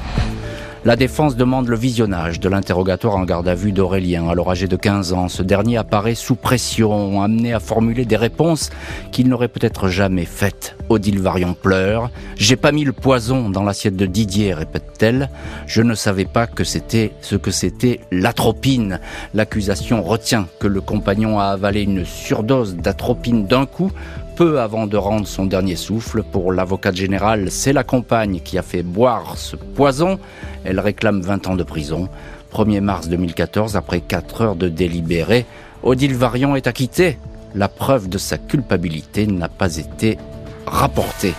La 0.85 0.97
défense 0.97 1.37
demande 1.37 1.69
le 1.69 1.77
visionnage 1.77 2.41
de 2.41 2.49
l'interrogatoire 2.49 3.15
en 3.15 3.23
garde 3.23 3.47
à 3.47 3.55
vue 3.55 3.71
d'Aurélien, 3.71 4.27
alors 4.27 4.51
âgé 4.51 4.67
de 4.67 4.75
15 4.75 5.13
ans. 5.13 5.29
Ce 5.29 5.41
dernier 5.41 5.77
apparaît 5.77 6.13
sous 6.13 6.35
pression, 6.35 7.21
amené 7.21 7.53
à 7.53 7.61
formuler 7.61 8.03
des 8.03 8.17
réponses 8.17 8.69
qu'il 9.13 9.29
n'aurait 9.29 9.47
peut-être 9.47 9.87
jamais 9.87 10.25
faites. 10.25 10.75
Odile 10.89 11.21
Varion 11.21 11.53
pleure. 11.53 12.11
J'ai 12.35 12.57
pas 12.57 12.73
mis 12.73 12.83
le 12.83 12.91
poison 12.91 13.49
dans 13.49 13.63
l'assiette 13.63 13.95
de 13.95 14.05
Didier, 14.05 14.53
répète-t-elle. 14.53 15.29
Je 15.67 15.81
ne 15.81 15.95
savais 15.95 16.25
pas 16.25 16.47
que 16.47 16.65
c'était 16.65 17.13
ce 17.21 17.37
que 17.37 17.49
c'était 17.49 18.01
l'atropine. 18.11 18.99
L'accusation 19.33 20.03
retient 20.03 20.47
que 20.59 20.67
le 20.67 20.81
compagnon 20.81 21.39
a 21.39 21.45
avalé 21.45 21.83
une 21.83 22.03
surdose 22.03 22.75
d'atropine 22.75 23.47
d'un 23.47 23.65
coup 23.65 23.91
peu 24.35 24.59
avant 24.59 24.87
de 24.87 24.97
rendre 24.97 25.27
son 25.27 25.45
dernier 25.45 25.75
souffle. 25.75 26.23
Pour 26.23 26.51
l'avocate 26.51 26.95
générale, 26.95 27.51
c'est 27.51 27.73
la 27.73 27.83
compagne 27.83 28.39
qui 28.39 28.57
a 28.57 28.61
fait 28.61 28.83
boire 28.83 29.37
ce 29.37 29.55
poison. 29.55 30.19
Elle 30.63 30.79
réclame 30.79 31.21
20 31.21 31.47
ans 31.47 31.55
de 31.55 31.63
prison. 31.63 32.09
1er 32.53 32.81
mars 32.81 33.09
2014, 33.09 33.75
après 33.75 34.01
4 34.01 34.41
heures 34.41 34.55
de 34.55 34.69
délibéré, 34.69 35.45
Odile 35.81 36.15
Varion 36.15 36.55
est 36.55 36.67
acquittée. 36.67 37.17
La 37.55 37.67
preuve 37.67 38.09
de 38.09 38.17
sa 38.17 38.37
culpabilité 38.37 39.27
n'a 39.27 39.49
pas 39.49 39.77
été 39.77 40.17
rapportée. 40.65 41.33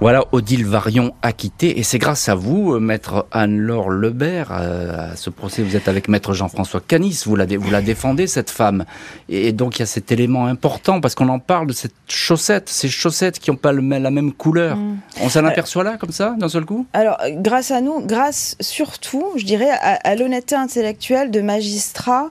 Voilà 0.00 0.24
Odile 0.32 0.64
Varion 0.64 1.12
acquitté 1.20 1.78
et 1.78 1.82
c'est 1.82 1.98
grâce 1.98 2.30
à 2.30 2.34
vous, 2.34 2.72
euh, 2.72 2.80
maître 2.80 3.26
Anne-Laure 3.32 3.90
Lebert, 3.90 4.48
euh, 4.50 5.12
à 5.12 5.16
ce 5.16 5.28
procès 5.28 5.62
vous 5.62 5.76
êtes 5.76 5.88
avec 5.88 6.08
maître 6.08 6.32
Jean-François 6.32 6.80
Canis, 6.80 7.24
vous 7.26 7.36
la, 7.36 7.44
vous 7.44 7.70
la 7.70 7.82
défendez 7.82 8.26
cette 8.26 8.48
femme. 8.48 8.86
Et 9.28 9.52
donc 9.52 9.76
il 9.76 9.80
y 9.80 9.82
a 9.82 9.86
cet 9.86 10.10
élément 10.10 10.46
important 10.46 11.02
parce 11.02 11.14
qu'on 11.14 11.28
en 11.28 11.38
parle 11.38 11.66
de 11.66 11.74
cette 11.74 11.92
chaussette, 12.08 12.70
ces 12.70 12.88
chaussettes 12.88 13.38
qui 13.38 13.50
n'ont 13.50 13.58
pas 13.58 13.72
le, 13.72 13.82
la 13.82 14.10
même 14.10 14.32
couleur. 14.32 14.78
Mm. 14.78 15.00
On 15.20 15.28
s'en 15.28 15.44
aperçoit 15.44 15.84
là 15.84 15.98
comme 15.98 16.12
ça 16.12 16.34
d'un 16.38 16.48
seul 16.48 16.64
coup? 16.64 16.86
Alors 16.94 17.18
grâce 17.32 17.70
à 17.70 17.82
nous, 17.82 18.00
grâce 18.00 18.56
surtout, 18.58 19.26
je 19.36 19.44
dirais, 19.44 19.68
à, 19.70 19.98
à 20.02 20.14
l'honnêteté 20.14 20.54
intellectuelle 20.54 21.30
de 21.30 21.42
magistrats 21.42 22.30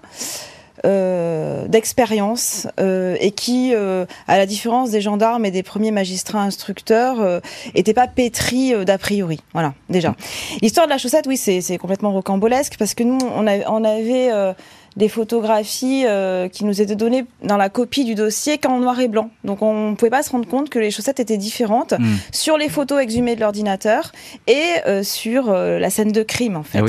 euh, 0.85 1.67
d'expérience 1.67 2.67
euh, 2.79 3.17
et 3.19 3.31
qui, 3.31 3.73
euh, 3.73 4.05
à 4.27 4.37
la 4.37 4.45
différence 4.45 4.91
des 4.91 5.01
gendarmes 5.01 5.45
et 5.45 5.51
des 5.51 5.63
premiers 5.63 5.91
magistrats 5.91 6.41
instructeurs, 6.41 7.41
n'était 7.75 7.93
pas 7.93 8.07
pétri 8.07 8.73
d'a 8.85 8.97
priori. 8.97 9.39
Voilà, 9.53 9.73
déjà. 9.89 10.15
L'histoire 10.61 10.87
de 10.87 10.91
la 10.91 10.97
chaussette, 10.97 11.25
oui, 11.27 11.37
c'est 11.37 11.77
complètement 11.77 12.11
rocambolesque 12.11 12.75
parce 12.77 12.93
que 12.93 13.03
nous, 13.03 13.19
on, 13.21 13.45
on 13.45 13.83
avait 13.83 14.53
des 14.97 15.09
photographies 15.09 16.03
euh, 16.05 16.47
qui 16.47 16.65
nous 16.65 16.81
étaient 16.81 16.95
données 16.95 17.25
dans 17.43 17.57
la 17.57 17.69
copie 17.69 18.03
du 18.03 18.15
dossier 18.15 18.57
qu'en 18.57 18.79
noir 18.79 18.99
et 18.99 19.07
blanc. 19.07 19.29
Donc 19.43 19.61
on 19.61 19.91
ne 19.91 19.95
pouvait 19.95 20.09
pas 20.09 20.23
se 20.23 20.31
rendre 20.31 20.47
compte 20.47 20.69
que 20.69 20.79
les 20.79 20.91
chaussettes 20.91 21.19
étaient 21.19 21.37
différentes 21.37 21.93
hmm. 21.93 22.15
sur 22.31 22.57
les 22.57 22.69
photos 22.69 23.01
exhumées 23.01 23.35
de 23.35 23.41
l'ordinateur 23.41 24.11
et 24.47 24.61
euh, 24.87 25.03
sur 25.03 25.49
euh, 25.49 25.79
la 25.79 25.89
scène 25.89 26.11
de 26.11 26.23
crime 26.23 26.55
en 26.55 26.63
fait. 26.63 26.81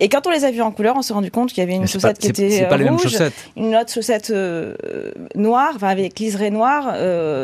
Eh 0.00 0.04
et 0.04 0.08
quand 0.08 0.26
on 0.26 0.30
les 0.30 0.44
a 0.44 0.50
vues 0.50 0.62
en 0.62 0.70
couleur, 0.70 0.96
on 0.96 1.02
s'est 1.02 1.14
rendu 1.14 1.30
compte 1.30 1.50
qu'il 1.50 1.58
y 1.58 1.66
avait 1.66 1.74
une 1.74 1.86
chaussette 1.86 2.18
qui 2.18 2.28
était 2.28 2.68
rouge, 2.68 3.18
une 3.56 3.76
autre 3.76 3.92
chaussette 3.92 4.32
noire, 5.34 5.72
enfin 5.74 5.88
avec 5.88 6.18
liseré 6.18 6.50
noir. 6.50 6.94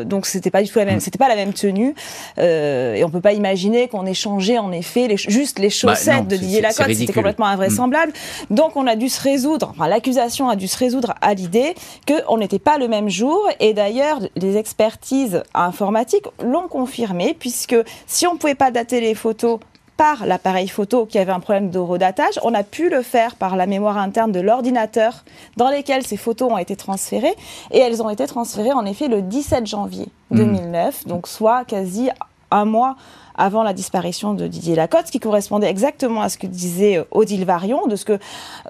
donc 0.05 0.27
c'était 0.27 0.51
pas 0.51 0.63
du 0.63 0.71
tout 0.71 0.79
la 0.79 0.85
même, 0.85 0.97
hmm. 0.97 1.01
c'était 1.01 1.19
pas 1.19 1.29
la 1.29 1.37
même 1.37 1.53
tenue. 1.53 1.95
et 2.39 3.03
on 3.05 3.11
peut 3.11 3.21
pas 3.21 3.33
imaginer 3.33 3.89
qu'on 3.89 4.07
ait 4.07 4.15
changé 4.15 4.59
en 4.59 4.73
effet 4.73 5.09
les, 5.09 5.17
juste 5.17 5.59
les 5.59 5.69
bah, 5.69 5.95
chaussettes 5.95 6.29
de 6.29 6.37
Didier 6.37 6.61
Lacotte. 6.61 6.93
C'était 6.93 7.13
complètement 7.13 7.47
invraisemblable. 7.47 8.13
Donc 8.51 8.77
on 8.77 8.87
a 8.87 8.97
dû 8.97 9.09
se 9.09 9.21
résoudre. 9.21 9.71
Enfin, 9.71 9.89
l'accusation 10.03 10.49
a 10.49 10.57
dû 10.57 10.67
se 10.67 10.77
résoudre 10.77 11.15
à 11.21 11.33
l'idée 11.33 11.77
qu'on 12.09 12.37
n'était 12.37 12.59
pas 12.59 12.77
le 12.77 12.89
même 12.89 13.09
jour. 13.09 13.49
Et 13.61 13.73
d'ailleurs, 13.73 14.19
les 14.35 14.57
expertises 14.57 15.45
informatiques 15.55 16.27
l'ont 16.43 16.67
confirmé, 16.67 17.37
puisque 17.39 17.77
si 18.09 18.27
on 18.27 18.35
ne 18.35 18.39
pouvait 18.39 18.57
pas 18.57 18.73
dater 18.73 19.01
les 19.01 19.15
photos 19.15 19.61
par 19.97 20.27
l'appareil 20.27 20.67
photo 20.67 21.07
qui 21.07 21.19
avait 21.19 21.31
un 21.31 21.39
problème 21.39 21.71
de 21.71 21.79
redatage, 21.79 22.41
on 22.43 22.53
a 22.53 22.65
pu 22.65 22.91
le 22.91 23.03
faire 23.03 23.37
par 23.37 23.55
la 23.55 23.67
mémoire 23.67 23.97
interne 23.97 24.33
de 24.33 24.41
l'ordinateur 24.41 25.25
dans 25.57 25.71
lequel 25.71 26.05
ces 26.05 26.17
photos 26.17 26.51
ont 26.51 26.59
été 26.59 26.75
transférées. 26.75 27.37
Et 27.71 27.79
elles 27.79 28.03
ont 28.03 28.11
été 28.11 28.27
transférées 28.27 28.73
en 28.73 28.85
effet 28.85 29.07
le 29.07 29.23
17 29.23 29.69
janvier 29.69 30.09
2009, 30.33 31.05
hmm. 31.05 31.09
donc 31.09 31.29
soit 31.29 31.65
quasi 31.65 32.11
un 32.51 32.65
mois 32.65 32.97
avant 33.37 33.63
la 33.63 33.73
disparition 33.73 34.35
de 34.35 34.47
Didier 34.47 34.75
Lacotte, 34.75 35.07
ce 35.07 35.13
qui 35.13 35.21
correspondait 35.21 35.69
exactement 35.69 36.23
à 36.23 36.29
ce 36.29 36.39
que 36.39 36.47
disait 36.47 36.99
euh, 36.99 37.05
Odile 37.11 37.45
Varion, 37.45 37.87
de 37.87 37.97
ce 37.97 38.05
que 38.05 38.19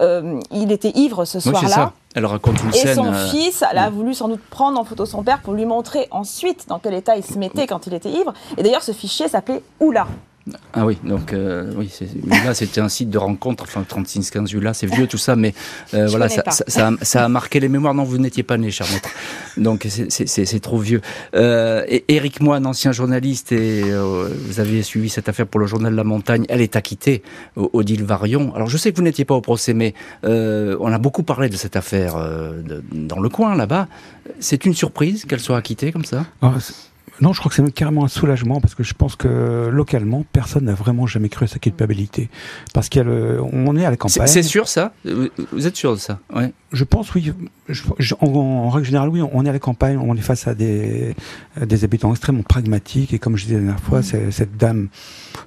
euh, 0.00 0.40
il 0.50 0.72
était 0.72 0.92
ivre 0.94 1.24
ce 1.24 1.40
soir-là. 1.40 1.92
Elle 2.14 2.26
raconte 2.26 2.62
une 2.62 2.74
et 2.74 2.94
son 2.94 3.06
euh, 3.06 3.26
fils, 3.28 3.64
elle 3.70 3.78
a 3.78 3.88
voulu 3.88 4.12
sans 4.12 4.28
doute 4.28 4.42
prendre 4.50 4.78
en 4.78 4.84
photo 4.84 5.06
son 5.06 5.22
père 5.22 5.40
pour 5.40 5.54
lui 5.54 5.64
montrer 5.64 6.08
ensuite 6.10 6.66
dans 6.68 6.78
quel 6.78 6.94
état 6.94 7.16
il 7.16 7.24
se 7.24 7.38
mettait 7.38 7.66
quand 7.66 7.86
il 7.86 7.94
était 7.94 8.10
ivre. 8.10 8.34
Et 8.58 8.62
d'ailleurs, 8.62 8.82
ce 8.82 8.92
fichier 8.92 9.28
s'appelait 9.28 9.62
Oula. 9.80 10.06
Ah 10.72 10.84
oui, 10.84 10.98
donc 11.04 11.32
euh, 11.32 11.72
oui, 11.76 11.88
là 12.44 12.52
c'était 12.52 12.80
un 12.80 12.88
site 12.88 13.10
de 13.10 13.18
rencontre, 13.18 13.62
enfin 13.62 13.84
36-15 13.88 14.58
là, 14.58 14.74
c'est 14.74 14.88
vieux 14.88 15.06
tout 15.06 15.18
ça, 15.18 15.36
mais 15.36 15.54
euh, 15.94 16.08
voilà, 16.08 16.28
ça, 16.28 16.42
ça, 16.48 16.88
a, 16.88 17.04
ça, 17.04 17.24
a, 17.24 17.28
marqué 17.28 17.60
les 17.60 17.68
mémoires. 17.68 17.94
Non, 17.94 18.02
vous 18.02 18.18
n'étiez 18.18 18.42
pas 18.42 18.58
né, 18.58 18.72
cher 18.72 18.88
maître, 18.92 19.10
donc 19.56 19.86
c'est 20.08 20.60
trop 20.60 20.78
vieux. 20.78 21.00
Euh, 21.36 21.84
et 21.86 22.04
Éric 22.08 22.40
Moine, 22.40 22.66
ancien 22.66 22.90
journaliste, 22.90 23.52
et 23.52 23.84
euh, 23.84 24.28
vous 24.46 24.58
avez 24.58 24.82
suivi 24.82 25.08
cette 25.08 25.28
affaire 25.28 25.46
pour 25.46 25.60
le 25.60 25.66
journal 25.66 25.94
La 25.94 26.04
Montagne, 26.04 26.44
elle 26.48 26.60
est 26.60 26.74
acquittée, 26.74 27.22
Odile 27.54 28.02
Varion. 28.02 28.52
Alors 28.56 28.68
je 28.68 28.76
sais 28.76 28.90
que 28.90 28.96
vous 28.96 29.04
n'étiez 29.04 29.24
pas 29.24 29.34
au 29.34 29.42
procès, 29.42 29.74
mais 29.74 29.94
euh, 30.24 30.76
on 30.80 30.92
a 30.92 30.98
beaucoup 30.98 31.22
parlé 31.22 31.50
de 31.50 31.56
cette 31.56 31.76
affaire 31.76 32.16
dans 32.92 33.20
le 33.20 33.28
coin 33.28 33.54
là-bas. 33.54 33.86
C'est 34.40 34.64
une 34.64 34.74
surprise 34.74 35.24
qu'elle 35.24 35.40
soit 35.40 35.56
acquittée 35.56 35.92
comme 35.92 36.04
ça? 36.04 36.26
Ah, 36.40 36.54
non, 37.22 37.32
je 37.32 37.38
crois 37.38 37.50
que 37.50 37.54
c'est 37.54 37.72
carrément 37.72 38.04
un 38.04 38.08
soulagement 38.08 38.60
parce 38.60 38.74
que 38.74 38.82
je 38.82 38.94
pense 38.94 39.14
que 39.14 39.68
localement, 39.72 40.24
personne 40.32 40.64
n'a 40.64 40.74
vraiment 40.74 41.06
jamais 41.06 41.28
cru 41.28 41.44
à 41.44 41.46
sa 41.46 41.60
culpabilité. 41.60 42.28
Parce 42.74 42.88
qu'on 42.88 43.76
est 43.76 43.84
à 43.84 43.90
la 43.90 43.96
campagne. 43.96 44.26
C'est 44.26 44.42
sûr 44.42 44.66
ça? 44.66 44.92
Vous 45.04 45.68
êtes 45.68 45.76
sûr 45.76 45.92
de 45.92 46.00
ça? 46.00 46.18
Ouais. 46.34 46.52
Je 46.72 46.82
pense 46.82 47.14
oui. 47.14 47.32
en, 48.20 48.70
règle 48.70 48.86
générale, 48.86 49.08
oui, 49.08 49.22
on 49.22 49.46
est 49.46 49.48
à 49.48 49.52
la 49.52 49.60
campagne, 49.60 49.98
on 49.98 50.16
est 50.16 50.20
face 50.20 50.48
à 50.48 50.56
des, 50.56 51.14
des 51.64 51.84
habitants 51.84 52.10
extrêmement 52.10 52.42
pragmatiques. 52.42 53.14
Et 53.14 53.20
comme 53.20 53.36
je 53.36 53.44
disais 53.44 53.54
la 53.54 53.62
dernière 53.66 53.80
fois, 53.80 54.00
mmh. 54.00 54.32
cette 54.32 54.56
dame 54.56 54.88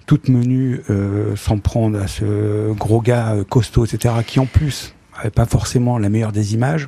toute 0.06 0.30
menue 0.30 0.80
euh, 0.90 1.36
s'en 1.36 1.58
prendre 1.58 2.00
à 2.00 2.08
ce 2.08 2.72
gros 2.72 3.02
gars 3.02 3.34
euh, 3.34 3.44
costaud, 3.44 3.84
etc., 3.84 4.14
qui 4.26 4.40
en 4.40 4.46
plus 4.46 4.94
n'avait 5.18 5.30
pas 5.30 5.46
forcément 5.46 5.98
la 5.98 6.08
meilleure 6.08 6.32
des 6.32 6.54
images. 6.54 6.88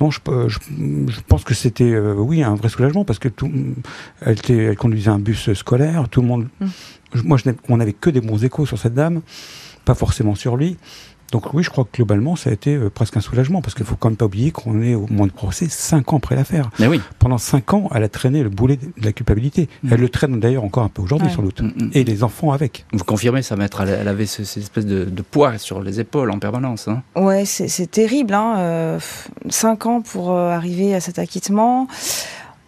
Non, 0.00 0.10
je, 0.10 0.18
je, 0.48 1.20
pense 1.28 1.44
que 1.44 1.54
c'était, 1.54 1.92
euh, 1.92 2.14
oui, 2.14 2.42
un 2.42 2.54
vrai 2.54 2.68
soulagement 2.68 3.04
parce 3.04 3.18
que 3.18 3.28
tout, 3.28 3.50
elle, 4.20 4.32
était, 4.32 4.56
elle 4.56 4.76
conduisait 4.76 5.10
un 5.10 5.20
bus 5.20 5.52
scolaire, 5.52 6.08
tout 6.08 6.20
le 6.20 6.26
monde. 6.26 6.48
Mmh. 6.60 6.66
Moi, 7.24 7.38
je 7.38 7.50
on 7.68 7.76
n'avait 7.76 7.92
que 7.92 8.10
des 8.10 8.20
bons 8.20 8.44
échos 8.44 8.66
sur 8.66 8.78
cette 8.78 8.94
dame, 8.94 9.22
pas 9.84 9.94
forcément 9.94 10.34
sur 10.34 10.56
lui. 10.56 10.76
Donc 11.34 11.52
oui, 11.52 11.64
je 11.64 11.70
crois 11.70 11.82
que 11.82 11.96
globalement, 11.96 12.36
ça 12.36 12.50
a 12.50 12.52
été 12.52 12.76
euh, 12.76 12.90
presque 12.90 13.16
un 13.16 13.20
soulagement, 13.20 13.60
parce 13.60 13.74
qu'il 13.74 13.84
faut 13.84 13.96
quand 13.96 14.08
même 14.08 14.16
pas 14.16 14.26
oublier 14.26 14.52
qu'on 14.52 14.80
est 14.80 14.94
au 14.94 15.08
moment 15.08 15.24
du 15.24 15.32
procès 15.32 15.66
cinq 15.68 16.12
ans 16.12 16.18
après 16.18 16.36
l'affaire. 16.36 16.70
Mais 16.78 16.86
oui. 16.86 17.00
Pendant 17.18 17.38
cinq 17.38 17.74
ans, 17.74 17.90
elle 17.92 18.04
a 18.04 18.08
traîné 18.08 18.44
le 18.44 18.50
boulet 18.50 18.76
de 18.76 19.04
la 19.04 19.10
culpabilité. 19.10 19.68
Mm. 19.82 19.88
Elle 19.92 20.00
le 20.00 20.08
traîne 20.10 20.38
d'ailleurs 20.38 20.62
encore 20.62 20.84
un 20.84 20.88
peu 20.88 21.02
aujourd'hui, 21.02 21.28
sans 21.32 21.42
doute. 21.42 21.60
Mm, 21.60 21.86
mm. 21.86 21.90
Et 21.94 22.04
les 22.04 22.22
enfants 22.22 22.52
avec. 22.52 22.86
Vous 22.92 23.02
confirmez 23.02 23.42
ça, 23.42 23.56
maître 23.56 23.80
Elle 23.80 24.06
avait 24.06 24.26
cette 24.26 24.56
espèce 24.56 24.86
de, 24.86 25.22
poids 25.22 25.58
sur 25.58 25.82
les 25.82 25.98
épaules 25.98 26.30
en 26.30 26.38
permanence. 26.38 26.86
Hein? 26.86 27.02
Ouais, 27.16 27.44
c'est 27.46 27.90
terrible. 27.90 28.32
Hein. 28.32 28.54
Euh, 28.58 29.00
cinq 29.48 29.86
ans 29.86 30.02
pour 30.02 30.30
euh, 30.30 30.50
arriver 30.50 30.94
à 30.94 31.00
cet 31.00 31.18
acquittement. 31.18 31.88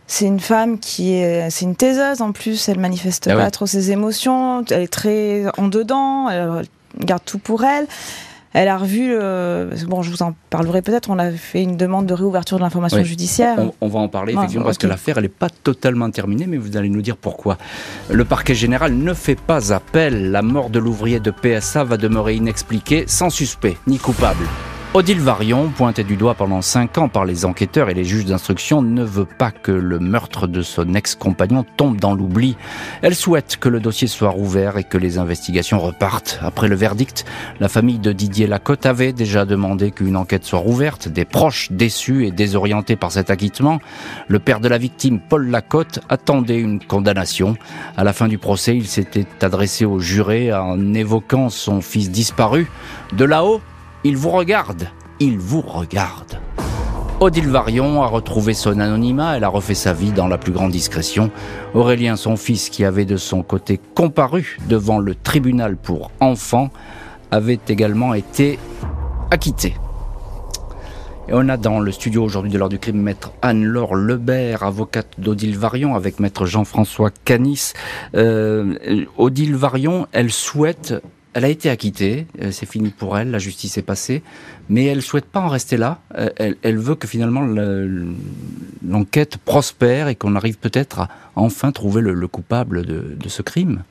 C'est 0.08 0.26
une 0.26 0.40
femme 0.40 0.80
qui 0.80 1.12
est, 1.12 1.50
c'est 1.50 1.66
une 1.66 1.76
taiseuse 1.76 2.20
en 2.20 2.32
plus. 2.32 2.68
Elle 2.68 2.80
manifeste 2.80 3.28
Ah 3.28 3.36
pas 3.36 3.44
ouais. 3.44 3.50
trop 3.52 3.66
ses 3.66 3.92
émotions. 3.92 4.64
Elle 4.68 4.82
est 4.82 4.92
très 4.92 5.44
en 5.56 5.68
dedans. 5.68 6.28
Elle 6.30 6.64
garde 6.98 7.22
tout 7.24 7.38
pour 7.38 7.62
elle. 7.62 7.86
Elle 8.58 8.68
a 8.68 8.78
revu. 8.78 9.10
euh, 9.12 9.70
bon, 9.86 10.00
je 10.00 10.10
vous 10.10 10.22
en 10.22 10.34
parlerai 10.48 10.80
peut-être. 10.80 11.10
On 11.10 11.18
a 11.18 11.30
fait 11.30 11.62
une 11.62 11.76
demande 11.76 12.06
de 12.06 12.14
réouverture 12.14 12.56
de 12.56 12.62
l'information 12.62 12.96
Oui. 12.98 13.04
judiciaire. 13.04 13.56
On, 13.58 13.72
on 13.82 13.88
va 13.88 13.98
en 14.00 14.08
parler 14.08 14.32
Ouais, 14.32 14.38
effectivement 14.40 14.64
parce 14.64 14.78
que 14.78 14.86
l'affaire 14.86 15.18
elle 15.18 15.24
n'est 15.24 15.28
pas 15.28 15.50
totalement 15.50 16.10
terminée, 16.10 16.46
mais 16.46 16.56
vous 16.56 16.78
allez 16.78 16.88
nous 16.88 17.02
dire 17.02 17.18
pourquoi. 17.18 17.58
Le 18.10 18.24
parquet 18.24 18.54
général 18.54 18.94
ne 18.94 19.12
fait 19.12 19.38
pas 19.38 19.74
appel. 19.74 20.30
La 20.30 20.40
mort 20.40 20.70
de 20.70 20.78
l'ouvrier 20.78 21.20
de 21.20 21.30
PSA 21.30 21.84
va 21.84 21.98
demeurer 21.98 22.34
inexpliquée, 22.36 23.04
sans 23.06 23.28
suspect 23.28 23.76
ni 23.86 23.98
coupable. 23.98 24.46
Odile 24.96 25.20
Varion, 25.20 25.68
pointée 25.68 26.04
du 26.04 26.16
doigt 26.16 26.32
pendant 26.32 26.62
cinq 26.62 26.96
ans 26.96 27.10
par 27.10 27.26
les 27.26 27.44
enquêteurs 27.44 27.90
et 27.90 27.94
les 27.94 28.06
juges 28.06 28.24
d'instruction, 28.24 28.80
ne 28.80 29.04
veut 29.04 29.26
pas 29.26 29.50
que 29.50 29.70
le 29.70 29.98
meurtre 29.98 30.46
de 30.46 30.62
son 30.62 30.94
ex-compagnon 30.94 31.66
tombe 31.76 32.00
dans 32.00 32.14
l'oubli. 32.14 32.56
Elle 33.02 33.14
souhaite 33.14 33.58
que 33.58 33.68
le 33.68 33.78
dossier 33.78 34.08
soit 34.08 34.30
rouvert 34.30 34.78
et 34.78 34.84
que 34.84 34.96
les 34.96 35.18
investigations 35.18 35.80
repartent. 35.80 36.38
Après 36.40 36.66
le 36.68 36.76
verdict, 36.76 37.26
la 37.60 37.68
famille 37.68 37.98
de 37.98 38.10
Didier 38.10 38.46
Lacotte 38.46 38.86
avait 38.86 39.12
déjà 39.12 39.44
demandé 39.44 39.90
qu'une 39.90 40.16
enquête 40.16 40.46
soit 40.46 40.60
rouverte. 40.60 41.08
Des 41.08 41.26
proches 41.26 41.70
déçus 41.70 42.26
et 42.26 42.30
désorientés 42.30 42.96
par 42.96 43.12
cet 43.12 43.28
acquittement, 43.28 43.80
le 44.28 44.38
père 44.38 44.60
de 44.60 44.68
la 44.68 44.78
victime, 44.78 45.20
Paul 45.20 45.50
Lacotte, 45.50 46.00
attendait 46.08 46.58
une 46.58 46.82
condamnation. 46.82 47.58
À 47.98 48.04
la 48.04 48.14
fin 48.14 48.28
du 48.28 48.38
procès, 48.38 48.74
il 48.74 48.86
s'était 48.86 49.26
adressé 49.42 49.84
aux 49.84 49.98
jurés 49.98 50.54
en 50.54 50.94
évoquant 50.94 51.50
son 51.50 51.82
fils 51.82 52.10
disparu. 52.10 52.66
De 53.12 53.26
là-haut, 53.26 53.60
il 54.06 54.16
vous 54.16 54.30
regarde, 54.30 54.86
il 55.18 55.36
vous 55.36 55.62
regarde. 55.62 56.38
Odile 57.18 57.48
Varion 57.48 58.04
a 58.04 58.06
retrouvé 58.06 58.54
son 58.54 58.78
anonymat, 58.78 59.36
elle 59.36 59.42
a 59.42 59.48
refait 59.48 59.74
sa 59.74 59.92
vie 59.92 60.12
dans 60.12 60.28
la 60.28 60.38
plus 60.38 60.52
grande 60.52 60.70
discrétion. 60.70 61.32
Aurélien, 61.74 62.14
son 62.14 62.36
fils, 62.36 62.70
qui 62.70 62.84
avait 62.84 63.04
de 63.04 63.16
son 63.16 63.42
côté 63.42 63.80
comparu 63.96 64.58
devant 64.68 65.00
le 65.00 65.16
tribunal 65.16 65.76
pour 65.76 66.12
enfants, 66.20 66.70
avait 67.32 67.58
également 67.68 68.14
été 68.14 68.60
acquitté. 69.32 69.74
Et 71.28 71.32
on 71.32 71.48
a 71.48 71.56
dans 71.56 71.80
le 71.80 71.90
studio 71.90 72.22
aujourd'hui 72.22 72.52
de 72.52 72.58
l'heure 72.58 72.68
du 72.68 72.78
crime 72.78 73.00
maître 73.00 73.32
Anne-Laure 73.42 73.96
Lebert, 73.96 74.62
avocate 74.62 75.08
d'Odile 75.18 75.58
Varion, 75.58 75.96
avec 75.96 76.20
maître 76.20 76.46
Jean-François 76.46 77.10
Canis. 77.24 77.72
Euh, 78.14 79.04
Odile 79.16 79.56
Varion, 79.56 80.06
elle 80.12 80.30
souhaite, 80.30 80.94
elle 81.36 81.44
a 81.44 81.48
été 81.48 81.68
acquittée, 81.68 82.26
euh, 82.40 82.50
c'est 82.50 82.64
fini 82.64 82.88
pour 82.88 83.18
elle, 83.18 83.30
la 83.30 83.38
justice 83.38 83.76
est 83.76 83.82
passée, 83.82 84.22
mais 84.70 84.86
elle 84.86 85.02
souhaite 85.02 85.26
pas 85.26 85.40
en 85.40 85.48
rester 85.48 85.76
là. 85.76 86.00
Euh, 86.16 86.30
Elle, 86.62 86.78
veut 86.78 86.94
que 86.94 87.06
finalement 87.06 87.42
le- 87.42 88.06
l'enquête 88.82 89.36
prospère 89.36 90.08
et 90.08 90.14
qu'on 90.14 90.34
arrive 90.34 90.56
peut-être 90.56 91.00
à 91.00 91.08
enfin 91.34 91.72
trouver 91.72 92.00
le, 92.00 92.14
le 92.14 92.26
coupable 92.26 92.86
de, 92.86 93.16
de 93.22 93.28
ce 93.28 93.42
crime. 93.42 93.82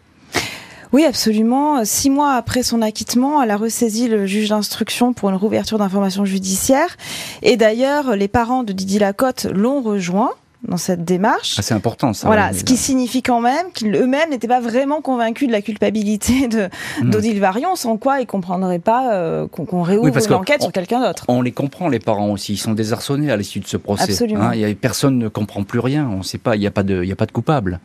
Oui, 0.92 1.06
absolument. 1.06 1.86
Six 1.86 2.10
mois 2.10 2.34
après 2.34 2.64
son 2.64 2.82
acquittement, 2.82 3.44
elle 3.44 3.52
a 3.52 3.58
ressaisi 3.58 4.08
le 4.08 4.26
juge 4.26 4.50
d'instruction 4.50 5.14
pour 5.14 5.30
une 5.30 5.36
rouverture 5.36 5.78
d'informations 5.78 6.26
judiciaires. 6.26 6.98
Et 7.44 7.58
d'ailleurs, 7.58 8.16
les 8.16 8.28
parents 8.28 8.64
de 8.64 8.74
Didier 8.74 9.00
Lacotte 9.00 9.46
l'ont 9.54 9.82
rejoint 9.82 10.32
dans 10.68 10.78
cette 10.78 11.06
démarche. 11.06 11.56
Ah, 11.58 11.62
c'est 11.62 11.74
important 11.74 12.14
ça. 12.14 12.28
Voilà, 12.28 12.54
ce 12.54 12.64
qui 12.64 12.78
signifie 12.78 13.22
quand 13.22 13.42
même 13.42 13.68
qu'eux-mêmes 13.74 14.30
n'étaient 14.30 14.48
pas 14.48 14.60
vraiment 14.60 15.02
convaincus 15.02 15.48
de 15.48 15.54
la 15.54 15.62
culpabilité 15.62 16.48
de 16.48 16.70
Mm. 17.02 17.10
d'Odile 17.10 17.40
Varion, 17.40 17.76
sans 17.76 17.98
quoi 17.98 18.22
ils 18.22 18.26
comprendraient 18.26 18.80
pas 18.80 19.14
euh, 19.14 19.48
qu'on 19.48 19.82
réouvre 19.82 20.06
Oui, 20.06 20.28
l'enquête 20.30 20.62
sur 20.62 20.72
quelqu'un 20.72 21.02
d'autre. 21.02 21.26
On 21.28 21.42
les 21.42 21.52
comprend, 21.52 21.88
les 21.90 22.00
parents 22.00 22.32
aussi. 22.32 22.54
Ils 22.54 22.58
sont 22.58 22.74
désarçonnés 22.74 23.32
à 23.32 23.38
l'issue 23.38 23.60
de 23.60 23.68
ce 23.68 23.78
procès. 23.78 24.12
Absolument. 24.12 24.42
Hein, 24.42 24.56
y 24.56 24.66
a, 24.66 24.74
personne 24.76 25.18
ne 25.18 25.28
comprend 25.28 25.64
plus 25.64 25.80
rien. 25.80 26.10
On 26.10 26.24
sait 26.24 26.38
pas. 26.38 26.56
Il 26.56 26.60
n'y 26.60 26.68
a 26.68 26.72
pas 26.72 26.84
de, 26.84 27.04
il 27.04 27.10
y 27.10 27.12
a 27.12 27.16
pas 27.16 27.26
de 27.26 27.32
coupable. 27.32 27.80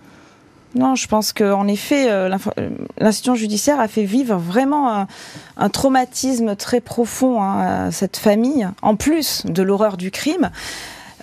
Non, 0.77 0.95
je 0.95 1.09
pense 1.09 1.33
qu'en 1.33 1.67
effet, 1.67 2.09
euh, 2.11 2.31
euh, 2.59 2.71
l'institution 2.99 3.35
judiciaire 3.35 3.81
a 3.81 3.89
fait 3.89 4.05
vivre 4.05 4.37
vraiment 4.37 4.93
un, 4.95 5.07
un 5.57 5.69
traumatisme 5.69 6.55
très 6.55 6.81
profond 6.81 7.43
hein, 7.43 7.87
à 7.87 7.91
cette 7.91 8.17
famille, 8.17 8.69
en 8.81 8.95
plus 8.95 9.45
de 9.47 9.63
l'horreur 9.63 9.97
du 9.97 10.13
crime. 10.13 10.51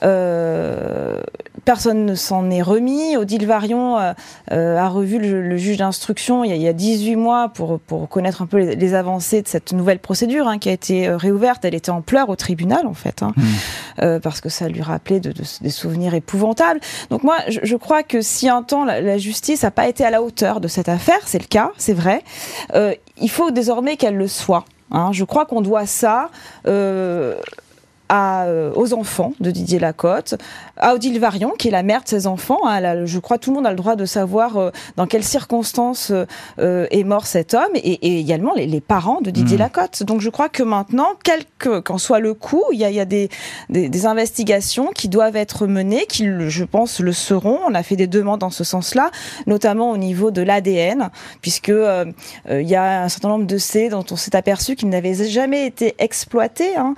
Euh, 0.04 1.22
personne 1.66 2.06
ne 2.06 2.16
s'en 2.16 2.50
est 2.50 2.62
remis. 2.62 3.18
Odile 3.18 3.46
Varion 3.46 3.98
euh, 3.98 4.14
euh, 4.52 4.78
a 4.78 4.88
revu 4.88 5.20
le, 5.20 5.42
le 5.42 5.58
juge 5.58 5.78
d'instruction 5.78 6.44
il, 6.46 6.50
y 6.50 6.54
a- 6.54 6.56
il 6.56 6.62
y 6.62 6.68
a 6.68 6.74
18 6.74 7.16
mois 7.16 7.50
pour, 7.50 7.80
pour 7.80 8.08
connaître 8.08 8.42
un 8.42 8.46
peu 8.46 8.58
les, 8.58 8.76
les 8.76 8.94
avancées 8.94 9.42
de 9.42 9.48
cette 9.48 9.74
nouvelle 9.74 10.00
procédure 10.00 10.48
hein, 10.48 10.60
qui 10.60 10.70
a 10.70 10.72
été 10.72 11.10
réouverte. 11.10 11.66
Elle 11.66 11.76
était 11.76 11.90
en 11.90 12.02
pleurs 12.02 12.30
au 12.30 12.36
tribunal, 12.36 12.86
en 12.88 12.94
fait, 12.94 13.22
hein, 13.24 13.34
euh, 14.02 14.20
parce 14.20 14.40
que 14.40 14.50
ça 14.50 14.70
lui 14.70 14.82
rappelait 14.82 15.20
de- 15.20 15.32
de- 15.32 15.44
des 15.62 15.70
souvenirs 15.70 16.14
épouvantables. 16.14 16.80
Donc 17.10 17.24
moi, 17.24 17.38
je, 17.50 17.60
je 17.64 17.76
crois 17.76 18.04
que 18.04 18.22
si 18.22 18.48
un 18.48 18.64
temps 18.64 18.86
la, 18.86 19.02
la 19.02 19.18
justice 19.18 19.64
n'a 19.64 19.72
pas 19.72 19.88
été 19.88 20.06
à 20.06 20.10
la 20.10 20.22
hauteur 20.22 20.62
de 20.62 20.68
cette 20.68 20.90
affaire, 20.90 21.20
c'est 21.26 21.40
le 21.40 21.48
cas, 21.48 21.72
c'est 21.78 21.94
vrai, 21.94 22.24
il 23.20 23.30
faut 23.30 23.52
désormais 23.52 23.98
qu'elle 23.98 24.16
le 24.16 24.28
soit. 24.28 24.64
hein. 24.92 25.10
Je 25.12 25.24
crois 25.26 25.46
qu'on 25.46 25.62
doit 25.62 25.86
ça 25.86 26.30
euh, 26.68 27.36
à, 28.10 28.46
euh, 28.46 28.72
aux 28.76 28.94
enfants 28.94 29.34
de 29.40 29.52
Didier 29.52 29.80
Lacotte, 29.80 30.36
à 30.78 30.94
Odile 30.94 31.20
Varion, 31.20 31.52
qui 31.58 31.68
est 31.68 31.72
la 31.72 31.84
mère 31.84 32.04
de 32.04 32.08
ses 32.08 32.28
enfants. 32.28 32.60
hein. 32.66 33.06
Je 33.06 33.20
crois 33.20 33.38
que 33.38 33.44
tout 33.46 33.50
le 33.52 33.56
monde 33.56 33.68
a 33.68 33.72
le 33.72 33.76
droit 33.76 33.96
de 33.96 34.06
savoir 34.06 34.58
euh, 34.58 34.72
dans 34.96 35.08
quelles 35.08 35.24
circonstances 35.24 36.12
euh, 36.60 36.86
est 36.92 37.04
mort 37.04 37.26
cet 37.26 37.54
homme, 37.54 37.72
et, 37.76 37.80
et 38.08 38.20
également 38.20 38.54
les, 38.54 38.66
les 38.68 38.82
parents 38.82 39.20
de 39.22 39.30
Didier 39.32 39.58
Mhm. 39.58 39.64
Lacotte. 39.64 40.04
Donc 40.04 40.22
je 40.22 40.30
crois 40.30 40.50
que 40.50 40.64
maintenant, 40.64 41.08
quel 41.24 41.42
que- 41.58 41.80
qu'en 41.80 41.98
soit 41.98 42.20
le 42.20 42.34
coup, 42.34 42.64
il 42.72 42.80
y 42.80 42.86
a, 42.86 42.90
il 42.90 42.96
y 42.96 43.00
a 43.00 43.06
des, 43.06 43.30
des, 43.70 43.90
des 43.90 44.06
investigations 44.06 44.88
qui 44.94 45.10
doivent 45.10 45.36
être 45.36 45.68
menées, 45.68 46.06
qui, 46.08 46.26
je 46.50 46.64
pense, 46.64 47.00
le 47.00 47.12
seront. 47.14 47.60
On 47.68 47.74
a 47.74 47.84
fait 47.84 47.96
des 47.96 48.08
demandes 48.08 48.40
dans 48.40 48.50
ce 48.50 48.64
sens-là, 48.64 49.10
notamment 49.48 49.92
au 49.92 49.98
niveau 49.98 50.32
de 50.32 50.42
l'ADN, 50.42 51.10
puisque 51.42 51.70
il 52.50 52.68
y 52.70 52.76
a 52.76 53.04
un 53.04 53.10
certain 53.10 53.30
nombre 53.30 53.46
de 53.48 53.58
C 53.58 53.90
dont 53.90 54.06
on 54.12 54.16
s'est 54.16 54.36
aperçu 54.36 54.76
qu'ils 54.76 54.90
n'avaient 54.90 55.14
jamais 55.14 55.66
été 55.66 55.96
exploités 56.00 56.76
hein, 56.76 56.94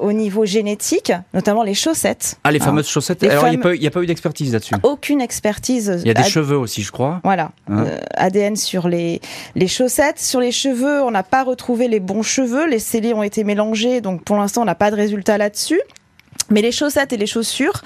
au 0.00 0.12
niveau 0.12 0.39
génétique, 0.44 1.12
notamment 1.34 1.62
les 1.62 1.74
chaussettes. 1.74 2.38
Ah, 2.44 2.50
les 2.52 2.60
hein. 2.60 2.64
fameuses 2.64 2.88
chaussettes. 2.88 3.22
Les 3.22 3.28
Alors, 3.28 3.46
il 3.48 3.50
n'y 3.50 3.56
a, 3.56 3.60
pas 3.60 3.72
eu- 3.72 3.76
il 3.76 3.82
y 3.82 3.86
a 3.86 3.90
pas 3.90 4.00
eu 4.02 4.06
d'expertise 4.06 4.52
là-dessus. 4.52 4.74
Aucune 4.82 5.20
expertise. 5.20 6.00
Il 6.02 6.06
y 6.08 6.10
a 6.10 6.14
des 6.14 6.22
ad- 6.22 6.28
cheveux 6.28 6.56
aussi, 6.58 6.82
je 6.82 6.92
crois. 6.92 7.20
Voilà, 7.24 7.52
Hein. 7.68 7.84
euh, 7.86 7.98
ADN 8.16 8.56
sur 8.56 8.88
les, 8.88 9.20
les 9.54 9.68
chaussettes. 9.68 10.18
Sur 10.20 10.40
les 10.40 10.52
cheveux, 10.52 11.02
on 11.02 11.10
n'a 11.10 11.22
pas 11.22 11.44
retrouvé 11.44 11.88
les 11.88 12.00
bons 12.00 12.22
cheveux. 12.22 12.66
Les 12.68 12.78
scellés 12.78 13.14
ont 13.14 13.22
été 13.22 13.44
mélangés, 13.44 14.00
donc 14.00 14.24
pour 14.24 14.36
l'instant, 14.36 14.62
on 14.62 14.66
n'a 14.66 14.74
pas 14.74 14.90
de 14.90 14.96
résultat 14.96 15.38
là-dessus. 15.38 15.80
Mais 16.50 16.62
les 16.62 16.72
chaussettes 16.72 17.12
et 17.12 17.16
les 17.16 17.26
chaussures 17.26 17.80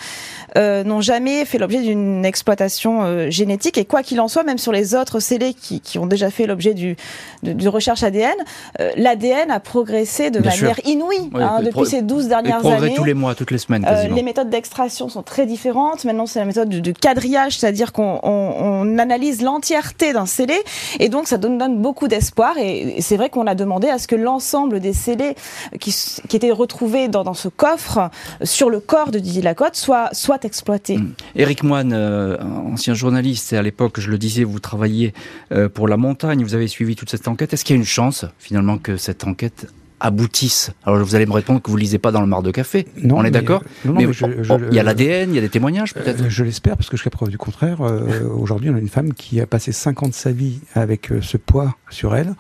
euh, 0.56 0.84
n'ont 0.84 1.00
jamais 1.00 1.44
fait 1.44 1.58
l'objet 1.58 1.80
d'une 1.82 2.24
exploitation 2.24 3.02
euh, 3.02 3.30
génétique. 3.30 3.76
Et 3.76 3.84
quoi 3.84 4.02
qu'il 4.02 4.20
en 4.20 4.28
soit, 4.28 4.42
même 4.44 4.58
sur 4.58 4.72
les 4.72 4.94
autres 4.94 5.20
scellés 5.20 5.52
qui, 5.54 5.80
qui 5.80 5.98
ont 5.98 6.06
déjà 6.06 6.30
fait 6.30 6.46
l'objet 6.46 6.74
du, 6.74 6.96
de, 7.42 7.68
recherche 7.68 8.02
ADN, 8.02 8.32
euh, 8.80 8.90
l'ADN 8.96 9.50
a 9.50 9.60
progressé 9.60 10.30
de 10.30 10.38
Bien 10.40 10.50
manière 10.52 10.76
sûr. 10.76 10.86
inouïe 10.88 11.30
Oui, 11.32 11.42
hein, 11.42 11.60
depuis 11.62 11.86
ces 11.86 12.02
12 12.02 12.26
Et 12.26 12.28
dernières 12.28 12.64
années. 12.64 12.94
tous 12.94 13.04
les 13.04 13.14
mois, 13.14 13.34
toutes 13.34 13.50
les 13.50 13.58
semaines 13.58 13.84
quasiment. 13.84 14.14
les 14.14 14.22
méthodes 14.22 14.48
d'extraction 14.50 15.08
sont 15.08 15.22
très 15.22 15.46
différentes. 15.46 16.04
Maintenant, 16.04 16.26
c'est 16.26 16.38
la 16.38 16.44
méthode 16.44 16.68
de, 16.68 16.80
de 16.80 16.92
quadrillage, 16.92 17.58
c'est-à-dire 17.58 17.92
qu'on 17.92 18.20
on, 18.22 18.30
on 18.60 18.98
analyse 18.98 19.42
l'entièreté 19.42 20.12
d'un 20.12 20.26
scellé, 20.26 20.56
et 21.00 21.08
donc 21.08 21.26
ça 21.26 21.36
donne, 21.36 21.58
donne 21.58 21.82
beaucoup 21.82 22.08
d'espoir. 22.08 22.56
Et, 22.58 22.98
et 22.98 23.02
c'est 23.02 23.16
vrai 23.16 23.28
qu'on 23.28 23.46
a 23.46 23.54
demandé 23.54 23.88
à 23.88 23.98
ce 23.98 24.06
que 24.06 24.16
l'ensemble 24.16 24.80
des 24.80 24.92
scellés 24.92 25.34
qui, 25.80 25.94
qui 26.28 26.36
étaient 26.36 26.50
retrouvés 26.50 27.08
dans, 27.08 27.24
dans 27.24 27.34
ce 27.34 27.48
coffre 27.48 28.10
sur 28.54 28.70
le 28.70 28.78
corps 28.80 29.10
de 29.10 29.18
Didier 29.18 29.42
Lacotte 29.42 29.74
soient, 29.76 30.10
soient 30.12 30.38
exploités. 30.44 30.98
Mm. 30.98 31.14
Éric 31.34 31.62
Moine, 31.64 31.92
euh, 31.92 32.38
ancien 32.40 32.94
journaliste, 32.94 33.52
et 33.52 33.56
à 33.56 33.62
l'époque, 33.62 33.98
je 33.98 34.10
le 34.10 34.16
disais, 34.18 34.44
vous 34.44 34.60
travailliez 34.60 35.12
euh, 35.52 35.68
pour 35.68 35.88
La 35.88 35.96
Montagne, 35.96 36.42
vous 36.44 36.54
avez 36.54 36.68
suivi 36.68 36.94
toute 36.94 37.10
cette 37.10 37.26
enquête. 37.26 37.52
Est-ce 37.52 37.64
qu'il 37.64 37.74
y 37.74 37.78
a 37.78 37.80
une 37.80 37.84
chance, 37.86 38.24
finalement, 38.38 38.78
que 38.78 38.96
cette 38.96 39.24
enquête 39.24 39.66
aboutisse? 39.98 40.70
Alors, 40.84 40.98
vous 41.04 41.16
allez 41.16 41.26
me 41.26 41.32
répondre 41.32 41.60
que 41.60 41.68
vous 41.70 41.76
lisez 41.76 41.98
pas 41.98 42.12
dans 42.12 42.20
le 42.20 42.26
mar 42.28 42.42
de 42.44 42.52
café. 42.52 42.86
Non, 43.02 43.16
On 43.18 43.24
est 43.24 43.32
d'accord? 43.32 43.62
euh, 43.86 43.90
Mais 43.92 44.06
mais 44.06 44.12
je- 44.12 44.24
oh, 44.24 44.28
je- 44.42 44.52
oh, 44.52 44.58
il 44.70 44.76
y 44.76 44.78
a 44.78 44.84
l'ADN, 44.84 45.30
il 45.30 45.34
y 45.34 45.38
a 45.38 45.40
des 45.40 45.48
témoignages, 45.48 45.92
peut-être? 45.92 46.22
Euh, 46.22 46.28
je 46.30 46.44
l'espère, 46.44 46.76
parce 46.76 46.88
que 46.88 46.96
jusqu'à 46.96 47.10
preuve 47.10 47.30
du 47.30 47.38
contraire, 47.38 47.80
euh, 47.80 48.22
aujourd'hui, 48.38 48.70
on 48.70 48.76
a 48.76 48.78
une 48.78 48.88
femme 48.88 49.14
qui 49.14 49.40
a 49.40 49.46
passé 49.46 49.72
5 49.72 50.04
ans 50.04 50.08
de 50.08 50.14
sa 50.14 50.30
vie 50.30 50.60
avec 50.74 51.10
euh, 51.10 51.20
ce 51.22 51.38
poids 51.38 51.74
sur 51.90 52.14
elle. 52.14 52.34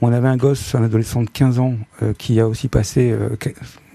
On 0.00 0.12
avait 0.12 0.28
un 0.28 0.36
gosse, 0.38 0.74
un 0.74 0.82
adolescent 0.82 1.22
de 1.22 1.28
15 1.30 1.58
ans, 1.58 1.74
euh, 2.02 2.14
qui 2.16 2.40
a 2.40 2.48
aussi 2.48 2.68
passé... 2.68 3.14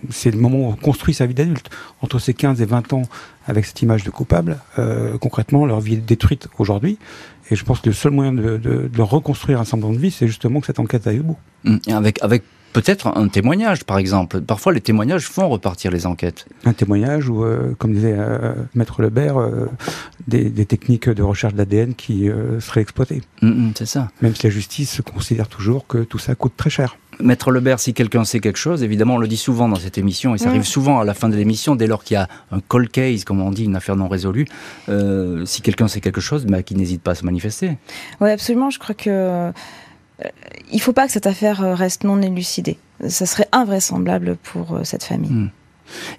c'est 0.09 0.31
le 0.31 0.39
moment 0.39 0.57
où 0.59 0.71
on 0.71 0.75
construit 0.75 1.13
sa 1.13 1.25
vie 1.25 1.33
d'adulte. 1.33 1.69
Entre 2.01 2.19
ses 2.19 2.33
15 2.33 2.61
et 2.61 2.65
20 2.65 2.93
ans, 2.93 3.03
avec 3.47 3.65
cette 3.65 3.81
image 3.81 4.03
de 4.03 4.09
coupable, 4.09 4.59
euh, 4.79 5.17
concrètement, 5.17 5.65
leur 5.65 5.79
vie 5.79 5.95
est 5.95 5.97
détruite 5.97 6.47
aujourd'hui. 6.57 6.97
Et 7.51 7.55
je 7.55 7.63
pense 7.65 7.81
que 7.81 7.89
le 7.89 7.93
seul 7.93 8.11
moyen 8.11 8.33
de, 8.33 8.57
de, 8.57 8.87
de 8.87 9.01
reconstruire 9.01 9.59
un 9.59 9.65
semblant 9.65 9.91
de 9.91 9.97
vie, 9.97 10.11
c'est 10.11 10.27
justement 10.27 10.59
que 10.59 10.67
cette 10.67 10.79
enquête 10.79 11.05
aille 11.07 11.19
au 11.19 11.23
bout. 11.23 11.37
Mm. 11.63 11.77
Avec, 11.91 12.21
avec 12.23 12.43
peut-être 12.73 13.07
un 13.07 13.27
témoignage, 13.27 13.85
par 13.85 13.97
exemple. 13.97 14.41
Parfois, 14.41 14.73
les 14.73 14.81
témoignages 14.81 15.27
font 15.27 15.47
repartir 15.47 15.91
les 15.91 16.05
enquêtes. 16.05 16.45
un 16.65 16.73
témoignage 16.73 17.29
ou, 17.29 17.43
euh, 17.43 17.75
comme 17.77 17.93
disait 17.93 18.15
euh, 18.17 18.55
Maître 18.73 19.01
Lebert, 19.01 19.39
euh, 19.39 19.69
des, 20.27 20.49
des 20.49 20.65
techniques 20.65 21.07
de 21.07 21.23
recherche 21.23 21.53
d'ADN 21.53 21.93
qui 21.93 22.29
seraient 22.59 22.81
exploitées. 22.81 23.21
Mm, 23.41 23.47
mm, 23.47 23.71
c'est 23.75 23.85
ça. 23.85 24.09
Même 24.21 24.35
si 24.35 24.43
la 24.43 24.49
justice 24.49 25.01
considère 25.01 25.47
toujours 25.47 25.87
que 25.87 25.99
tout 25.99 26.19
ça 26.19 26.35
coûte 26.35 26.53
très 26.57 26.69
cher. 26.69 26.97
Maître 27.19 27.51
Lebert, 27.51 27.79
si 27.79 27.93
quelqu'un 27.93 28.23
sait 28.25 28.39
quelque 28.39 28.57
chose, 28.57 28.83
évidemment, 28.83 29.15
on 29.15 29.17
le 29.17 29.27
dit 29.27 29.37
souvent 29.37 29.67
dans 29.69 29.75
cette 29.75 29.97
émission, 29.97 30.35
et 30.35 30.37
ça 30.37 30.45
Mm. 30.47 30.49
arrive 30.49 30.63
souvent 30.65 30.99
à 30.99 31.05
la 31.05 31.13
fin 31.13 31.29
de 31.29 31.35
l'émission, 31.35 31.75
dès 31.75 31.87
lors 31.87 32.03
qu'il 32.03 32.15
y 32.15 32.17
a 32.17 32.27
un 32.51 32.59
cold 32.59 32.89
case, 32.89 33.23
comme 33.23 33.41
on 33.41 33.51
dit, 33.51 33.65
une 33.65 33.75
affaire 33.75 33.95
non 33.95 34.07
résolue, 34.07 34.45
euh, 34.89 35.45
si 35.45 35.61
quelqu'un 35.61 35.87
sait 35.87 36.01
quelque 36.01 36.21
chose, 36.21 36.45
bah, 36.45 36.63
qu'il 36.63 36.77
n'hésite 36.77 37.01
pas 37.01 37.11
à 37.11 37.15
se 37.15 37.25
manifester. 37.25 37.77
Oui, 38.21 38.29
absolument. 38.31 38.69
Je 38.69 38.79
crois 38.79 38.95
que 38.95 39.09
euh, 39.09 39.51
il 40.71 40.79
faut 40.81 40.93
pas 40.93 41.05
que 41.07 41.11
cette 41.11 41.27
affaire 41.27 41.63
euh, 41.63 41.75
reste 41.75 42.03
non 42.03 42.21
élucidée. 42.21 42.77
Ça 43.07 43.25
serait 43.25 43.47
invraisemblable 43.51 44.37
pour 44.43 44.79
cette 44.83 45.03
famille. 45.03 45.31
Mm. 45.31 45.49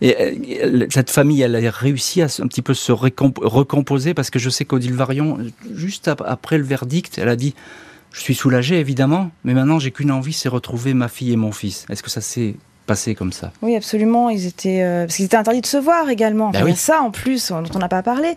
Et 0.02 0.60
cette 0.90 1.10
famille, 1.10 1.40
elle 1.40 1.56
a 1.56 1.70
réussi 1.70 2.20
à 2.22 2.26
un 2.26 2.46
petit 2.46 2.62
peu 2.62 2.74
se 2.74 2.92
recomposer, 2.92 4.12
parce 4.14 4.30
que 4.30 4.38
je 4.38 4.50
sais 4.50 4.64
qu'Odile 4.64 4.92
Varion, 4.94 5.38
juste 5.74 6.06
ap- 6.06 6.22
après 6.24 6.58
le 6.58 6.64
verdict, 6.64 7.18
elle 7.18 7.28
a 7.30 7.34
dit 7.36 7.54
Je 8.14 8.20
suis 8.20 8.34
soulagée, 8.36 8.78
évidemment, 8.78 9.30
mais 9.42 9.54
maintenant 9.54 9.80
j'ai 9.80 9.90
qu'une 9.90 10.12
envie, 10.12 10.32
c'est 10.32 10.48
retrouver 10.48 10.94
ma 10.94 11.08
fille 11.08 11.32
et 11.32 11.36
mon 11.36 11.50
fils. 11.50 11.84
Est-ce 11.90 12.02
que 12.02 12.10
ça 12.10 12.20
s'est 12.20 12.54
passé 12.86 13.16
comme 13.16 13.32
ça? 13.32 13.50
Oui, 13.60 13.74
absolument. 13.74 14.30
Ils 14.30 14.46
étaient 14.46 14.82
euh, 14.82 15.04
parce 15.04 15.16
qu'ils 15.16 15.24
étaient 15.24 15.36
interdits 15.36 15.62
de 15.62 15.66
se 15.66 15.76
voir 15.76 16.08
également. 16.08 16.48
Enfin, 16.48 16.62
oui. 16.62 16.72
a 16.72 16.76
ça 16.76 17.02
en 17.02 17.10
plus 17.10 17.50
dont 17.50 17.64
on 17.74 17.78
n'a 17.80 17.88
pas 17.88 18.02
parlé. 18.04 18.36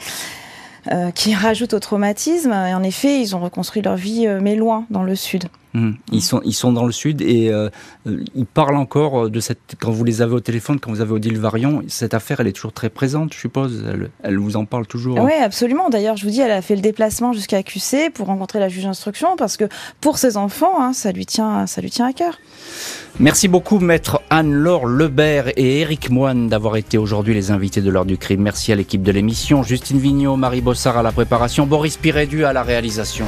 euh, 0.92 1.12
qui 1.12 1.34
rajoute 1.34 1.74
au 1.74 1.80
traumatisme. 1.80 2.52
Et 2.52 2.74
en 2.74 2.84
effet, 2.84 3.22
ils 3.22 3.36
ont 3.36 3.40
reconstruit 3.40 3.82
leur 3.82 3.96
vie, 3.98 4.26
euh, 4.26 4.40
mais 4.42 4.56
loin, 4.56 4.86
dans 4.90 5.04
le 5.04 5.16
sud. 5.16 5.46
Hmm. 5.78 5.92
Ils 6.12 6.24
sont, 6.24 6.42
ils 6.44 6.54
sont 6.54 6.72
dans 6.72 6.88
le 6.88 6.92
sud 6.92 7.22
et 7.22 7.50
euh, 7.50 7.70
euh, 8.08 8.24
ils 8.34 8.48
parlent 8.48 8.78
encore 8.78 9.26
euh, 9.26 9.30
de 9.30 9.40
cette. 9.40 9.76
Quand 9.80 9.92
vous 9.92 10.04
les 10.04 10.24
avez 10.24 10.34
au 10.34 10.40
téléphone, 10.40 10.80
quand 10.80 10.90
vous 10.90 11.02
avez 11.02 11.12
Odile 11.12 11.38
Varion, 11.38 11.84
cette 11.88 12.16
affaire, 12.16 12.40
elle 12.40 12.48
est 12.48 12.54
toujours 12.54 12.74
très 12.74 12.90
présente, 12.90 13.34
je 13.34 13.40
suppose. 13.40 13.86
Elle, 13.88 14.10
elle 14.24 14.40
vous 14.40 14.56
en 14.56 14.66
parle 14.66 14.88
toujours. 14.88 15.20
Oui, 15.20 15.34
absolument. 15.40 15.90
D'ailleurs, 15.90 16.18
je 16.18 16.26
vous 16.26 16.32
dis, 16.32 16.42
elle 16.42 16.52
a 16.52 16.64
fait 16.64 16.76
le 16.76 16.82
déplacement 16.82 17.32
jusqu'à 17.32 17.62
QC 17.62 18.10
pour 18.12 18.26
rencontrer 18.26 18.60
la 18.60 18.70
juge 18.70 18.86
d'instruction 18.86 19.36
parce 19.36 19.56
que 19.56 19.66
pour 20.02 20.18
ses 20.18 20.36
enfants, 20.36 20.82
hein, 20.82 20.94
ça 20.94 21.12
lui 21.12 21.28
tient, 21.28 21.68
ça 21.68 21.80
lui 21.80 21.92
tient 21.92 22.08
à 22.08 22.14
cœur. 22.14 22.40
Merci 23.20 23.48
beaucoup, 23.48 23.78
maître 23.78 24.22
Anne-Laure 24.32 24.88
Lebert 24.88 25.50
et 25.58 25.82
Éric 25.82 26.10
Moine, 26.10 26.50
d'avoir 26.50 26.76
été 26.78 26.98
aujourd'hui 26.98 27.36
les 27.36 27.52
invités 27.52 27.82
de 27.82 27.92
l'heure 27.92 28.06
du 28.06 28.18
crime. 28.18 28.42
Merci 28.42 28.72
à 28.72 28.76
l'équipe 28.76 29.04
de 29.04 29.12
l'émission, 29.12 29.62
Justine 29.62 30.00
Vignot, 30.00 30.38
Marie 30.38 30.62
Bossard 30.62 30.98
à 30.98 31.04
la 31.04 31.12
préparation, 31.12 31.68
Boris 31.68 31.98
Pirédu 31.98 32.46
à 32.46 32.54
la 32.54 32.64
réalisation. 32.64 33.28